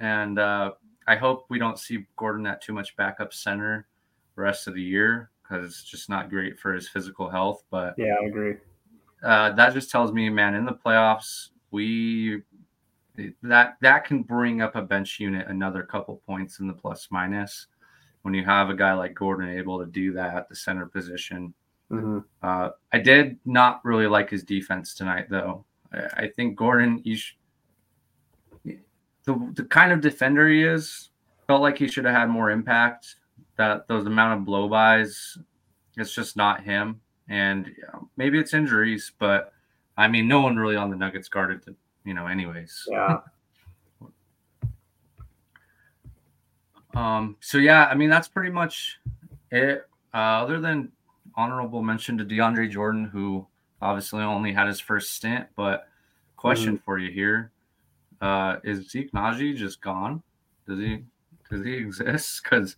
And 0.00 0.38
uh, 0.38 0.72
I 1.06 1.16
hope 1.16 1.44
we 1.50 1.58
don't 1.58 1.78
see 1.78 2.06
Gordon 2.16 2.46
at 2.46 2.62
too 2.62 2.72
much 2.72 2.96
backup 2.96 3.34
center 3.34 3.86
the 4.34 4.40
rest 4.40 4.66
of 4.66 4.72
the 4.72 4.80
year 4.80 5.30
because 5.42 5.66
it's 5.66 5.84
just 5.84 6.08
not 6.08 6.30
great 6.30 6.58
for 6.58 6.72
his 6.72 6.88
physical 6.88 7.28
health. 7.28 7.62
But 7.70 7.92
yeah, 7.98 8.14
I 8.18 8.24
agree. 8.24 8.54
Uh, 9.22 9.52
that 9.52 9.74
just 9.74 9.90
tells 9.90 10.10
me, 10.10 10.30
man, 10.30 10.54
in 10.54 10.64
the 10.64 10.72
playoffs, 10.72 11.50
we 11.70 12.40
that 13.42 13.76
that 13.82 14.06
can 14.06 14.22
bring 14.22 14.62
up 14.62 14.74
a 14.74 14.80
bench 14.80 15.20
unit 15.20 15.48
another 15.48 15.82
couple 15.82 16.22
points 16.26 16.60
in 16.60 16.66
the 16.66 16.72
plus 16.72 17.08
minus 17.10 17.66
when 18.22 18.32
you 18.32 18.42
have 18.42 18.70
a 18.70 18.74
guy 18.74 18.94
like 18.94 19.14
Gordon 19.14 19.50
able 19.50 19.78
to 19.80 19.86
do 19.90 20.14
that 20.14 20.34
at 20.34 20.48
the 20.48 20.56
center 20.56 20.86
position. 20.86 21.52
Mm-hmm. 21.92 22.18
Uh, 22.42 22.70
I 22.92 22.98
did 22.98 23.38
not 23.44 23.84
really 23.84 24.06
like 24.06 24.30
his 24.30 24.42
defense 24.42 24.94
tonight, 24.94 25.26
though. 25.28 25.64
I, 25.92 26.24
I 26.24 26.28
think 26.34 26.56
Gordon, 26.56 27.02
you 27.04 27.16
sh- 27.16 27.36
the 28.64 29.52
the 29.54 29.64
kind 29.64 29.92
of 29.92 30.00
defender 30.00 30.48
he 30.48 30.62
is, 30.62 31.10
felt 31.46 31.60
like 31.62 31.78
he 31.78 31.86
should 31.86 32.06
have 32.06 32.14
had 32.14 32.28
more 32.30 32.50
impact 32.50 33.16
that 33.56 33.86
those 33.86 34.06
amount 34.06 34.40
of 34.40 34.46
blow 34.46 34.68
bys, 34.68 35.36
it's 35.96 36.14
just 36.14 36.36
not 36.36 36.62
him. 36.62 37.00
And 37.28 37.70
maybe 38.16 38.38
it's 38.38 38.54
injuries, 38.54 39.12
but 39.18 39.52
I 39.96 40.08
mean, 40.08 40.26
no 40.26 40.40
one 40.40 40.56
really 40.56 40.76
on 40.76 40.90
the 40.90 40.96
Nuggets 40.96 41.28
guarded, 41.28 41.62
the, 41.64 41.76
you 42.04 42.14
know, 42.14 42.26
anyways. 42.26 42.88
Yeah. 42.90 43.18
um. 46.94 47.36
So 47.40 47.58
yeah, 47.58 47.84
I 47.86 47.94
mean, 47.94 48.08
that's 48.08 48.28
pretty 48.28 48.50
much 48.50 48.98
it. 49.50 49.86
Uh, 50.14 50.16
other 50.16 50.60
than 50.60 50.90
honorable 51.36 51.82
mention 51.82 52.18
to 52.18 52.24
DeAndre 52.24 52.70
Jordan, 52.70 53.04
who 53.04 53.46
obviously 53.80 54.22
only 54.22 54.52
had 54.52 54.66
his 54.66 54.80
first 54.80 55.12
stint, 55.12 55.46
but 55.56 55.88
question 56.36 56.74
mm-hmm. 56.74 56.84
for 56.84 56.98
you 56.98 57.10
here: 57.10 57.52
uh, 58.20 58.56
Is 58.64 58.90
Zeke 58.90 59.12
Nnaji 59.12 59.56
just 59.56 59.80
gone? 59.80 60.22
Does 60.66 60.78
he 60.78 61.04
does 61.50 61.64
he 61.64 61.72
exist? 61.76 62.42
Because 62.42 62.76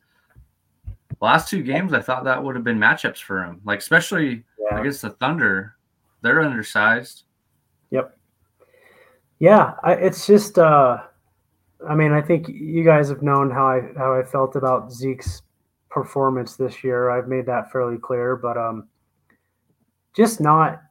last 1.20 1.48
two 1.48 1.62
games, 1.62 1.92
I 1.92 2.00
thought 2.00 2.24
that 2.24 2.42
would 2.42 2.54
have 2.54 2.64
been 2.64 2.78
matchups 2.78 3.22
for 3.22 3.42
him, 3.44 3.60
like 3.64 3.78
especially 3.78 4.44
yeah. 4.58 4.80
against 4.80 5.02
the 5.02 5.10
Thunder. 5.10 5.76
They're 6.22 6.40
undersized. 6.40 7.24
Yep. 7.90 8.16
Yeah, 9.38 9.74
I, 9.82 9.92
it's 9.94 10.26
just. 10.26 10.58
uh 10.58 11.02
I 11.88 11.94
mean, 11.94 12.12
I 12.12 12.22
think 12.22 12.48
you 12.48 12.84
guys 12.84 13.08
have 13.08 13.22
known 13.22 13.50
how 13.50 13.66
I 13.66 13.82
how 13.96 14.18
I 14.18 14.22
felt 14.22 14.56
about 14.56 14.92
Zeke's 14.92 15.42
performance 15.94 16.56
this 16.56 16.82
year. 16.82 17.08
I've 17.08 17.28
made 17.28 17.46
that 17.46 17.70
fairly 17.70 17.96
clear, 17.96 18.34
but 18.34 18.58
um, 18.58 18.88
just 20.14 20.40
not 20.40 20.82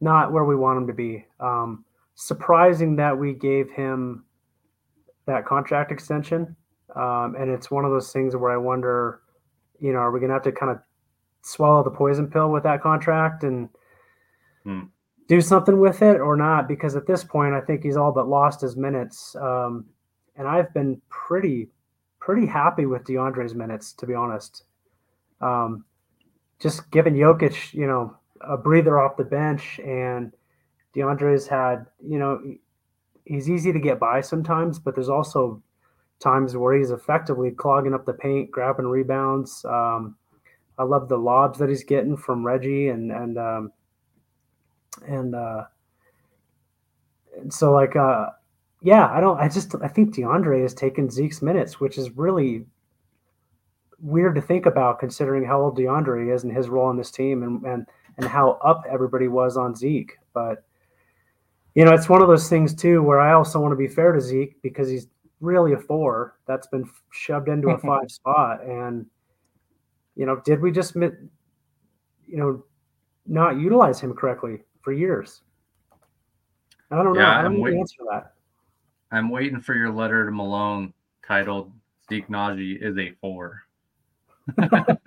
not 0.00 0.32
where 0.32 0.44
we 0.44 0.56
want 0.56 0.78
him 0.78 0.86
to 0.88 0.92
be. 0.92 1.24
Um, 1.38 1.84
surprising 2.16 2.96
that 2.96 3.16
we 3.16 3.34
gave 3.34 3.70
him 3.70 4.24
that 5.26 5.46
contract 5.46 5.92
extension, 5.92 6.56
um, 6.96 7.36
and 7.38 7.48
it's 7.48 7.70
one 7.70 7.84
of 7.84 7.92
those 7.92 8.12
things 8.12 8.34
where 8.34 8.50
I 8.50 8.56
wonder, 8.56 9.20
you 9.78 9.92
know, 9.92 10.00
are 10.00 10.10
we 10.10 10.18
going 10.18 10.30
to 10.30 10.34
have 10.34 10.42
to 10.42 10.52
kind 10.52 10.72
of 10.72 10.80
swallow 11.42 11.84
the 11.84 11.90
poison 11.90 12.26
pill 12.28 12.50
with 12.50 12.64
that 12.64 12.82
contract 12.82 13.44
and 13.44 13.68
hmm. 14.64 14.80
do 15.28 15.40
something 15.40 15.78
with 15.78 16.02
it 16.02 16.20
or 16.20 16.36
not? 16.36 16.66
Because 16.66 16.96
at 16.96 17.06
this 17.06 17.22
point, 17.22 17.54
I 17.54 17.60
think 17.60 17.84
he's 17.84 17.96
all 17.96 18.10
but 18.10 18.26
lost 18.26 18.60
his 18.60 18.76
minutes, 18.76 19.36
um, 19.36 19.86
and 20.34 20.48
I've 20.48 20.74
been 20.74 21.00
pretty 21.08 21.68
pretty 22.22 22.46
happy 22.46 22.86
with 22.86 23.02
DeAndre's 23.02 23.52
minutes, 23.52 23.92
to 23.94 24.06
be 24.06 24.14
honest. 24.14 24.62
Um, 25.40 25.84
just 26.60 26.88
giving 26.92 27.14
Jokic, 27.14 27.74
you 27.74 27.88
know, 27.88 28.16
a 28.40 28.56
breather 28.56 29.00
off 29.00 29.16
the 29.16 29.24
bench, 29.24 29.80
and 29.80 30.32
DeAndre's 30.94 31.48
had, 31.48 31.86
you 32.00 32.20
know, 32.20 32.40
he's 33.24 33.50
easy 33.50 33.72
to 33.72 33.80
get 33.80 33.98
by 33.98 34.20
sometimes, 34.20 34.78
but 34.78 34.94
there's 34.94 35.08
also 35.08 35.60
times 36.20 36.56
where 36.56 36.78
he's 36.78 36.92
effectively 36.92 37.50
clogging 37.50 37.92
up 37.92 38.06
the 38.06 38.12
paint, 38.12 38.52
grabbing 38.52 38.86
rebounds. 38.86 39.64
Um, 39.64 40.14
I 40.78 40.84
love 40.84 41.08
the 41.08 41.18
lobs 41.18 41.58
that 41.58 41.68
he's 41.68 41.82
getting 41.82 42.16
from 42.16 42.46
Reggie, 42.46 42.88
and 42.88 43.10
and 43.10 43.36
um, 43.36 43.72
and 45.08 45.34
uh, 45.34 45.64
and 47.36 47.52
so 47.52 47.72
like 47.72 47.96
uh, 47.96 48.26
yeah, 48.82 49.08
I 49.10 49.20
don't. 49.20 49.38
I 49.38 49.48
just 49.48 49.74
I 49.82 49.88
think 49.88 50.14
DeAndre 50.14 50.62
has 50.62 50.74
taken 50.74 51.08
Zeke's 51.08 51.40
minutes, 51.40 51.80
which 51.80 51.98
is 51.98 52.10
really 52.16 52.66
weird 54.00 54.34
to 54.34 54.40
think 54.40 54.66
about 54.66 54.98
considering 54.98 55.44
how 55.44 55.62
old 55.62 55.78
DeAndre 55.78 56.34
is 56.34 56.42
and 56.42 56.54
his 56.54 56.68
role 56.68 56.86
on 56.86 56.96
this 56.96 57.12
team 57.12 57.44
and 57.44 57.64
and 57.64 57.86
and 58.18 58.26
how 58.26 58.52
up 58.64 58.82
everybody 58.90 59.28
was 59.28 59.56
on 59.56 59.76
Zeke. 59.76 60.16
But 60.34 60.64
you 61.74 61.84
know, 61.84 61.92
it's 61.92 62.08
one 62.08 62.22
of 62.22 62.28
those 62.28 62.48
things 62.48 62.74
too 62.74 63.02
where 63.02 63.20
I 63.20 63.34
also 63.34 63.60
want 63.60 63.72
to 63.72 63.76
be 63.76 63.88
fair 63.88 64.12
to 64.12 64.20
Zeke 64.20 64.60
because 64.62 64.90
he's 64.90 65.06
really 65.40 65.74
a 65.74 65.78
four 65.78 66.38
that's 66.46 66.66
been 66.66 66.88
shoved 67.12 67.48
into 67.48 67.68
a 67.68 67.76
mm-hmm. 67.76 67.86
five 67.86 68.10
spot. 68.10 68.64
And 68.64 69.06
you 70.16 70.26
know, 70.26 70.42
did 70.44 70.60
we 70.60 70.72
just 70.72 70.96
you 70.96 71.30
know 72.30 72.64
not 73.26 73.60
utilize 73.60 74.00
him 74.00 74.12
correctly 74.12 74.58
for 74.82 74.92
years? 74.92 75.42
I 76.90 76.96
don't 76.96 77.14
know. 77.14 77.24
I 77.24 77.42
don't 77.42 77.58
know 77.58 77.70
the 77.70 77.78
answer 77.78 77.98
to 77.98 78.06
that. 78.10 78.32
I'm 79.12 79.28
waiting 79.28 79.60
for 79.60 79.74
your 79.74 79.90
letter 79.90 80.24
to 80.24 80.32
Malone 80.32 80.94
titled 81.26 81.70
Zeke 82.08 82.28
Nnaji 82.28 82.82
is 82.82 82.98
a 82.98 83.12
four. 83.20 83.62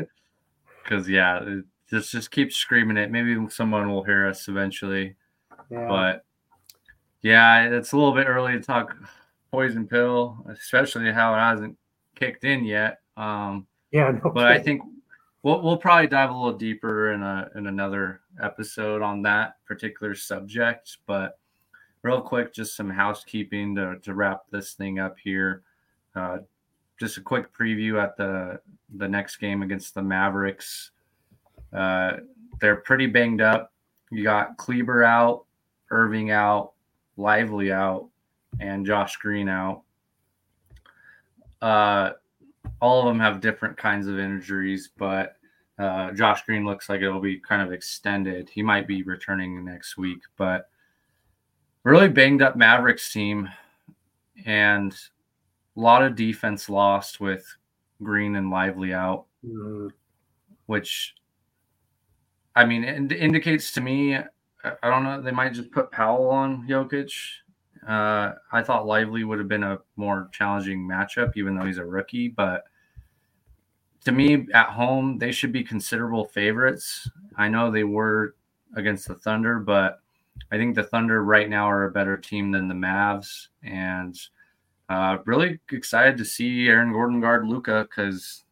Because 0.83 1.09
yeah, 1.09 1.39
it 1.41 1.65
just 1.89 2.11
just 2.11 2.29
keep 2.29 2.53
screaming 2.53 2.95
it. 2.95 3.09
Maybe 3.09 3.35
someone 3.49 3.89
will 3.89 4.03
hear 4.03 4.27
us 4.27 4.47
eventually. 4.47 5.15
Yeah. 5.71 5.87
But 5.87 6.25
yeah, 7.23 7.63
it's 7.69 7.91
a 7.91 7.97
little 7.97 8.13
bit 8.13 8.27
early 8.27 8.51
to 8.51 8.59
talk 8.59 8.95
poison 9.49 9.87
pill, 9.87 10.45
especially 10.47 11.11
how 11.11 11.33
it 11.33 11.39
hasn't 11.39 11.75
kicked 12.13 12.43
in 12.43 12.65
yet. 12.65 12.99
Um, 13.17 13.65
yeah, 13.91 14.11
no 14.11 14.29
but 14.29 14.45
I 14.45 14.59
think 14.59 14.83
we'll 15.41 15.63
we'll 15.63 15.77
probably 15.77 16.05
dive 16.05 16.29
a 16.29 16.33
little 16.33 16.55
deeper 16.55 17.13
in 17.13 17.23
a 17.23 17.49
in 17.55 17.65
another 17.65 18.21
episode 18.39 19.01
on 19.01 19.23
that 19.23 19.55
particular 19.65 20.13
subject. 20.13 20.97
But 21.07 21.39
real 22.05 22.21
quick, 22.21 22.53
just 22.53 22.75
some 22.77 22.89
housekeeping 22.89 23.73
to, 23.73 23.97
to 24.03 24.13
wrap 24.13 24.43
this 24.51 24.73
thing 24.73 24.99
up 24.99 25.17
here. 25.17 25.63
Uh, 26.15 26.37
just 26.99 27.17
a 27.17 27.21
quick 27.21 27.51
preview 27.51 28.01
at 28.01 28.15
the 28.15 28.59
the 28.97 29.07
next 29.07 29.37
game 29.37 29.63
against 29.63 29.95
the 29.95 30.01
Mavericks. 30.03 30.91
Uh, 31.73 32.17
they're 32.61 32.75
pretty 32.75 33.07
banged 33.07 33.41
up. 33.41 33.73
You 34.11 34.23
got 34.23 34.55
Kleber 34.55 35.03
out, 35.03 35.45
Irving 35.89 36.29
out, 36.29 36.73
Lively 37.17 37.71
out, 37.71 38.07
and 38.59 38.85
Josh 38.85 39.17
Green 39.17 39.49
out. 39.49 39.81
Uh, 41.59 42.11
all 42.81 42.99
of 42.99 43.07
them 43.07 43.19
have 43.19 43.41
different 43.41 43.77
kinds 43.77 44.05
of 44.05 44.19
injuries, 44.19 44.91
but 44.95 45.37
uh, 45.79 46.11
Josh 46.11 46.45
Green 46.45 46.65
looks 46.65 46.87
like 46.87 47.01
it'll 47.01 47.19
be 47.19 47.39
kind 47.39 47.63
of 47.63 47.73
extended. 47.73 48.47
He 48.47 48.61
might 48.61 48.87
be 48.87 49.01
returning 49.01 49.65
next 49.65 49.97
week, 49.97 50.21
but 50.37 50.69
really 51.85 52.09
banged 52.09 52.41
up 52.41 52.57
Mavericks 52.57 53.13
team 53.13 53.47
and 54.45 54.91
a 55.77 55.79
lot 55.79 56.03
of 56.03 56.15
defense 56.15 56.67
lost 56.67 57.19
with 57.19 57.45
Green 58.03 58.35
and 58.35 58.49
Lively 58.49 58.93
out, 58.93 59.25
mm-hmm. 59.45 59.87
which 60.65 61.15
I 62.55 62.65
mean 62.65 62.83
it 62.83 63.11
indicates 63.13 63.71
to 63.73 63.81
me. 63.81 64.15
I 64.15 64.89
don't 64.89 65.03
know. 65.03 65.21
They 65.21 65.31
might 65.31 65.53
just 65.53 65.71
put 65.71 65.91
Powell 65.91 66.29
on 66.29 66.67
Jokic. 66.67 67.13
Uh, 67.87 68.33
I 68.51 68.63
thought 68.63 68.87
Lively 68.87 69.23
would 69.23 69.37
have 69.37 69.47
been 69.47 69.63
a 69.63 69.79
more 69.95 70.27
challenging 70.31 70.87
matchup, 70.87 71.33
even 71.35 71.55
though 71.55 71.65
he's 71.65 71.77
a 71.77 71.85
rookie. 71.85 72.29
But 72.29 72.63
to 74.05 74.11
me, 74.11 74.47
at 74.55 74.69
home, 74.69 75.19
they 75.19 75.31
should 75.31 75.51
be 75.51 75.63
considerable 75.63 76.25
favorites. 76.25 77.07
I 77.35 77.47
know 77.47 77.69
they 77.69 77.83
were 77.83 78.35
against 78.75 79.07
the 79.07 79.13
Thunder, 79.13 79.59
but 79.59 79.99
I 80.51 80.57
think 80.57 80.75
the 80.75 80.83
Thunder 80.83 81.23
right 81.23 81.49
now 81.49 81.69
are 81.69 81.85
a 81.85 81.91
better 81.91 82.17
team 82.17 82.51
than 82.51 82.67
the 82.67 82.75
Mavs, 82.75 83.47
and 83.63 84.17
uh, 84.89 85.17
really 85.25 85.59
excited 85.71 86.17
to 86.17 86.25
see 86.25 86.67
Aaron 86.67 86.91
Gordon 86.91 87.19
guard 87.19 87.47
Luka 87.47 87.87
because 87.89 88.43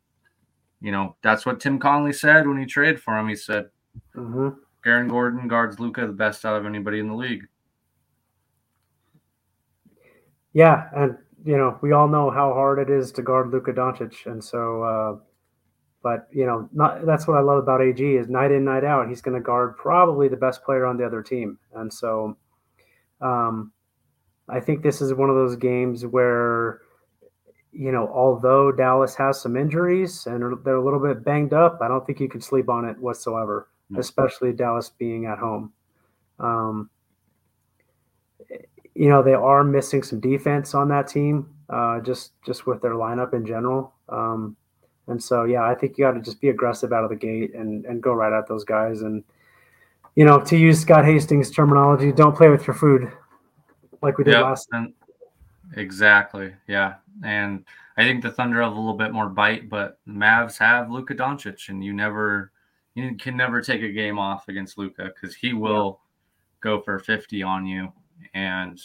you 0.82 0.92
know 0.92 1.16
that's 1.22 1.46
what 1.46 1.60
Tim 1.60 1.80
Connelly 1.80 2.14
said 2.14 2.48
when 2.48 2.58
he 2.58 2.66
traded 2.66 3.02
for 3.02 3.18
him. 3.18 3.28
He 3.28 3.36
said 3.36 3.70
mm-hmm. 4.16 4.50
Aaron 4.86 5.08
Gordon 5.08 5.48
guards 5.48 5.80
Luka 5.80 6.08
the 6.08 6.14
best 6.14 6.46
out 6.46 6.56
of 6.56 6.66
anybody 6.66 7.00
in 7.00 7.08
the 7.08 7.16
league. 7.16 7.46
Yeah, 10.54 10.90
and 10.96 11.18
you 11.46 11.58
know 11.58 11.78
we 11.82 11.92
all 11.92 12.08
know 12.08 12.32
how 12.32 12.54
hard 12.54 12.80
it 12.80 12.90
is 12.90 13.12
to 13.14 13.22
guard 13.22 13.52
Luka 13.52 13.72
Doncic, 13.72 14.26
and 14.26 14.44
so 14.44 14.84
uh, 14.84 15.16
but 16.04 16.28
you 16.32 16.46
know, 16.46 16.70
not 16.74 17.06
that's 17.06 17.28
what 17.28 17.38
I 17.38 17.42
love 17.42 17.58
about 17.58 17.82
AG 17.82 18.04
is 18.04 18.28
night 18.28 18.52
in, 18.52 18.66
night 18.66 18.84
out. 18.84 19.10
He's 19.10 19.22
going 19.22 19.36
to 19.36 19.42
guard 19.42 19.78
probably 19.78 20.28
the 20.28 20.38
best 20.38 20.64
player 20.64 20.86
on 20.86 20.98
the 20.98 21.06
other 21.06 21.24
team, 21.24 21.58
and 21.74 21.92
so 21.92 22.38
um, 23.22 23.72
I 24.50 24.60
think 24.60 24.84
this 24.84 25.02
is 25.02 25.14
one 25.14 25.30
of 25.30 25.36
those 25.36 25.56
games 25.56 26.06
where 26.06 26.82
you 27.74 27.92
know, 27.92 28.08
although 28.14 28.72
Dallas 28.72 29.16
has 29.16 29.42
some 29.42 29.58
injuries 29.58 30.28
and 30.28 30.64
they're 30.64 30.76
a 30.76 30.84
little 30.84 31.00
bit 31.00 31.24
banged 31.24 31.54
up, 31.54 31.80
I 31.82 31.88
don't 31.88 32.06
think 32.06 32.20
you 32.20 32.30
can 32.30 32.40
sleep 32.40 32.70
on 32.70 32.86
it 32.86 32.98
whatsoever, 33.00 33.68
mm-hmm. 33.92 34.00
especially 34.00 34.54
Dallas 34.54 34.90
being 34.90 35.26
at 35.26 35.40
home. 35.40 35.74
Um, 36.40 36.90
you 38.94 39.10
know, 39.10 39.24
they 39.24 39.34
are 39.34 39.64
missing 39.64 40.04
some 40.04 40.20
defense 40.20 40.76
on 40.76 40.90
that 40.90 41.08
team, 41.08 41.50
uh, 41.70 42.00
just 42.02 42.34
just 42.46 42.68
with 42.68 42.82
their 42.82 42.94
lineup 42.94 43.34
in 43.34 43.46
general. 43.46 43.94
Um, 44.08 44.56
and 45.08 45.22
so, 45.22 45.44
yeah, 45.44 45.64
I 45.64 45.76
think 45.76 45.98
you 45.98 46.06
got 46.06 46.12
to 46.12 46.22
just 46.22 46.40
be 46.40 46.50
aggressive 46.50 46.94
out 46.94 47.04
of 47.04 47.10
the 47.10 47.16
gate 47.16 47.54
and, 47.54 47.86
and 47.86 48.02
go 48.02 48.14
right 48.14 48.32
at 48.32 48.48
those 48.48 48.64
guys. 48.64 49.02
And, 49.02 49.24
you 50.16 50.24
know, 50.24 50.40
to 50.40 50.58
use 50.58 50.80
Scott 50.80 51.04
Hastings' 51.04 51.52
terminology, 51.52 52.12
don't 52.12 52.36
play 52.36 52.50
with 52.50 52.66
your 52.66 52.76
food 52.76 53.12
like 54.02 54.18
we 54.18 54.24
did 54.24 54.34
yep, 54.34 54.44
last 54.44 54.68
time. 54.72 54.94
Exactly. 55.76 56.54
Yeah. 56.68 56.96
And 57.24 57.66
I 57.98 58.04
think 58.04 58.24
the 58.24 58.32
Thunder 58.32 58.62
have 58.62 58.72
a 58.72 58.76
little 58.76 58.98
bit 58.98 59.12
more 59.12 59.28
bite, 59.28 59.70
but 59.70 60.00
the 60.08 60.14
Mavs 60.14 60.58
have 60.58 60.90
Luka 60.90 61.16
Doncic, 61.16 61.70
and 61.70 61.84
you 61.84 61.94
never, 61.94 62.52
you 62.96 63.16
can 63.16 63.36
never 63.36 63.62
take 63.62 63.82
a 63.82 63.92
game 63.92 64.18
off 64.18 64.48
against 64.48 64.78
Luka 64.78 65.12
because 65.14 65.36
he 65.36 65.54
will 65.54 66.00
go 66.62 66.82
for 66.82 66.98
50 66.98 67.44
on 67.44 67.66
you 67.66 67.92
and 68.34 68.80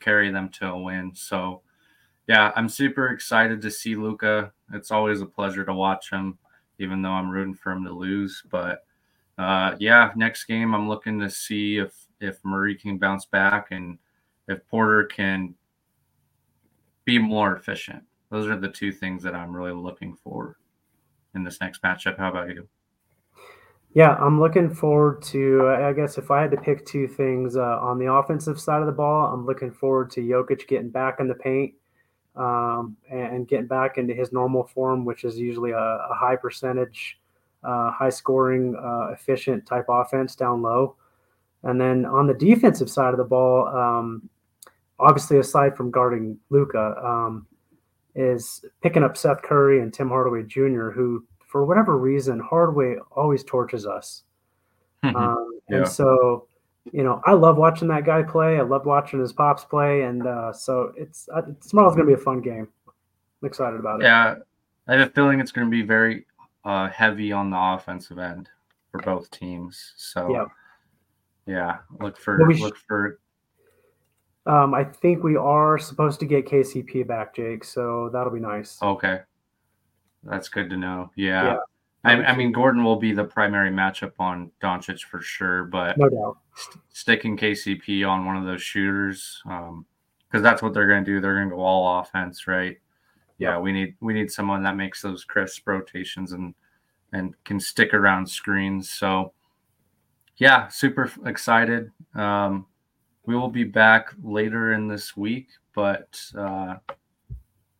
carry 0.00 0.30
them 0.30 0.48
to 0.48 0.66
a 0.66 0.78
win. 0.78 1.12
So, 1.14 1.62
yeah, 2.26 2.52
I'm 2.56 2.68
super 2.68 3.08
excited 3.08 3.62
to 3.62 3.70
see 3.70 3.94
Luka 3.94 4.52
it's 4.72 4.90
always 4.90 5.20
a 5.20 5.26
pleasure 5.26 5.64
to 5.64 5.74
watch 5.74 6.10
him, 6.10 6.38
even 6.78 7.02
though 7.02 7.10
I'm 7.10 7.30
rooting 7.30 7.54
for 7.54 7.72
him 7.72 7.84
to 7.84 7.92
lose. 7.92 8.42
But 8.50 8.84
uh, 9.38 9.76
yeah, 9.78 10.12
next 10.16 10.44
game 10.44 10.74
I'm 10.74 10.88
looking 10.88 11.18
to 11.20 11.30
see 11.30 11.78
if 11.78 11.94
if 12.20 12.38
Murray 12.44 12.74
can 12.74 12.98
bounce 12.98 13.24
back 13.24 13.68
and 13.70 13.98
if 14.48 14.66
Porter 14.66 15.04
can 15.04 15.54
be 17.04 17.18
more 17.18 17.56
efficient. 17.56 18.02
Those 18.30 18.46
are 18.46 18.56
the 18.56 18.68
two 18.68 18.92
things 18.92 19.22
that 19.22 19.34
I'm 19.34 19.56
really 19.56 19.72
looking 19.72 20.14
for 20.22 20.58
in 21.34 21.42
this 21.42 21.60
next 21.60 21.82
matchup. 21.82 22.18
How 22.18 22.30
about 22.30 22.50
you? 22.50 22.68
Yeah, 23.92 24.14
I'm 24.20 24.40
looking 24.40 24.72
forward 24.72 25.22
to. 25.22 25.68
I 25.68 25.92
guess 25.92 26.16
if 26.16 26.30
I 26.30 26.42
had 26.42 26.52
to 26.52 26.56
pick 26.56 26.86
two 26.86 27.08
things 27.08 27.56
uh, 27.56 27.78
on 27.80 27.98
the 27.98 28.12
offensive 28.12 28.60
side 28.60 28.80
of 28.80 28.86
the 28.86 28.92
ball, 28.92 29.32
I'm 29.32 29.46
looking 29.46 29.72
forward 29.72 30.10
to 30.12 30.20
Jokic 30.20 30.68
getting 30.68 30.90
back 30.90 31.16
in 31.18 31.26
the 31.26 31.34
paint 31.34 31.74
um, 32.36 32.96
and 33.10 33.48
getting 33.48 33.66
back 33.66 33.98
into 33.98 34.14
his 34.14 34.32
normal 34.32 34.64
form, 34.64 35.04
which 35.04 35.24
is 35.24 35.38
usually 35.38 35.72
a, 35.72 35.76
a 35.76 36.14
high 36.14 36.36
percentage, 36.36 37.18
uh, 37.64 37.90
high 37.90 38.10
scoring, 38.10 38.76
uh, 38.76 39.12
efficient 39.12 39.66
type 39.66 39.86
offense 39.88 40.34
down 40.34 40.62
low. 40.62 40.96
And 41.62 41.80
then 41.80 42.06
on 42.06 42.26
the 42.26 42.34
defensive 42.34 42.88
side 42.88 43.12
of 43.12 43.18
the 43.18 43.24
ball, 43.24 43.68
um, 43.68 44.28
obviously 44.98 45.38
aside 45.38 45.76
from 45.76 45.90
guarding 45.90 46.38
Luka, 46.48 46.94
um, 47.04 47.46
is 48.14 48.64
picking 48.82 49.02
up 49.02 49.16
Seth 49.16 49.42
Curry 49.42 49.80
and 49.80 49.92
Tim 49.92 50.08
Hardaway 50.08 50.42
Jr., 50.44 50.90
who 50.90 51.24
for 51.46 51.64
whatever 51.64 51.98
reason 51.98 52.38
Hardaway 52.38 52.96
always 53.12 53.44
torches 53.44 53.86
us. 53.86 54.22
Mm-hmm. 55.04 55.16
Um, 55.16 55.60
yeah. 55.68 55.76
And 55.78 55.88
so, 55.88 56.48
you 56.92 57.02
know, 57.04 57.20
I 57.24 57.32
love 57.32 57.56
watching 57.56 57.88
that 57.88 58.04
guy 58.04 58.22
play. 58.22 58.58
I 58.58 58.62
love 58.62 58.86
watching 58.86 59.20
his 59.20 59.32
pops 59.32 59.64
play, 59.64 60.02
and 60.02 60.26
uh, 60.26 60.52
so 60.52 60.92
it's 60.96 61.28
uh, 61.34 61.42
tomorrow's 61.68 61.94
going 61.94 62.06
to 62.06 62.14
be 62.16 62.20
a 62.20 62.24
fun 62.24 62.40
game. 62.40 62.68
I'm 62.88 63.46
excited 63.46 63.78
about 63.78 64.00
it. 64.00 64.04
Yeah, 64.04 64.36
I 64.88 64.94
have 64.94 65.08
a 65.08 65.10
feeling 65.10 65.40
it's 65.40 65.52
going 65.52 65.66
to 65.66 65.70
be 65.70 65.82
very 65.82 66.26
uh, 66.64 66.88
heavy 66.88 67.32
on 67.32 67.50
the 67.50 67.58
offensive 67.58 68.18
end 68.18 68.48
for 68.90 69.00
both 69.00 69.30
teams. 69.30 69.92
So, 69.96 70.30
yeah, 70.32 70.44
yeah 71.46 71.78
look 72.00 72.18
for 72.18 72.38
well, 72.38 72.56
look 72.58 72.76
for 72.76 73.20
um, 74.46 74.74
I 74.74 74.84
think 74.84 75.22
we 75.22 75.36
are 75.36 75.78
supposed 75.78 76.18
to 76.20 76.26
get 76.26 76.46
KCP 76.46 77.06
back, 77.06 77.34
Jake. 77.34 77.62
So 77.62 78.10
that'll 78.12 78.32
be 78.32 78.40
nice. 78.40 78.82
Okay, 78.82 79.20
that's 80.24 80.48
good 80.48 80.70
to 80.70 80.76
know. 80.76 81.10
Yeah, 81.14 81.44
yeah. 81.44 81.56
I, 82.02 82.12
I, 82.12 82.36
mean 82.36 82.50
Gordon 82.50 82.82
will 82.82 82.96
be 82.96 83.12
the 83.12 83.24
primary 83.24 83.70
matchup 83.70 84.12
on 84.18 84.50
Doncic 84.62 85.02
for 85.02 85.20
sure, 85.20 85.64
but 85.64 85.98
no 85.98 86.08
doubt 86.08 86.38
st- 86.54 86.82
sticking 86.88 87.36
KCP 87.36 88.08
on 88.08 88.24
one 88.24 88.36
of 88.36 88.46
those 88.46 88.62
shooters, 88.62 89.40
because 89.44 89.68
um, 89.68 90.42
that's 90.42 90.62
what 90.62 90.72
they're 90.72 90.88
going 90.88 91.04
to 91.04 91.10
do. 91.10 91.20
They're 91.20 91.36
going 91.36 91.50
to 91.50 91.56
go 91.56 91.60
all 91.60 92.00
offense, 92.00 92.46
right? 92.46 92.78
Yeah, 93.36 93.58
we 93.58 93.72
need 93.72 93.96
we 94.00 94.14
need 94.14 94.30
someone 94.30 94.62
that 94.62 94.76
makes 94.76 95.02
those 95.02 95.24
crisp 95.24 95.66
rotations 95.66 96.32
and 96.32 96.54
and 97.12 97.34
can 97.44 97.60
stick 97.60 97.92
around 97.92 98.28
screens. 98.28 98.90
So 98.90 99.32
yeah, 100.38 100.68
super 100.68 101.10
excited. 101.26 101.90
Um, 102.14 102.66
we 103.26 103.36
will 103.36 103.48
be 103.48 103.64
back 103.64 104.14
later 104.22 104.72
in 104.72 104.88
this 104.88 105.16
week, 105.16 105.48
but 105.74 106.18
uh, 106.36 106.76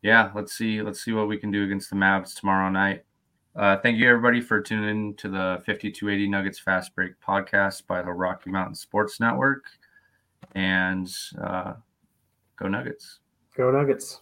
yeah, 0.02 0.30
let's 0.34 0.52
see 0.52 0.82
let's 0.82 1.02
see 1.02 1.12
what 1.12 1.28
we 1.28 1.38
can 1.38 1.50
do 1.50 1.64
against 1.64 1.88
the 1.88 1.96
Mavs 1.96 2.38
tomorrow 2.38 2.68
night. 2.68 3.04
Uh, 3.56 3.76
thank 3.78 3.98
you 3.98 4.08
everybody 4.08 4.40
for 4.40 4.60
tuning 4.60 4.88
in 4.88 5.14
to 5.14 5.28
the 5.28 5.62
5280 5.66 6.28
Nuggets 6.28 6.58
Fast 6.58 6.94
Break 6.94 7.20
podcast 7.20 7.86
by 7.86 8.00
the 8.00 8.12
Rocky 8.12 8.50
Mountain 8.50 8.76
Sports 8.76 9.18
Network, 9.18 9.64
and 10.54 11.12
uh, 11.40 11.74
go 12.56 12.68
Nuggets. 12.68 13.18
Go 13.56 13.72
Nuggets. 13.72 14.20